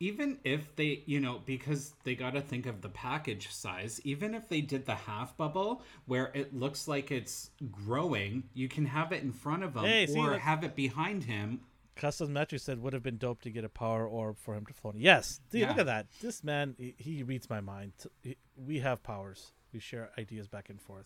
[0.00, 4.34] even if they, you know, because they got to think of the package size, even
[4.34, 9.12] if they did the half bubble where it looks like it's growing, you can have
[9.12, 11.60] it in front of him Hey, or look- have it behind him.
[11.98, 14.72] Custom Matthew said would have been dope to get a power orb for him to
[14.72, 14.94] float.
[14.96, 16.06] Yes, dude, look at that.
[16.22, 17.92] This man, he, he reads my mind.
[18.22, 19.52] He- we have powers.
[19.72, 21.04] We share ideas back and forth.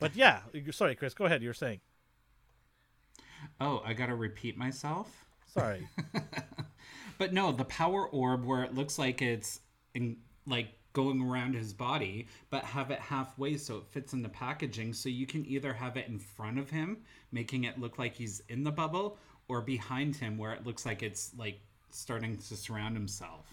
[0.00, 0.40] But yeah,
[0.72, 1.14] sorry, Chris.
[1.14, 1.42] Go ahead.
[1.42, 1.80] You're saying.
[3.60, 5.24] Oh, I got to repeat myself.
[5.46, 5.86] Sorry.
[7.18, 9.60] But no, the power orb where it looks like it's
[9.94, 14.28] in, like going around his body, but have it halfway so it fits in the
[14.28, 14.92] packaging.
[14.92, 16.98] So you can either have it in front of him,
[17.30, 19.18] making it look like he's in the bubble,
[19.48, 21.60] or behind him where it looks like it's like
[21.90, 23.46] starting to surround himself.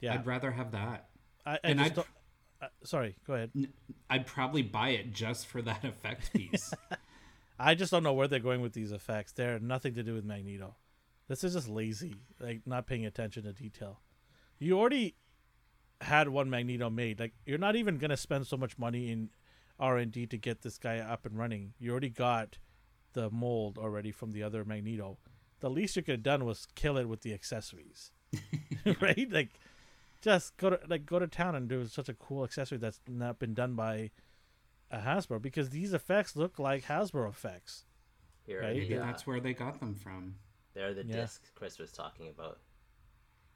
[0.00, 0.14] Yeah.
[0.14, 1.08] I'd rather have that.
[1.46, 2.08] I, I And just I'd-
[2.62, 3.50] uh, sorry, go ahead.
[4.08, 6.72] I'd probably buy it just for that effect piece.
[7.58, 9.32] I just don't know where they're going with these effects.
[9.32, 10.74] They're nothing to do with Magneto.
[11.28, 14.00] This is just lazy, like not paying attention to detail.
[14.58, 15.14] You already
[16.00, 17.20] had one Magneto made.
[17.20, 19.30] Like you're not even gonna spend so much money in
[19.78, 21.72] R and D to get this guy up and running.
[21.78, 22.58] You already got
[23.14, 25.18] the mold already from the other Magneto.
[25.60, 28.12] The least you could have done was kill it with the accessories,
[29.00, 29.28] right?
[29.30, 29.50] Like
[30.20, 33.38] just go to like go to town and do such a cool accessory that's not
[33.38, 34.10] been done by
[34.90, 37.84] a Hasbro because these effects look like Hasbro effects.
[38.46, 38.74] Here Right.
[38.76, 40.34] Maybe the, uh, that's where they got them from.
[40.74, 41.16] there are the Yeah.
[41.22, 42.58] discs Chris was talking about.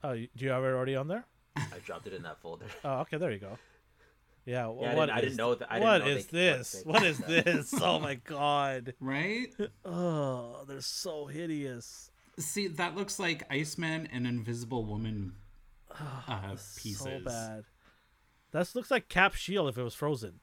[0.02, 1.26] Oh, do you have it already on there?
[1.56, 2.66] I dropped it in that folder.
[2.84, 3.58] Oh, okay, there you go.
[4.48, 6.04] Yeah, wh- Yeah, I what didn't- I didn't is- know that- I didn't what know
[6.06, 6.72] they- what this?
[6.72, 7.74] they- What is this?
[7.82, 8.94] Oh my god!
[8.98, 9.54] Right?
[9.84, 12.10] Oh, they're so hideous.
[12.38, 15.34] See, that looks like Iceman and Invisible Woman
[16.28, 16.98] uh, pieces.
[16.98, 17.64] So bad.
[18.52, 20.40] That looks like Cap Shield if it was frozen.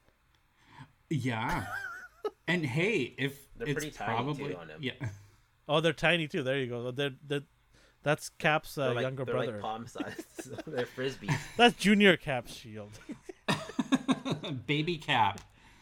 [1.10, 1.66] Yeah.
[2.48, 4.80] and hey, if They're it's pretty tiny, too, probably on him.
[4.84, 4.94] yeah,
[5.68, 6.44] Oh, they're tiny too.
[6.44, 6.92] There you go.
[6.92, 7.42] They're, they're,
[8.04, 9.52] that's Cap's uh, They're like, younger they're brother.
[9.54, 10.24] like palm size.
[10.68, 11.36] they're frisbees.
[11.58, 12.92] that's Junior Cap's shield.
[14.68, 15.40] baby cap.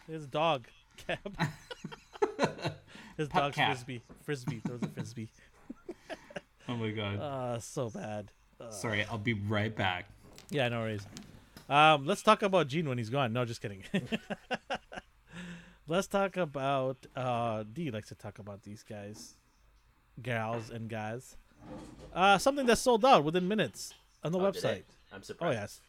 [0.08, 0.68] His dog
[0.98, 1.20] Cap.
[3.18, 3.70] His Pup dog's Cap.
[3.76, 4.02] frisbee.
[4.24, 5.30] Frisbee throws a frisbee.
[6.70, 7.20] Oh my god.
[7.20, 8.32] Uh, so bad.
[8.70, 10.06] Sorry, I'll be right back.
[10.50, 11.06] Yeah, no worries.
[11.68, 13.34] Um, let's talk about Jean when he's gone.
[13.34, 13.84] No, just kidding.
[15.88, 17.06] let's talk about.
[17.16, 19.34] Uh, D likes to talk about these guys,
[20.22, 21.36] gals, and guys.
[22.14, 23.94] Uh, something that sold out within minutes
[24.24, 24.84] on the Oh, website.
[25.12, 25.58] I'm surprised.
[25.58, 25.82] Oh yes,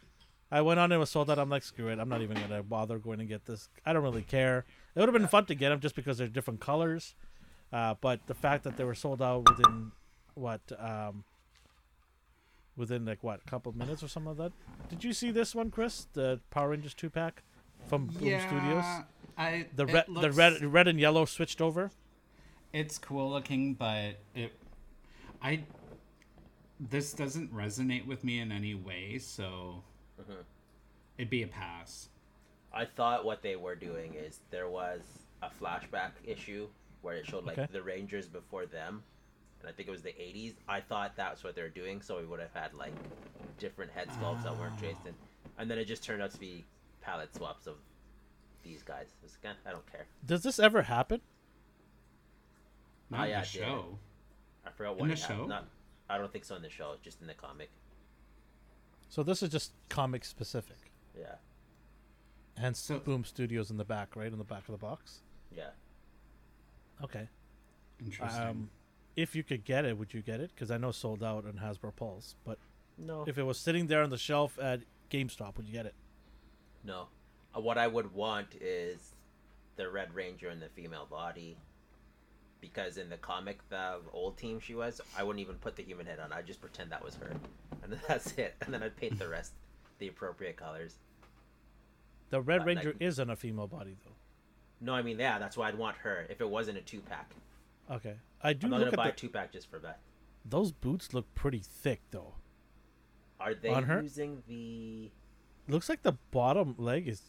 [0.54, 1.40] I went on and was sold out.
[1.40, 1.98] I'm like, screw it.
[1.98, 3.68] I'm not even gonna bother going and get this.
[3.84, 4.64] I don't really care.
[4.94, 7.16] It would have been fun to get them just because they're different colors.
[7.72, 9.90] Uh, but the fact that they were sold out within
[10.34, 11.24] what um,
[12.76, 14.88] within like what a couple of minutes or something like that.
[14.88, 16.06] Did you see this one, Chris?
[16.12, 17.42] The Power Rangers two pack
[17.88, 18.84] from Boom Studios.
[19.36, 21.90] I The red, the red, red and yellow switched over.
[22.72, 24.52] It's cool looking, but it,
[25.42, 25.64] I,
[26.78, 29.82] this doesn't resonate with me in any way, so
[30.20, 30.40] Mm-hmm.
[31.18, 32.08] it'd be a pass.
[32.72, 35.00] I thought what they were doing is there was
[35.42, 36.68] a flashback issue
[37.02, 37.68] where it showed like Okay.
[37.72, 39.02] the Rangers before them,
[39.60, 40.54] and I think it was the '80s.
[40.68, 42.94] I thought that's what they're doing, so we would have had like
[43.58, 45.14] different head sculpts that weren't traced in,
[45.58, 46.64] and then it just turned out to be
[47.00, 47.76] palette swaps of
[48.62, 49.06] these guys.
[49.22, 50.06] It's, eh, I don't care.
[50.24, 51.20] Does this ever happen?
[53.10, 53.98] Not Oh, in yeah, the show.
[54.66, 55.38] I forgot what In what the it happened.
[55.40, 55.46] show?
[55.46, 55.66] Not,
[56.08, 56.94] I don't think so in the show.
[57.02, 57.68] Just in the comic.
[59.08, 60.76] So this is just comic specific.
[61.18, 61.36] Yeah,
[62.56, 65.20] Hence, So- Boom Studios in the back, right In the back of the box.
[65.50, 65.70] yeah.
[67.02, 67.28] Okay.
[68.00, 68.42] Interesting.
[68.42, 68.70] Um,
[69.16, 70.50] if you could get it, would you get it?
[70.54, 72.34] Because I know sold out on Hasbro Pulse.
[72.44, 72.58] But
[72.98, 75.94] No, if it was sitting there on the shelf at GameStop, would you get it?
[76.84, 77.08] no.
[77.56, 79.12] Uh, what I would want is
[79.76, 81.56] the Red Ranger in the female body.
[82.60, 86.06] Because in the comic, the old team she was, I wouldn't even put the human
[86.06, 86.32] head on.
[86.32, 87.30] I'd just pretend that was her,
[87.84, 88.56] and then that's it.
[88.62, 89.52] And then I'd paint the rest
[89.98, 90.96] the appropriate colors.
[92.30, 94.10] The Red Uh, Ranger is on a female body, though.
[94.80, 96.26] No, I mean, yeah, that's why I'd want her.
[96.28, 97.30] If it wasn't a two pack,
[97.90, 98.14] Okay.
[98.42, 100.00] I do I'm not gonna buy at a two pack just for that.
[100.44, 101.14] those boots.
[101.14, 102.34] Look pretty thick, though.
[103.38, 104.02] Are they On her?
[104.02, 105.10] using the?
[105.68, 107.22] Looks like the bottom leg is.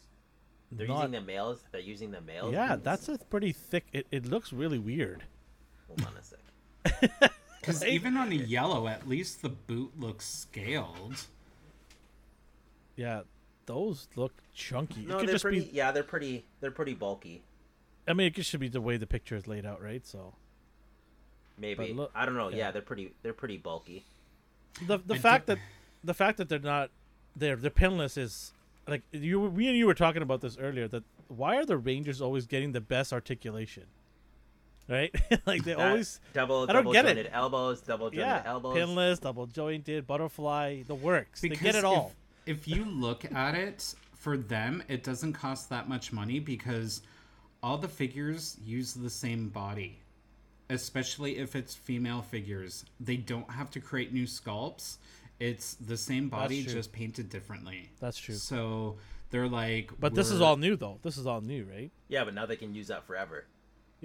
[0.71, 1.63] They're not, using the males.
[1.71, 2.51] They're using the males.
[2.53, 2.83] Yeah, boots?
[2.83, 3.85] that's a pretty thick.
[3.93, 5.23] It, it looks really weird.
[5.87, 7.31] Hold on a sec.
[7.65, 11.25] Because even on a yellow, at least the boot looks scaled.
[12.95, 13.21] Yeah,
[13.65, 15.01] those look chunky.
[15.05, 15.59] No, it could they're just pretty.
[15.61, 15.69] be.
[15.73, 16.45] Yeah, they're pretty.
[16.61, 17.41] They're pretty bulky.
[18.07, 20.05] I mean, it should be the way the picture is laid out, right?
[20.05, 20.33] So
[21.57, 22.49] Maybe look- I don't know.
[22.49, 22.57] yeah.
[22.57, 22.71] Yeah.
[22.71, 23.13] they're pretty.
[23.23, 24.05] They're pretty bulky.
[24.85, 25.61] the the I fact do- that
[26.03, 26.91] the fact that they're not
[27.35, 28.53] they're they're pinless is
[28.87, 32.21] like you we and you were talking about this earlier that why are the Rangers
[32.21, 33.85] always getting the best articulation,
[34.87, 35.13] right?
[35.45, 36.63] like they That always double.
[36.63, 37.15] I don't double get it.
[37.15, 37.81] jointed elbows.
[37.81, 38.75] Double jointed yeah elbows.
[38.75, 41.41] pinless, double jointed, butterfly, the works.
[41.41, 42.13] they get it all.
[42.45, 43.95] If, if you look at it,
[44.25, 47.03] for them, it doesn't cost that much money because
[47.61, 49.99] all the figures use the same body.
[50.71, 52.85] Especially if it's female figures.
[52.99, 54.97] They don't have to create new sculpts.
[55.39, 57.91] It's the same body, just painted differently.
[57.99, 58.33] That's true.
[58.33, 58.95] So
[59.29, 59.91] they're like.
[59.99, 60.97] But this is all new though.
[61.03, 61.91] This is all new, right?
[62.07, 63.45] Yeah, but now they can use that forever.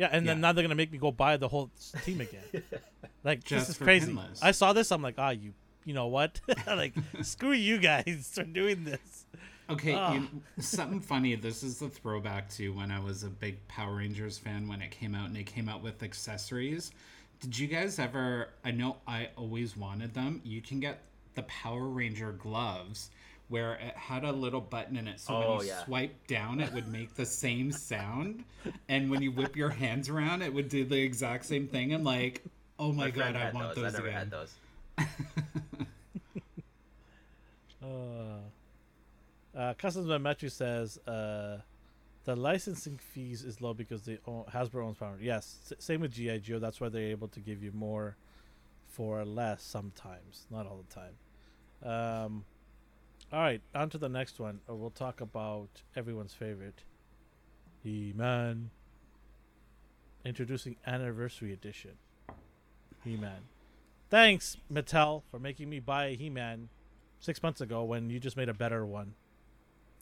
[0.00, 1.70] Yeah, and then now they're gonna make me go buy the whole
[2.04, 2.62] team again.
[3.24, 4.06] like Just this is crazy.
[4.12, 4.42] pinless.
[4.42, 4.90] I saw this.
[4.92, 5.52] I'm like, ah, you,
[5.84, 6.40] you know what?
[6.66, 9.26] like, screw you guys for doing this.
[9.68, 10.14] Okay, Ah.
[10.14, 10.26] you,
[10.58, 11.34] something funny.
[11.34, 14.90] This is the throwback to when I was a big Power Rangers fan when it
[14.90, 16.92] came out, and it came out with accessories.
[17.40, 18.48] Did you guys ever?
[18.64, 20.40] I know I always wanted them.
[20.44, 21.02] You can get
[21.34, 23.10] the Power Ranger gloves
[23.50, 25.84] where it had a little button in it, so Oh, when you yeah.
[25.84, 28.44] swipe down, it would make the same sound,
[28.88, 31.92] and when you whip your hands around, it would do the exact same thing.
[31.92, 32.42] I'm like,
[32.78, 33.84] oh my, god, I want those.
[33.84, 34.18] those, I never again.
[34.18, 34.54] had those.
[37.82, 38.38] Uh,
[39.56, 41.58] uh, Customs Matthew says uh,
[42.24, 45.16] the licensing fees is low because they own, Hasbro owns Power.
[45.20, 46.58] Yes, s- same with GI Joe.
[46.58, 48.16] That's why they're able to give you more
[48.86, 51.14] for less sometimes, not all the time.
[52.26, 52.44] Um,
[53.32, 54.60] all right, on to the next one.
[54.68, 56.82] Uh, we'll talk about everyone's favorite,
[57.82, 58.70] He-Man.
[60.24, 61.92] Introducing Anniversary Edition.
[63.04, 63.40] He-Man.
[64.10, 66.68] Thanks, Mattel, for making me buy a He-Man
[67.20, 69.14] six months ago when you just made a better one.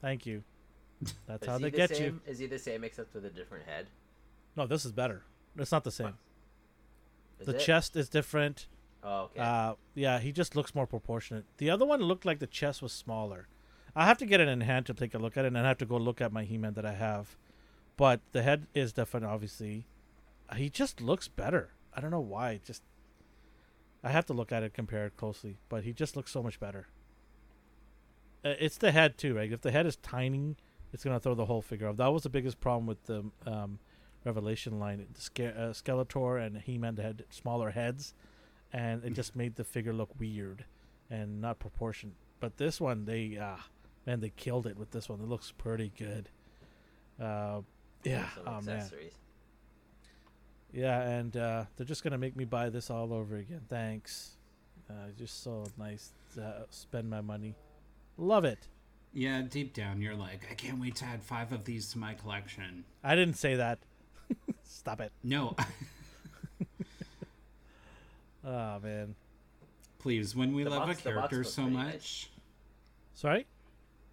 [0.00, 0.42] Thank you.
[1.26, 2.04] That's how they the get same?
[2.04, 2.20] you.
[2.26, 3.86] Is he the same except with a different head?
[4.56, 5.22] No, this is better.
[5.56, 6.14] It's not the same.
[7.38, 7.60] Is the it?
[7.60, 8.66] chest is different.
[9.02, 9.40] Oh, okay.
[9.40, 11.44] Uh, yeah, he just looks more proportionate.
[11.58, 13.48] The other one looked like the chest was smaller.
[13.94, 15.66] I have to get it in hand to take a look at it, and I
[15.68, 17.36] have to go look at my He-Man that I have.
[17.96, 19.86] But the head is different, obviously.
[20.56, 21.70] He just looks better.
[21.94, 22.60] I don't know why.
[22.64, 22.82] Just
[24.02, 25.56] I have to look at it, compare it closely.
[25.68, 26.86] But he just looks so much better.
[28.44, 29.50] Uh, it's the head too, right?
[29.52, 30.56] If the head is tiny,
[30.92, 31.96] it's gonna throw the whole figure off.
[31.96, 33.80] That was the biggest problem with the um,
[34.24, 35.04] Revelation line.
[35.12, 38.14] The Ske- uh, Skeletor and He-Man had smaller heads,
[38.72, 40.64] and it just made the figure look weird
[41.10, 42.12] and not proportioned.
[42.40, 43.64] But this one, they ah
[44.06, 45.20] man, they killed it with this one.
[45.20, 46.28] It looks pretty good.
[47.20, 47.62] Uh,
[48.04, 49.12] yeah, oh man, accessories.
[50.72, 53.62] yeah, and uh, they're just gonna make me buy this all over again.
[53.68, 54.36] Thanks.
[54.88, 57.54] Uh, just so nice to uh, spend my money.
[58.16, 58.68] Love it.
[59.12, 62.14] Yeah, deep down, you're like, I can't wait to add five of these to my
[62.14, 62.84] collection.
[63.02, 63.78] I didn't say that.
[64.62, 65.12] Stop it.
[65.22, 65.56] No,
[68.50, 69.14] Oh man.
[69.98, 72.28] please, when we The love box- a character so much, nice.
[73.14, 73.46] Sorry.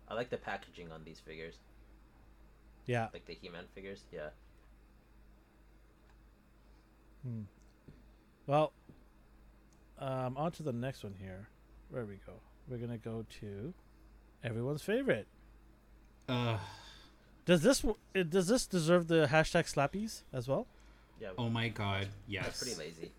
[0.08, 1.56] I like the packaging on these figures,
[2.86, 3.08] Yeah.
[3.14, 4.04] like the He-Man figures.
[4.12, 4.30] Yeah.
[7.24, 7.42] Hmm.
[8.46, 8.72] Well,
[10.00, 11.48] um, on to the next one here.
[11.90, 12.34] Where we go?
[12.68, 13.74] We're gonna go to
[14.44, 15.28] everyone's favorite.
[16.28, 16.58] uh,
[17.46, 17.86] Does this
[18.30, 20.68] does this deserve the hashtag slappies as well?
[21.22, 21.30] Yeah.
[21.38, 22.46] oh my god, Yes.
[22.46, 22.76] That's yes.
[22.76, 23.12] pretty lazy.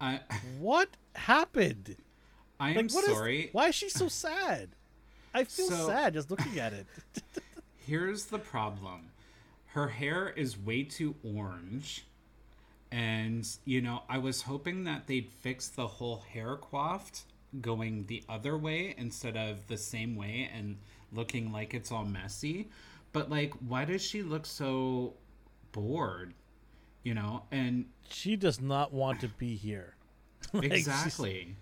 [0.00, 0.20] I,
[0.58, 1.96] What happened?
[2.60, 3.48] I am Like, what is- sorry.
[3.52, 4.70] why is she so sad?
[5.34, 6.86] I feel So- sad just looking at it.
[7.76, 9.10] Here's the problem.
[9.66, 12.06] Her hair is way too orange.
[12.90, 17.24] And, you know, I was hoping that they'd fix the whole hair coiffed
[17.60, 20.78] going the other way instead of the same way and
[21.12, 22.68] looking like it's all messy.
[23.12, 25.14] But, like, why does she look so
[25.72, 26.32] bored?
[27.06, 27.44] You know?
[27.52, 29.94] And she does not want to be here.
[30.52, 31.56] Like, she's- exactly.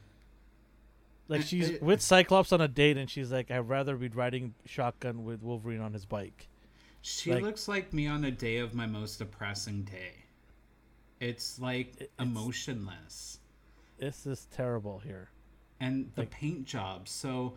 [1.29, 4.55] Like she's it- with Cyclops on a date, and she's like, "I'd rather be riding
[4.66, 6.49] shotgun with Wolverine on his bike."
[7.03, 10.12] She Like- looks like me on a day of my most depressing day.
[11.21, 13.39] It's like It's- emotionless.
[13.99, 15.29] This is terrible here.
[15.81, 17.07] and the paint job.
[17.09, 17.55] So,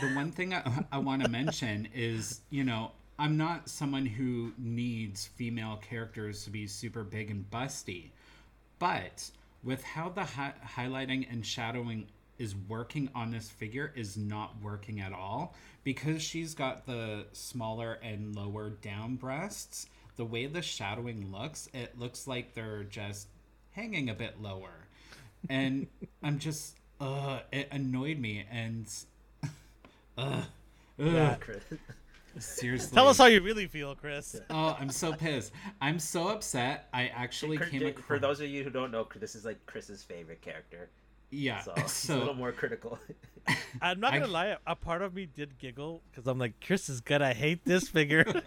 [0.00, 2.92] the one thing I, I want to mention is, you know,
[3.22, 8.10] I'm not someone who needs female characters to be super big and busty,
[8.80, 9.30] but
[9.62, 12.08] with how the hi- highlighting and shadowing
[12.40, 15.54] is working on this figure is not working at all
[15.84, 19.86] because she's got the smaller and lower down breasts.
[20.16, 23.28] The way the shadowing looks, it looks like they're just
[23.70, 24.88] hanging a bit lower.
[25.48, 25.86] And
[26.24, 28.92] I'm just uh it annoyed me and
[30.18, 30.42] uh,
[30.98, 31.36] Yeah.
[31.36, 31.62] Chris.
[32.38, 32.94] seriously.
[32.94, 34.40] Tell us how you really feel, Chris.
[34.50, 35.52] Oh, I'm so pissed.
[35.80, 36.88] I'm so upset.
[36.92, 40.02] I actually Chris- came For those of you who don't know, this is like Chris's
[40.02, 40.90] favorite character,
[41.30, 41.60] Yeah.
[41.60, 42.98] so he's a little more critical.
[43.80, 44.56] I'm not gonna lie.
[44.66, 48.24] A part of me did giggle because I'm like, Chris is gonna hate this figure.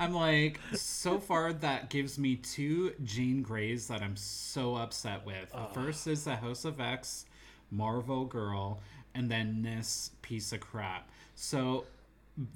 [0.00, 5.50] I'm like, so far that gives me two Jean Greys that I'm so upset with.
[5.50, 7.26] The first is the House of X
[7.72, 8.80] Marvel girl,
[9.14, 11.08] and then this piece of crap.
[11.34, 11.84] So,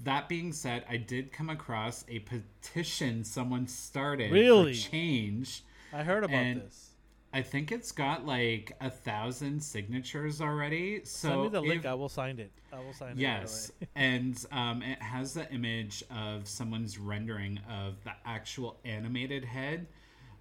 [0.04, 4.74] that being said, I did come across a petition someone started Really?
[4.74, 5.64] for change.
[5.92, 6.90] I heard about this.
[7.34, 11.00] I think it's got like a thousand signatures already.
[11.04, 11.86] So Send me the link.
[11.86, 12.52] I will sign it.
[12.72, 13.18] I will sign it.
[13.18, 19.86] Yes, and um, it has the image of someone's rendering of the actual animated head.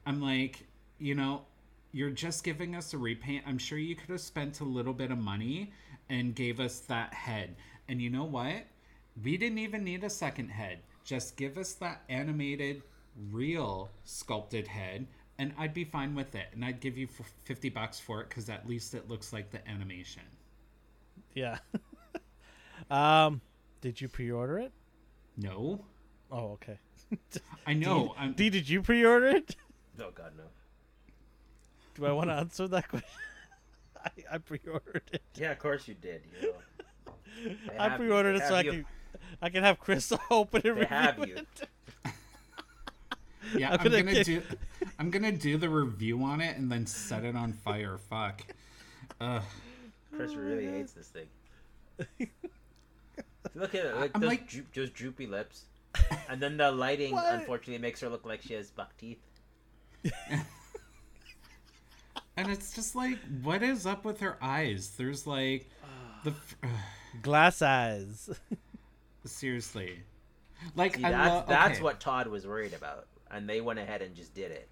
[0.05, 0.67] I'm like,
[0.99, 1.43] you know,
[1.93, 3.45] you're just giving us a repaint.
[3.47, 5.71] I'm sure you could have spent a little bit of money
[6.09, 7.55] and gave us that head.
[7.87, 8.65] And you know what?
[9.23, 10.79] We didn't even need a second head.
[11.03, 12.83] Just give us that animated,
[13.31, 15.07] real sculpted head,
[15.37, 16.47] and I'd be fine with it.
[16.53, 17.07] And I'd give you
[17.45, 20.23] 50 bucks for it because at least it looks like the animation.
[21.33, 21.57] Yeah.
[22.89, 23.39] Um,
[23.79, 24.71] did you pre-order it?
[25.37, 25.85] No,
[26.29, 26.77] Oh, okay.
[27.67, 28.13] I know.
[28.17, 29.55] I'm, D, did you pre-order it?
[29.99, 30.43] Oh God, no.
[31.95, 33.07] Do I want to answer that question?
[34.03, 35.21] I, I pre-ordered it.
[35.35, 36.23] Yeah, of course you did.
[36.41, 37.53] You know.
[37.69, 38.71] They I pre-ordered it so I have you.
[38.71, 38.85] can
[39.41, 41.35] I can have Chris open and They have you.
[41.37, 41.67] it.
[43.57, 44.41] yeah, I'm I'm gonna gonna get- do.
[44.99, 47.97] I'm gonna do the review on it and then set it on fire.
[48.09, 48.41] Fuck.
[49.19, 49.41] Ugh.
[50.15, 51.27] Chris really hates this thing.
[53.55, 55.65] Look at it, like I'm those, like- droop, those droopy lips,
[56.29, 57.33] and then the lighting What?
[57.33, 59.19] unfortunately makes her look like she has buck teeth.
[62.37, 64.93] And it's just like, what is up with her eyes?
[64.97, 65.69] There's like,
[66.23, 66.55] the f-
[67.21, 68.29] Glass eyes.
[69.25, 69.99] Seriously,
[70.75, 71.47] like See, I that's love.
[71.47, 74.69] that's what Todd was worried about, and they went ahead and just did it.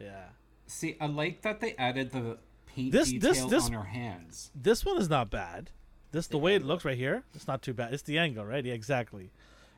[0.00, 0.24] yeah.
[0.66, 4.50] See, I like that they added the paint This- this- detail this- on her hands.
[4.54, 5.70] This one is not bad.
[6.12, 7.24] This the The way it looks right here.
[7.34, 7.92] It's not too bad.
[7.92, 8.64] It's the angle, right?
[8.64, 9.30] Yeah, exactly.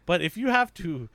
[0.04, 1.08] But if you have to,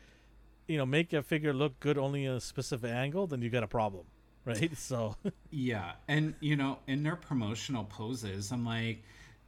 [0.68, 3.64] you know, make a figure look good only in a specific angle, then you got
[3.64, 4.08] a problem,
[4.46, 4.76] right?
[4.78, 5.16] So
[5.52, 9.04] Yeah, and you know, in their promotional poses, I'm like,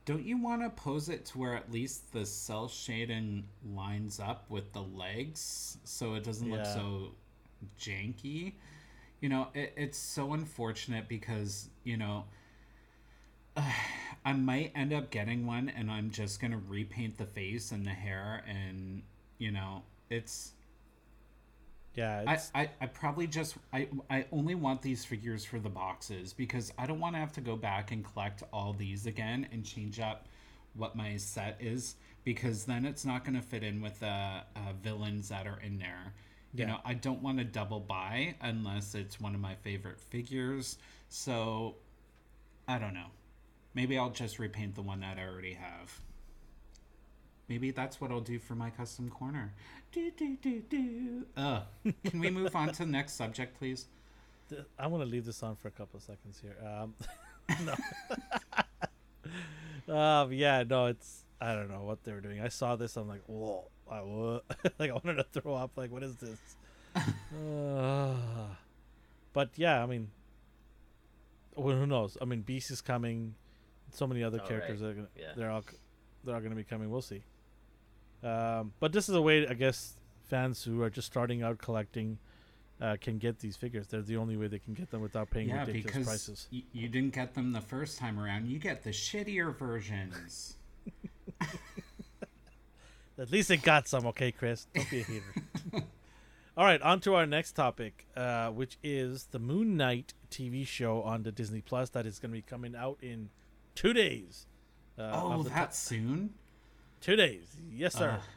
[0.06, 4.46] don't you want to pose it to where at least the cell shading lines up
[4.50, 7.10] with the legs so it doesn't look so
[7.80, 8.54] janky?
[9.22, 12.26] You know, it, it's so unfortunate because you know.
[14.26, 17.92] I might end up getting one and I'm just gonna repaint the face and the
[17.92, 19.02] hair and
[19.38, 20.54] you know it's
[21.96, 26.34] yeah, I, I, I probably just I, I only want these figures for the boxes
[26.34, 29.64] because I don't want to have to go back and collect all these again and
[29.64, 30.28] change up
[30.76, 34.42] what my set is because then it's not going to fit in with the uh,
[34.82, 36.14] villains that are in there.
[36.56, 36.72] You Yeah.
[36.72, 40.78] know, I don't want to double buy unless it's one of my favorite figures.
[41.10, 41.76] So
[42.68, 43.08] I don't know.
[43.74, 46.00] Maybe I'll just repaint the one that I already have.
[47.54, 49.54] Maybe that's what I'll do for my custom corner.
[49.92, 51.24] Do, do, do, do.
[51.38, 51.62] Uh,
[52.04, 53.86] can we move on to the next subject, please?
[54.80, 56.56] I want to leave this on for a couple of seconds here.
[56.68, 56.96] Um,
[59.88, 59.96] no.
[59.96, 62.42] um, yeah, no, it's I don't know what they were doing.
[62.42, 62.98] I saw this.
[62.98, 64.46] I'm like, whoa, I, what?
[64.80, 65.74] like I wanted to throw up.
[65.76, 66.40] Like, what is this?
[66.96, 68.16] uh,
[69.32, 70.10] but yeah, I mean,
[71.56, 72.18] well, who knows?
[72.20, 73.36] I mean, Beast is coming.
[73.92, 74.90] So many other Oh, characters right.
[74.90, 75.34] are gonna, Yeah.
[75.38, 75.64] they're all
[76.24, 76.90] they're all going to be coming.
[76.90, 77.22] We'll see.
[78.24, 79.96] Um, but this is a way, I guess,
[80.30, 82.18] fans who are just starting out collecting
[82.82, 83.88] uh, can get these figures.
[83.88, 86.48] They're the only way they can get them without paying yeah, ridiculous prices.
[86.52, 88.48] y- you didn't get them the first time around.
[88.48, 90.56] You get the shittier versions.
[93.18, 94.66] At least it got some, okay, Chris?
[94.74, 95.24] Don't be a hater.
[96.58, 101.02] All right, on to our next topic, uh, which is the Moon Knight TV show
[101.02, 103.30] on the Disney Plus that is going to be coming out in
[103.76, 104.46] two days.
[104.98, 106.34] Uh, oh, of the ti- that soon?
[107.04, 107.58] Two days.
[107.70, 108.12] Yes, sir.
[108.12, 108.30] Ugh.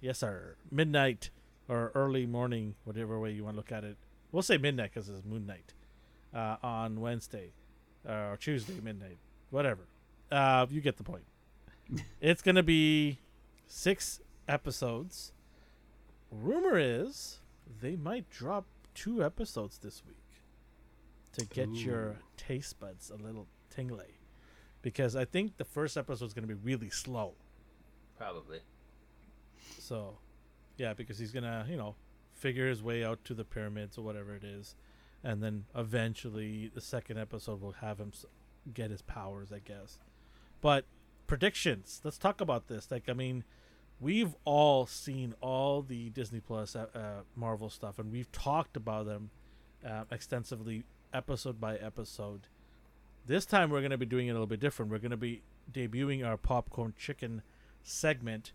[0.00, 0.54] Yes, sir.
[0.70, 1.30] Midnight
[1.68, 3.96] or early morning, whatever way you want to look at it.
[4.30, 5.74] We'll say midnight because it's Moon Knight
[6.32, 7.50] uh, on Wednesday
[8.08, 9.18] uh, or Tuesday midnight,
[9.50, 9.88] whatever.
[10.30, 11.24] Uh, you get the point.
[12.20, 13.18] it's gonna be
[13.66, 15.32] six episodes.
[16.30, 17.40] Rumor is
[17.80, 20.42] they might drop two episodes this week
[21.32, 24.20] to get your taste buds a little tingly,
[24.80, 27.34] because I think the first episode is gonna be really slow.
[28.18, 28.60] Probably.
[29.78, 30.18] So,
[30.76, 31.94] yeah, because he's gonna, you know,
[32.32, 34.74] figure his way out to the pyramids or whatever it is,
[35.22, 38.12] and then eventually the second episode will have him
[38.72, 39.98] get his powers, I guess.
[40.60, 40.84] But
[41.26, 42.00] predictions.
[42.04, 42.90] Let's talk about this.
[42.90, 43.44] Like, I mean,
[44.00, 47.00] we've all seen all the Disney Plus uh, uh,
[47.34, 49.30] Marvel stuff, and we've talked about them
[49.86, 52.48] uh, extensively, episode by episode.
[53.26, 54.90] This time, we're going to be doing it a little bit different.
[54.90, 57.42] We're going to be debuting our popcorn chicken
[57.88, 58.52] segment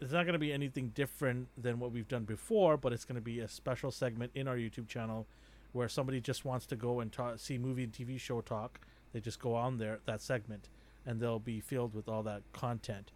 [0.00, 3.16] it's not going to be anything different than what we've done before, but it's going
[3.16, 5.26] to be a special segment in our YouTube channel
[5.72, 8.80] where somebody just wants to go and see movie and TV show talk.
[9.12, 10.68] They just go on there that segment,
[11.04, 13.12] and they'll be filled with all that content.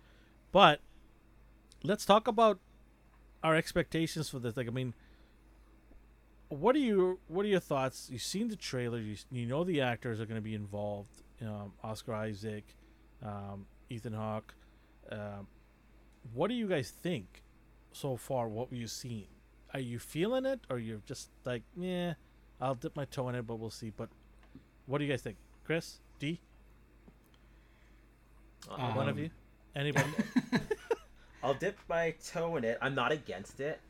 [0.52, 0.80] But
[1.82, 2.58] let's talk about
[3.42, 4.56] our expectations for this.
[4.56, 4.94] Like, I mean,
[6.48, 7.18] what are you?
[7.28, 8.08] What are your thoughts?
[8.10, 8.98] You've seen the trailer.
[8.98, 11.22] You you know the actors are going to be involved.
[11.40, 12.64] Um, Oscar Isaac,
[13.24, 14.54] um, Ethan Hawke.
[15.14, 15.48] Um,
[16.34, 17.42] what do you guys think
[17.92, 18.48] so far?
[18.48, 19.26] What you've seen?
[19.74, 22.14] Are you feeling it, or you're just like, yeah,
[22.60, 23.90] I'll dip my toe in it, but we'll see.
[23.90, 24.10] But
[24.86, 26.00] what do you guys think, Chris?
[26.18, 26.40] D?
[28.68, 29.30] Uh, One of Um, you?
[29.76, 30.14] Anybody?
[31.42, 32.78] I'll dip my toe in it.
[32.82, 33.80] I'm not against it,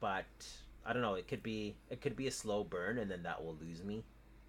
[0.00, 0.26] but
[0.84, 1.14] I don't know.
[1.14, 4.04] It could be it could be a slow burn, and then that will lose me.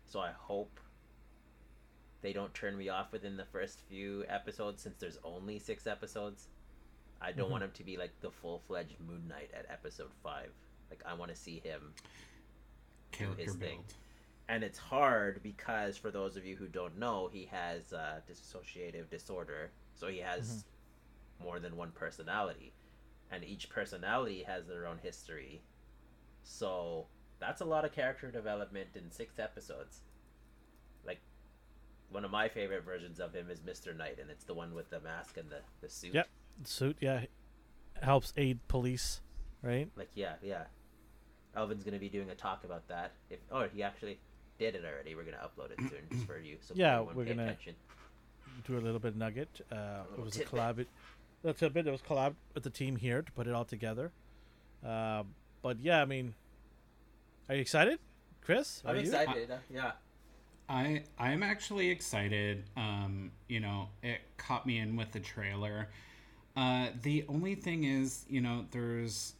[0.06, 0.80] So I hope
[2.22, 6.48] they don't turn me off within the first few episodes since there's only six episodes.
[7.22, 7.52] I don't Mhm.
[7.52, 10.52] want him to be like the full fledged Moon Knight at episode five.
[10.90, 11.94] Like I want to see him
[13.12, 13.84] Character his thing.
[14.48, 19.10] and it's hard because for those of you who don't know he has uh, dissociative
[19.10, 20.66] disorder so he has
[21.44, 22.74] more than one personality
[23.32, 25.62] and each personality has their own history
[26.44, 27.08] so
[27.40, 30.02] that's a lot of character development in six episodes
[32.12, 34.90] one of my favorite versions of him is mr knight and it's the one with
[34.90, 36.28] the mask and the, the suit Yep.
[36.66, 37.22] Suit, yeah,
[38.02, 39.22] helps aid police,
[39.62, 39.90] right?
[39.96, 40.64] like yeah yeah
[41.56, 44.20] elvin's going to be doing a talk about that if oh he actually
[44.58, 47.26] did it already we're going to upload it soon just for you so Yeah, we're
[47.26, 47.76] gonna- attention.
[48.68, 49.62] Do a little bit of nugget.
[49.72, 50.88] Uh, it was a tidbit.
[51.44, 51.88] that's A bit.
[51.88, 54.12] It was collab with the team here to put it all together.
[54.86, 55.24] Uh,
[55.62, 56.34] but yeah, I mean,
[57.48, 58.00] are you excited,
[58.42, 58.82] Chris?
[58.84, 59.02] I'm Are you?
[59.06, 59.50] excited.
[59.52, 59.92] uh, yeah.
[60.70, 62.64] I I'm actually excited.
[62.78, 65.90] Um, you know, it caught me in with the trailer.
[66.56, 69.34] Uh, the only thing is, you know, there's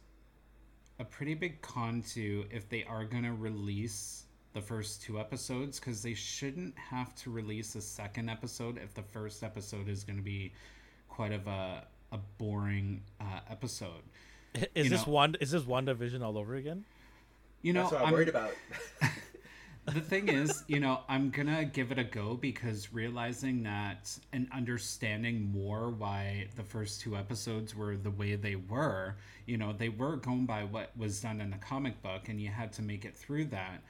[0.98, 6.02] a pretty big con to if they are gonna release the first two episodes because
[6.02, 10.52] they shouldn't have to release a second episode if the first episode is gonna be
[11.08, 14.02] quite of a a boring uh, episode.
[14.74, 15.36] Is you this know- one?
[15.40, 16.84] Is this WandaVision all over again?
[17.62, 18.50] You know, That's what I'm, I'm- worried about.
[19.86, 24.46] the thing is, you know, I'm gonna give it a go because realizing that and
[24.52, 29.16] understanding more why the first two episodes were the way they were,
[29.46, 32.48] you know, they were going by what was done in the comic book and you
[32.48, 33.82] had to make it through that.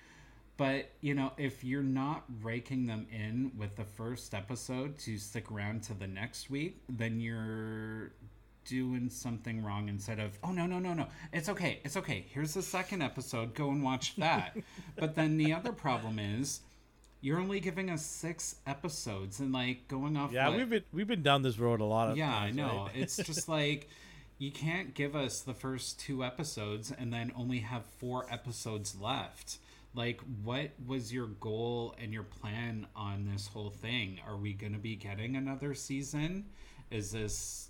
[0.56, 5.50] But, you know, if you're not raking them in with the first episode to stick
[5.50, 8.12] around to the next week, then you're
[8.64, 11.06] doing something wrong instead of oh no no no no.
[11.32, 12.26] It's okay it's okay.
[12.28, 13.54] Here's the second episode.
[13.54, 14.56] Go and watch that.
[14.96, 16.60] But then the other problem is
[17.22, 21.06] you're only giving us six episodes and like going off Yeah, what- we've been we've
[21.08, 22.84] been down this road a lot of yeah i know.
[22.86, 22.92] right?
[22.94, 23.88] it's just like
[24.38, 29.58] you can't give us the first two episodes and then only have four episodes left.
[29.94, 34.18] Like what was your goal and your plan on this whole thing?
[34.26, 36.46] Are we going to be getting another season?
[36.90, 37.69] Is this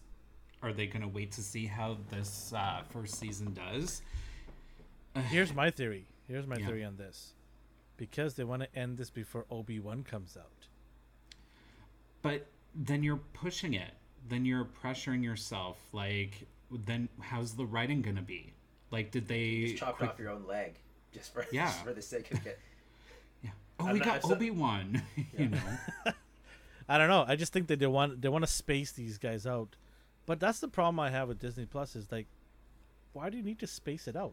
[0.63, 4.03] are they going to wait to see how this uh, first season does
[5.29, 6.07] Here's my theory.
[6.29, 6.67] Here's my Yeah.
[6.67, 7.33] theory on this.
[7.97, 10.67] Because they want to end this before Obi Wan comes out.
[12.23, 13.91] but then you're pushing it
[14.29, 16.47] then you're pressuring yourself like
[16.87, 18.53] then how's the writing going to be
[18.91, 20.75] like did they Just chopped quick- off your own leg
[21.13, 21.67] just for Yeah.
[21.67, 22.59] just for the sake of it.
[23.43, 23.51] Yeah.
[23.81, 25.03] Oh, I'm we not- got Obi Wan.
[25.39, 25.59] you know.
[26.89, 27.25] I don't know.
[27.27, 29.77] I just think that they want they want to space these guys out.
[30.31, 32.29] But that's the problem I have with Disney Plus is like,
[33.15, 34.33] why do you need to space it out?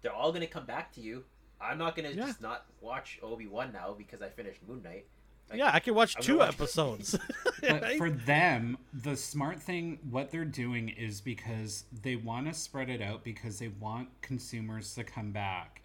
[0.00, 1.24] They're all gonna come back to you.
[1.60, 2.24] I'm not gonna Yeah.
[2.28, 5.04] just not watch Obi Wan now because I finished Moon Knight.
[5.50, 7.18] Like, yeah, I can watch I'm two watch- episodes.
[7.60, 12.88] But for them, the smart thing, what they're doing is because they want to spread
[12.88, 15.82] it out because they want consumers to come back.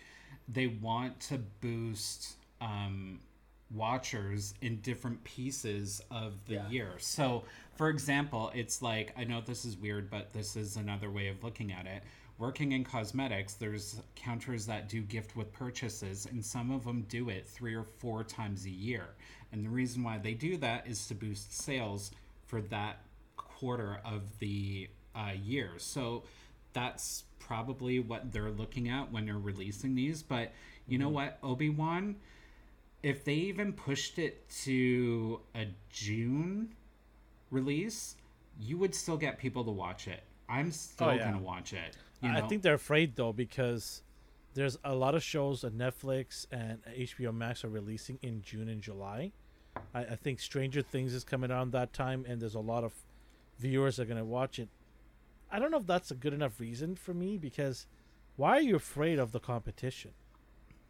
[0.48, 3.20] They want to boost um,
[3.70, 6.70] watchers in different pieces of the Yeah.
[6.70, 6.94] year.
[7.00, 7.44] So,
[7.76, 11.44] for example, it's like I know this is weird, but this is another way of
[11.44, 12.04] looking at it.
[12.38, 17.30] Working in cosmetics, there's counters that do gift with purchases, and some of them do
[17.30, 19.08] it three or four times a year.
[19.52, 22.12] And the reason why they do that is to boost sales
[22.46, 23.00] for that
[23.38, 25.72] quarter of the uh, year.
[25.78, 26.24] So
[26.74, 30.22] that's probably what they're looking at when they're releasing these.
[30.22, 30.52] But
[30.88, 32.18] you know what, Obi Wan,
[33.02, 36.76] if they even pushed it to a June
[37.52, 38.16] release,
[38.60, 40.24] you would still get people to watch it.
[40.48, 41.26] I'm still Oh, yeah.
[41.32, 41.98] gonna watch it.
[42.22, 44.02] You I think they're afraid though because
[44.54, 48.82] there's a lot of shows that Netflix and HBO Max are releasing in June and
[48.82, 49.32] July.
[49.94, 52.94] I, I think Stranger Things is coming around that time, and there's a lot of
[53.60, 54.70] viewers are gonna watch it.
[55.52, 57.86] I don't know if that's a good enough reason for me because
[58.38, 60.12] why are you afraid of the competition?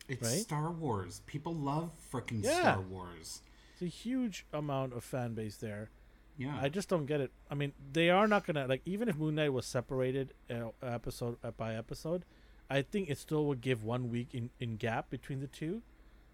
[0.08, 0.42] it's right?
[0.42, 1.22] Star Wars.
[1.26, 2.60] People love freaking Yeah.
[2.74, 3.42] Star Wars.
[3.74, 5.90] It's a huge amount of fan base there.
[6.38, 6.58] Yeah.
[6.60, 7.32] I just don't get it.
[7.50, 11.38] I mean, they are not gonna like even if Moon Knight was separated uh, episode
[11.44, 12.26] uh, by episode,
[12.70, 15.82] I think it still would give one week in, in gap between the two.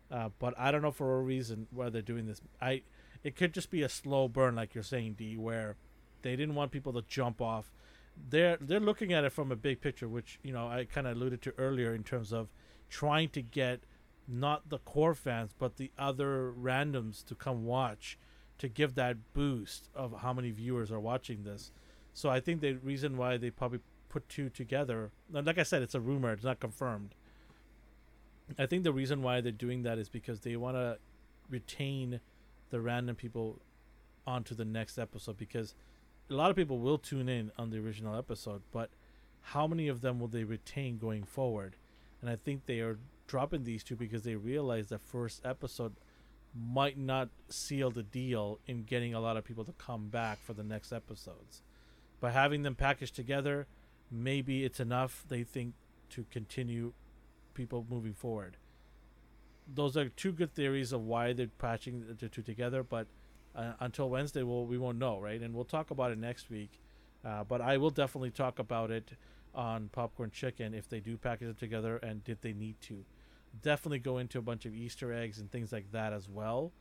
[0.09, 2.41] Uh, but I don't know for a reason why they're doing this.
[2.61, 2.81] I
[3.23, 5.75] it could just be a slow burn, like you're saying, D, where
[6.23, 7.71] they didn't want people to jump off.
[8.29, 11.15] They're they're looking at it from a big picture, which you know I kind of
[11.15, 12.49] alluded to earlier in terms of
[12.89, 13.83] trying to get
[14.27, 18.17] not the core fans but the other randoms to come watch
[18.61, 21.71] to give that boost of how many viewers are watching this.
[22.13, 25.81] So I think the reason why they probably put two together, and like I said,
[25.81, 27.15] it's a rumor, it's not confirmed.
[28.59, 30.99] I think the reason why they're doing that is because they want to
[31.49, 32.19] retain
[32.69, 33.59] the random people
[34.27, 35.73] onto the next episode because
[36.29, 38.91] a lot of people will tune in on the original episode, but
[39.41, 41.77] how many of them will they retain going forward?
[42.21, 45.95] And I think they are dropping these two because they realize the first episode
[46.53, 50.53] might not seal the deal in getting a lot of people to come back for
[50.53, 51.61] the next episodes.
[52.19, 53.67] By having them packaged together,
[54.11, 55.73] maybe it's enough they think
[56.09, 56.93] to continue
[57.53, 58.57] people moving forward.
[59.73, 63.07] Those are two good theories of why they're patching the two together, but
[63.55, 65.41] uh, until Wednesday, we'll, we won't know, right?
[65.41, 66.79] And we'll talk about it next week.
[67.23, 69.11] Uh, but I will definitely talk about it
[69.53, 73.05] on Popcorn Chicken if they do package it together and did they need to.
[73.61, 76.71] Definitely go into a bunch of Easter eggs and things like that as well.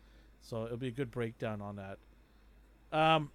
[0.41, 1.99] So it'll be a good breakdown on that.
[2.93, 3.31] Um,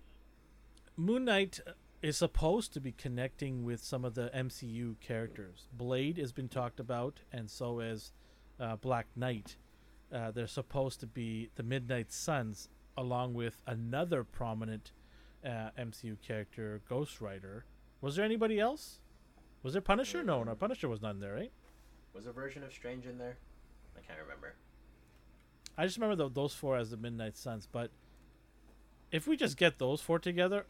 [0.97, 1.59] Moon Knight
[2.01, 5.67] is supposed to be connecting with some of the MCU characters.
[5.73, 8.11] Blade has been talked about, and so is
[8.59, 9.57] uh, Black Knight.
[10.13, 14.91] Uh, they're supposed to be the Midnight Suns, along with another prominent
[15.45, 17.65] uh, MCU character, Ghost Rider.
[18.01, 18.99] Was there anybody else?
[19.63, 20.23] Was there Punisher?
[20.23, 21.51] No, no, Punisher was not in there, right?
[22.15, 23.37] Was a version of Strange in there?
[23.97, 24.53] I can't remember.
[25.77, 27.91] I just remember those four as the Midnight Suns, but
[29.11, 30.65] if we just get those four together,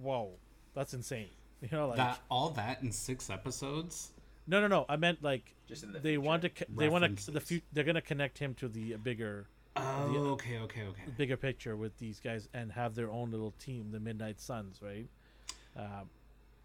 [0.00, 0.32] whoa,
[0.74, 1.28] that's insane.
[1.62, 4.12] You know, like that all that in six episodes.
[4.46, 4.86] No, no, no.
[4.88, 6.20] I meant like Just in the they future.
[6.22, 6.48] want to.
[6.48, 7.30] co- They want to.
[7.32, 9.46] The fu- They're gonna connect him to the bigger,
[9.76, 11.02] Oh, The- okay, okay, okay.
[11.18, 15.06] bigger picture with these guys and have their own little team, the Midnight Suns, right?
[15.76, 16.08] Um,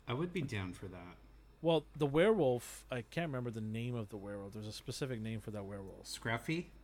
[0.07, 1.17] I would be down for that.
[1.65, 2.85] Well, the werewolf.
[2.91, 4.53] I can't remember the name of the werewolf.
[4.53, 6.05] There's a specific name for that werewolf.
[6.07, 6.65] Scruffy.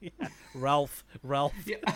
[0.00, 0.10] Yeah,
[0.54, 1.02] Ralph.
[1.22, 1.54] Ralph.
[1.64, 1.76] Yeah.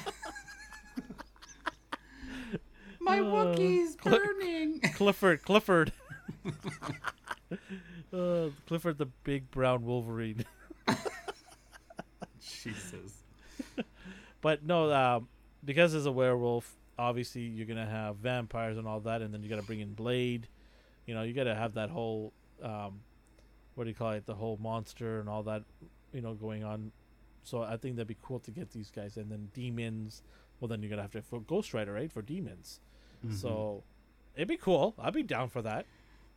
[3.01, 4.81] My Uh, Wookiee's Cl- burning.
[4.95, 5.43] Clifford.
[5.43, 5.93] Clifford.
[8.13, 10.45] uh, Clifford, the big brown Wolverine.
[12.41, 13.25] Jesus.
[14.41, 15.29] But no, um,
[15.65, 19.49] because as a werewolf, obviously you're gonna have vampires and all that, and then you
[19.51, 20.49] gotta bring in Blade.
[21.09, 23.01] You know, you gotta have that whole, um,
[23.75, 24.27] what do you call it?
[24.27, 25.63] The whole monster and all that,
[26.13, 26.93] you know, going on.
[27.45, 30.23] So I think that'd be cool to get these guys, and then demons.
[30.61, 32.13] Well, then you're gonna have to for Ghost Rider, right?
[32.13, 32.81] For demons.
[33.25, 33.33] Mhm.
[33.33, 33.85] So
[34.37, 34.95] it'd be cool.
[34.99, 35.87] I'd be down for that.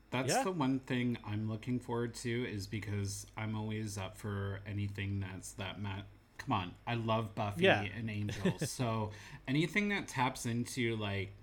[0.10, 0.44] That's Yeah.
[0.44, 5.52] the one thing I'm looking forward to is because I'm always up for anything that's
[5.54, 6.06] that Matt.
[6.38, 7.82] Come on, I love Buffy Yeah.
[7.82, 8.58] and Angel.
[8.60, 9.12] so
[9.50, 11.34] anything that taps into like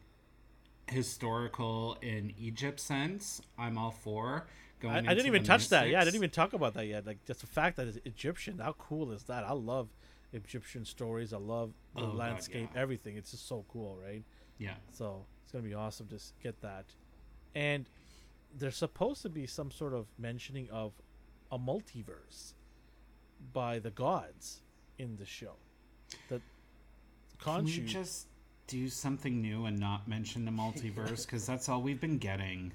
[0.91, 4.47] historical in Egypt sense, I'm all for.
[4.81, 5.89] Going I, I didn't even touch that.
[5.89, 7.07] Yeah, I didn't even talk about that yet.
[7.07, 8.59] Like just the fact that it's Egyptian.
[8.59, 9.45] How cool is that?
[9.45, 9.89] I love
[10.33, 11.33] Egyptian stories.
[11.33, 12.81] I love the Oh, God, landscape, yeah.
[12.81, 13.17] everything.
[13.17, 14.23] It's just so cool, right?
[14.59, 14.75] Yeah.
[14.93, 16.85] So it's gonna be awesome to get that.
[17.55, 17.89] And
[18.57, 20.93] there's supposed to be some sort of mentioning of
[21.51, 22.53] a multiverse
[23.53, 24.61] by the gods
[24.99, 25.55] in the show.
[26.29, 26.41] That
[27.41, 28.27] Can Khonshu you just
[28.69, 31.27] do something new and not mention the multiverse?
[31.27, 32.73] Because that's all we've been getting.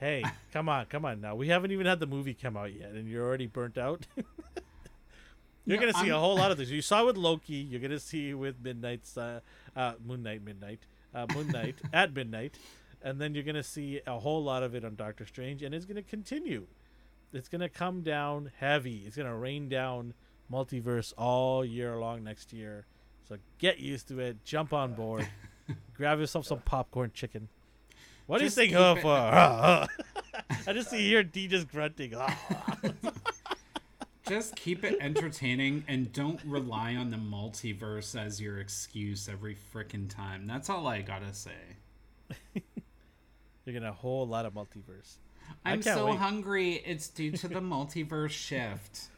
[0.00, 1.34] Hey, come on, come on now.
[1.34, 4.06] We haven't even had the movie come out yet, and you're already burnt out.
[5.66, 6.70] you're gonna see a I'm- whole lot of this.
[6.70, 7.54] You saw with Loki.
[7.54, 9.40] You're gonna see with Midnight's uh,
[9.76, 10.80] uh, Moon Knight, Midnight,
[11.14, 12.56] uh, Moon Knight at midnight,
[13.02, 15.84] and then you're gonna see a whole lot of it on Doctor Strange, and it's
[15.84, 16.66] gonna continue.
[17.32, 19.04] It's gonna come down heavy.
[19.06, 20.14] It's gonna rain down
[20.50, 22.86] multiverse all year long next year.
[23.32, 24.44] So get used to it.
[24.44, 25.26] Jump on board.
[25.96, 27.48] Grab yourself some popcorn chicken.
[28.26, 29.08] What do you think huh, for?
[30.66, 32.14] I just see here D just grunting.
[34.28, 40.08] Just keep it entertaining and don't rely on the multiverse as your excuse every frickin'
[40.08, 40.46] time.
[40.46, 41.50] That's all I gotta say.
[42.54, 45.16] You're gonna a whole lot of multiverse.
[45.64, 46.18] I'm so wait.
[46.18, 46.82] hungry.
[46.86, 49.08] It's due to the multiverse shift.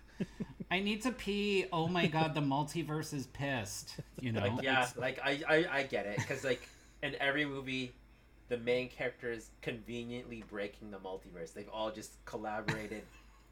[0.70, 1.66] I need to pee.
[1.72, 3.96] Oh my god, the multiverse is pissed.
[4.20, 4.40] You know?
[4.40, 6.66] Like yeah, It's- like I I, I get it because like
[7.02, 7.92] in every movie,
[8.48, 11.52] the main character is conveniently breaking the multiverse.
[11.52, 13.02] They've all just collaborated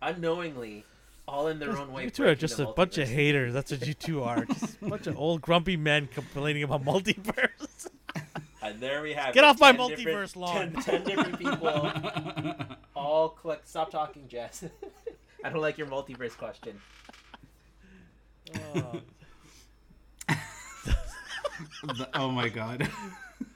[0.01, 0.85] unknowingly,
[1.29, 2.05] all in their own way.
[2.05, 3.53] You two are just the a bunch of haters.
[3.55, 4.45] That's what you two are.
[4.47, 7.89] Just a bunch of old grumpy men complaining about multiverse.
[8.65, 10.71] And there we have Get it, off my multiverse lawn.
[10.73, 11.69] 10, 10 different people
[12.97, 13.63] all click.
[13.65, 14.65] Stop talking, Jess.
[15.45, 16.81] I don't like your multiverse question.
[18.75, 19.01] Oh,
[21.85, 22.89] the- oh my god.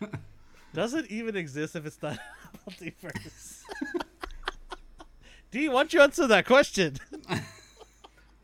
[0.74, 2.18] does it even exist if it's not
[2.66, 3.62] a multiverse?
[5.50, 6.96] D, why don't you answer that question?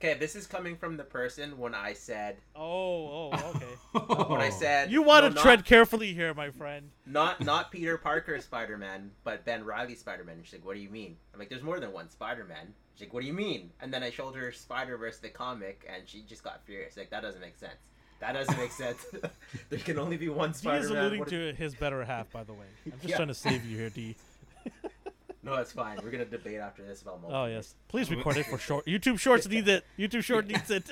[0.00, 3.52] Okay, this is coming from the person when I said Oh, oh,
[3.94, 4.24] okay.
[4.32, 6.90] when I said You want no, to not- tread carefully here, my friend.
[7.06, 10.36] not not Peter Parker Spider Man, but Ben Reilly Spider Man.
[10.42, 13.06] She's like, "What do you mean?" I'm like, "There's more than one Spider Man." She's
[13.06, 16.08] like, "What do you mean?" And then I showed her Spider Verse the comic, and
[16.08, 16.96] she just got furious.
[16.96, 17.74] Like that doesn't make sense.
[18.20, 19.04] That doesn't make sense.
[19.70, 20.96] there can only be one He is Spider-Man.
[20.98, 22.66] alluding What- to his better half, by the way.
[22.86, 23.16] I'm just Yeah.
[23.16, 24.14] trying to save you here, D.
[25.44, 25.98] No, it's fine.
[26.04, 27.42] We're gonna debate after this about multiple.
[27.42, 28.86] Oh yes, please record it for short.
[28.86, 29.84] YouTube Shorts need it.
[29.98, 30.88] YouTube Short needs it.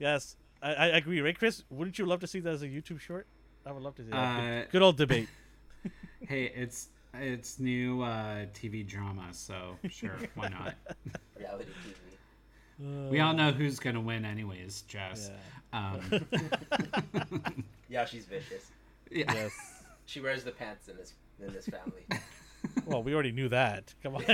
[0.00, 1.62] yes, I, I agree, right, Chris?
[1.70, 3.26] Wouldn't you love to see that as a YouTube Short?
[3.64, 4.16] I would love to see that.
[4.16, 5.28] Uh, good, good old debate.
[6.20, 6.88] Hey, it's
[7.20, 10.74] it's new uh, TV drama, so sure, why not?
[11.38, 11.70] reality
[12.80, 13.10] TV.
[13.10, 14.82] We all know who's gonna win, anyways.
[14.82, 15.30] Jess.
[15.72, 16.00] Um,
[17.90, 18.70] Yeah, she's vicious.
[19.10, 19.32] yeah.
[19.32, 19.52] Yes.
[20.06, 22.06] She wears the pants in this in this family.
[22.86, 23.92] Well, we already knew that.
[24.02, 24.24] Come on.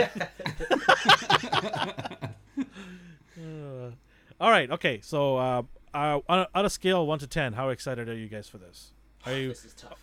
[3.36, 3.90] Uh,
[4.40, 4.70] all right.
[4.70, 5.01] Okay.
[5.02, 5.62] So, uh,
[5.93, 8.48] uh, on, a, on a scale of one to ten, how excited are you guys
[8.48, 8.93] for this?
[9.27, 9.48] Are you?
[9.48, 9.98] this is tough.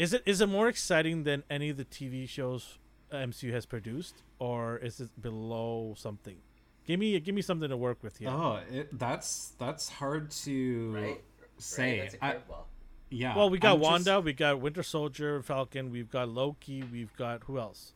[0.00, 2.78] Is it is it more exciting than any of the TV shows
[3.12, 6.38] MCU has produced, or is it below something?
[6.86, 8.30] Give me give me something to work with here.
[8.30, 11.20] Oh, it, that's that's hard to Right?
[11.58, 12.00] say.
[12.00, 12.10] Right?
[12.12, 12.62] That's a I-
[13.10, 13.36] yeah.
[13.36, 17.14] well, we got I'm just- Wanda, we got Winter Soldier, Falcon, we've got Loki, we've
[17.16, 17.92] got who else?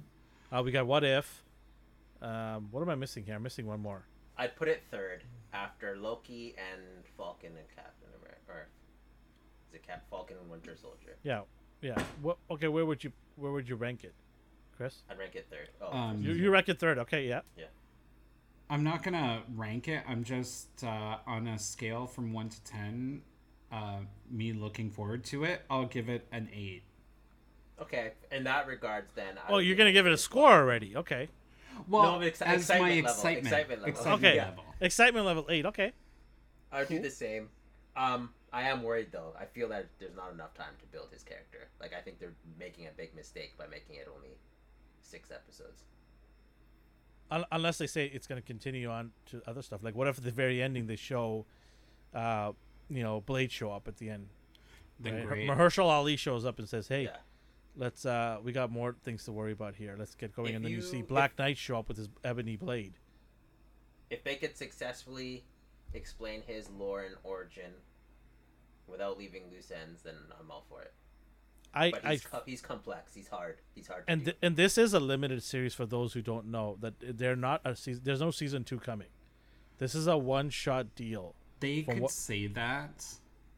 [0.52, 1.42] Uh, we got What If.
[2.20, 3.34] Um, what am I missing here?
[3.36, 4.04] I'm missing one more.
[4.36, 5.24] I'd put it third
[5.54, 6.82] after Loki and
[7.16, 8.40] Falcon and Captain America.
[8.48, 8.68] Or
[9.68, 11.16] is it Cap Falcon and Winter Soldier?
[11.22, 11.42] Yeah,
[11.84, 12.02] yeah.
[12.22, 12.38] What?
[12.50, 14.14] Okay, where would you where would you rank it,
[14.76, 15.02] Chris?
[15.10, 15.68] I'd rank it third.
[15.80, 16.98] Oh, Um, You you rank it third.
[16.98, 17.40] Okay, yeah.
[17.56, 17.66] Yeah.
[18.70, 20.02] I'm not gonna rank it.
[20.08, 23.22] I'm just uh, on a scale from one to ten.
[23.70, 23.98] Uh,
[24.30, 25.62] me looking forward to it.
[25.68, 26.82] I'll give it an eight.
[27.80, 28.12] okay.
[28.32, 29.36] In that regards, then.
[29.38, 30.96] I Oh, you're gonna give it a score already.
[30.96, 31.28] Okay.
[31.88, 33.88] Well, No, ex- as excitement my level, excitement, excitement level.
[33.94, 34.38] excitement Okay.
[34.38, 34.64] level.
[34.80, 35.66] Excitement level eight.
[35.66, 35.92] Okay.
[36.72, 37.48] I would do the same.
[37.96, 39.34] Um, I am worried though.
[39.38, 41.68] I feel that there's not enough time to build his character.
[41.80, 44.36] Like I think they're making a big mistake by making it only
[45.00, 45.82] six episodes.
[47.50, 49.82] Unless they say it's going to continue on to other stuff.
[49.82, 51.46] Like, what if at the very ending they show,
[52.14, 52.52] uh,
[52.88, 54.28] you know, Blade show up at the end?
[55.00, 55.26] Then right?
[55.26, 55.48] great.
[55.50, 57.16] Mahershala Ali shows up and says, "Hey, Yeah.
[57.76, 59.96] let's uh, we got more things to worry about here.
[59.98, 61.96] Let's get going." If and then you, you- see if- Black Knight show up with
[61.96, 62.92] his ebony blade.
[64.10, 65.44] If they could successfully
[65.92, 67.72] explain his lore and origin
[68.86, 70.92] without leaving loose ends, then I'm all for it.
[71.76, 73.14] I, But I he's, co- he's complex.
[73.14, 73.56] He's hard.
[73.74, 76.46] He's hard to and th- and this is a limited series for those who don't
[76.46, 78.02] know that they're not a season.
[78.04, 79.08] There's no season two coming.
[79.78, 81.34] This is a one shot deal.
[81.60, 83.04] They could what- say that.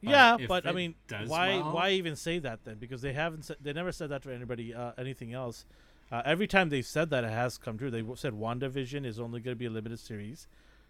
[0.00, 0.94] yeah, but I mean,
[1.26, 2.76] why well- why even say that then?
[2.78, 5.66] Because they haven't said they never said that to anybody uh, anything else.
[6.10, 7.90] Uh, every time they've said that, it has come true.
[7.90, 10.46] They w- said WandaVision is only going to be a limited series,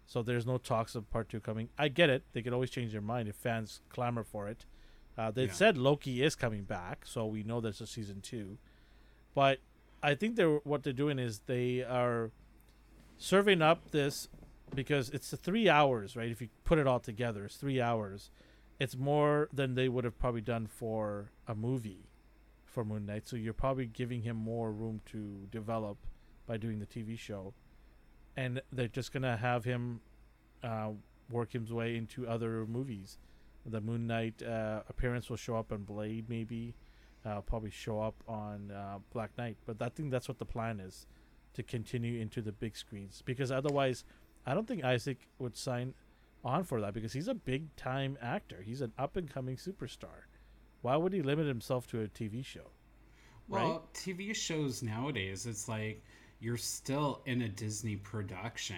[0.07, 1.69] so there's no talks of part two coming.
[1.77, 4.65] I get it; they could always change their mind if fans clamor for it.
[5.17, 5.51] Uh, they Yeah.
[5.51, 8.57] said Loki is coming back, so we know there's a season two.
[9.35, 9.59] But
[10.01, 12.31] I think they're what they're doing is they are
[13.17, 14.27] serving up this
[14.73, 16.29] because it's three hours, right?
[16.29, 18.31] If you put it all together, it's three hours.
[18.79, 22.09] It's more than they would have probably done for a movie
[22.63, 23.27] for Moon Knight.
[23.27, 25.97] So you're probably giving him more room to develop
[26.45, 27.53] by doing the TV show,
[28.37, 29.99] and they're just gonna have him
[30.63, 30.91] uh,
[31.29, 33.17] work his way into other movies.
[33.65, 36.73] The Moon Knight uh, appearance will show up on Blade, maybe.
[37.25, 40.79] Uh, probably show up on uh, Black Knight, but I think that's what the plan
[40.79, 41.07] is
[41.55, 44.05] to continue into the big screens because otherwise,
[44.45, 45.93] I don't think Isaac would sign
[46.45, 48.61] on for that because he's a big time actor.
[48.63, 50.27] He's an up and coming superstar.
[50.83, 52.71] Why would he limit himself to a TV show?
[53.49, 53.93] Well, right?
[53.93, 56.03] TV shows nowadays, it's like
[56.39, 58.77] you're still in a Disney production.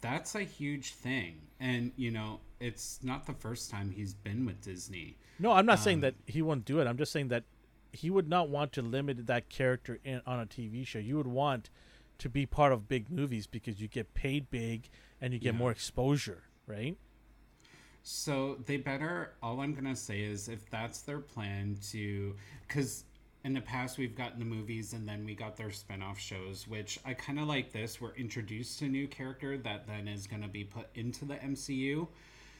[0.00, 1.40] That's a huge thing.
[1.60, 5.16] And, you know, it's not the first time he's been with Disney.
[5.38, 6.86] No, I'm not saying Um, that he won't do it.
[6.86, 7.44] I'm just saying that
[7.92, 10.98] he would not want to limit that character in on a TV show.
[10.98, 11.70] You would want
[12.18, 14.88] to be part of big movies because you get paid big
[15.20, 15.58] and you get Yeah.
[15.58, 16.96] more exposure, right?
[18.02, 22.36] So they better, all I'm going to say is if that's their plan to,
[22.66, 23.04] because
[23.46, 26.66] in the past we've gotten the movies and then we got their spin off shows,
[26.66, 28.00] which I kind of like this.
[28.00, 31.36] We're introduced to a new character that then is going to be put into the
[31.36, 32.08] MCU.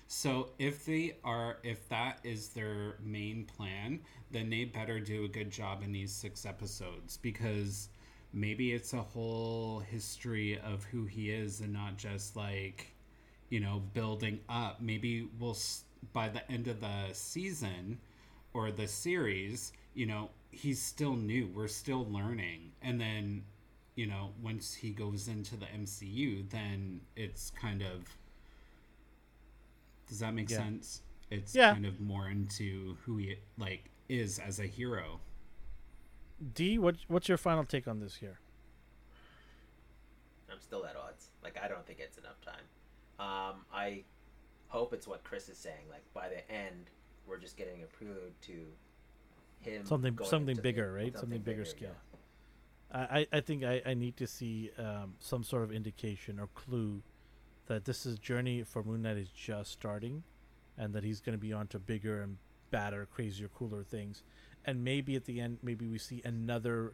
[0.07, 3.99] So if they are, if that is their main plan,
[4.31, 7.89] then they better do a good job in these six episodes because
[8.33, 12.93] maybe it's a whole history of who he is and not just like
[13.49, 15.57] you know building up maybe we'll
[16.13, 17.99] by the end of the season
[18.53, 23.45] or the series you know he's still new we're still learning and then
[23.95, 28.05] you know once he goes into the MCU then it's kind of
[30.09, 30.59] does that make Yeah.
[30.59, 31.73] sense it's Yeah.
[31.73, 35.21] kind of more into who he like is as a hero
[36.55, 38.39] D, what what's your final take on this here?
[40.53, 41.31] I'm still at odds.
[41.43, 42.65] Like I don't think it's enough time.
[43.19, 44.05] Um, I
[44.69, 45.89] hope it's what Chris is saying.
[45.91, 46.91] Like by the end,
[47.27, 48.67] we're just getting a prelude to
[49.61, 51.17] him something something into the- bigger, right?
[51.17, 51.97] Something, bigger, scale.
[52.93, 56.49] I, I I think I, I need to see um, some sort of indication or
[56.49, 57.03] clue
[57.67, 60.23] that this is journey for Moon Knight is just starting,
[60.79, 62.37] and that he's going to be on to bigger and
[62.71, 64.23] badder, crazier, cooler things,
[64.65, 66.93] and maybe at the end, maybe we see another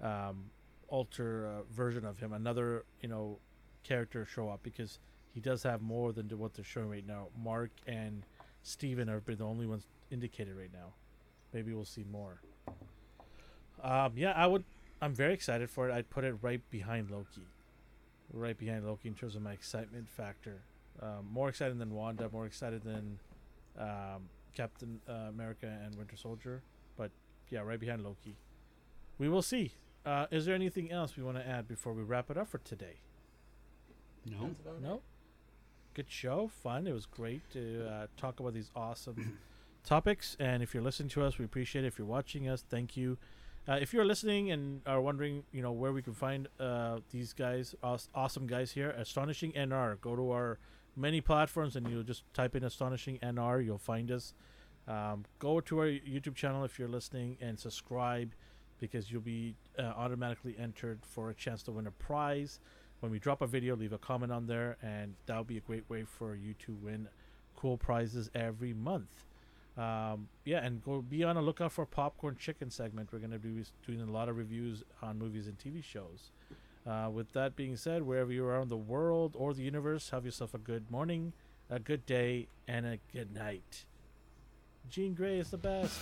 [0.00, 0.44] um,
[0.88, 3.38] alter uh, version of him, another you know
[3.82, 4.98] character show up because
[5.32, 7.28] he does have more than what they're showing right now.
[7.42, 8.22] Mark and
[8.62, 10.94] Steven are the only ones indicated right now.
[11.54, 12.40] Maybe we'll see more.
[13.82, 14.64] Um, yeah, I would.
[15.00, 15.92] I'm very excited for it.
[15.92, 17.46] I'd put it right behind Loki,
[18.32, 20.62] right behind Loki in terms of my excitement factor.
[21.00, 22.28] Um, more excited than Wanda.
[22.32, 23.18] More excited than
[23.78, 26.62] um, Captain uh, America and Winter Soldier.
[26.96, 27.10] But
[27.50, 28.36] yeah, right behind Loki.
[29.18, 29.72] We will see.
[30.04, 32.58] Uh, is there anything else we want to add before we wrap it up for
[32.58, 32.96] today?
[34.26, 34.48] No.
[34.48, 34.82] That's about it.
[34.82, 35.00] No.
[35.94, 36.88] Good show, fun.
[36.88, 39.38] It was great to uh, talk about these awesome
[39.84, 40.36] topics.
[40.40, 41.88] And if you're listening to us, we appreciate it.
[41.88, 43.18] If you're watching us, thank you.
[43.66, 47.32] Uh, if you're listening and are wondering, you know, where we can find uh, these
[47.32, 47.74] guys,
[48.14, 50.00] awesome guys here, Astonishing NR.
[50.00, 50.58] Go to our
[50.96, 53.64] many platforms and you'll just type in Astonishing NR.
[53.64, 54.34] You'll find us.
[54.86, 58.32] Um, go to our YouTube channel if you're listening and subscribe
[58.78, 62.60] because you'll be uh, automatically entered for a chance to win a prize
[63.00, 65.88] when we drop a video, leave a comment on there, and that'll be a great
[65.88, 67.08] way for you to win
[67.54, 69.24] cool prizes every month.
[69.76, 73.10] Um, yeah, and go be on a lookout for popcorn chicken segment.
[73.12, 76.30] We're going to be doing a lot of reviews on movies and TV shows.
[76.86, 80.24] Uh, with that being said, wherever you are in the world or the universe, have
[80.24, 81.32] yourself a good morning,
[81.70, 83.84] a good day, and a good night.
[84.90, 85.98] Jean Grey is the best.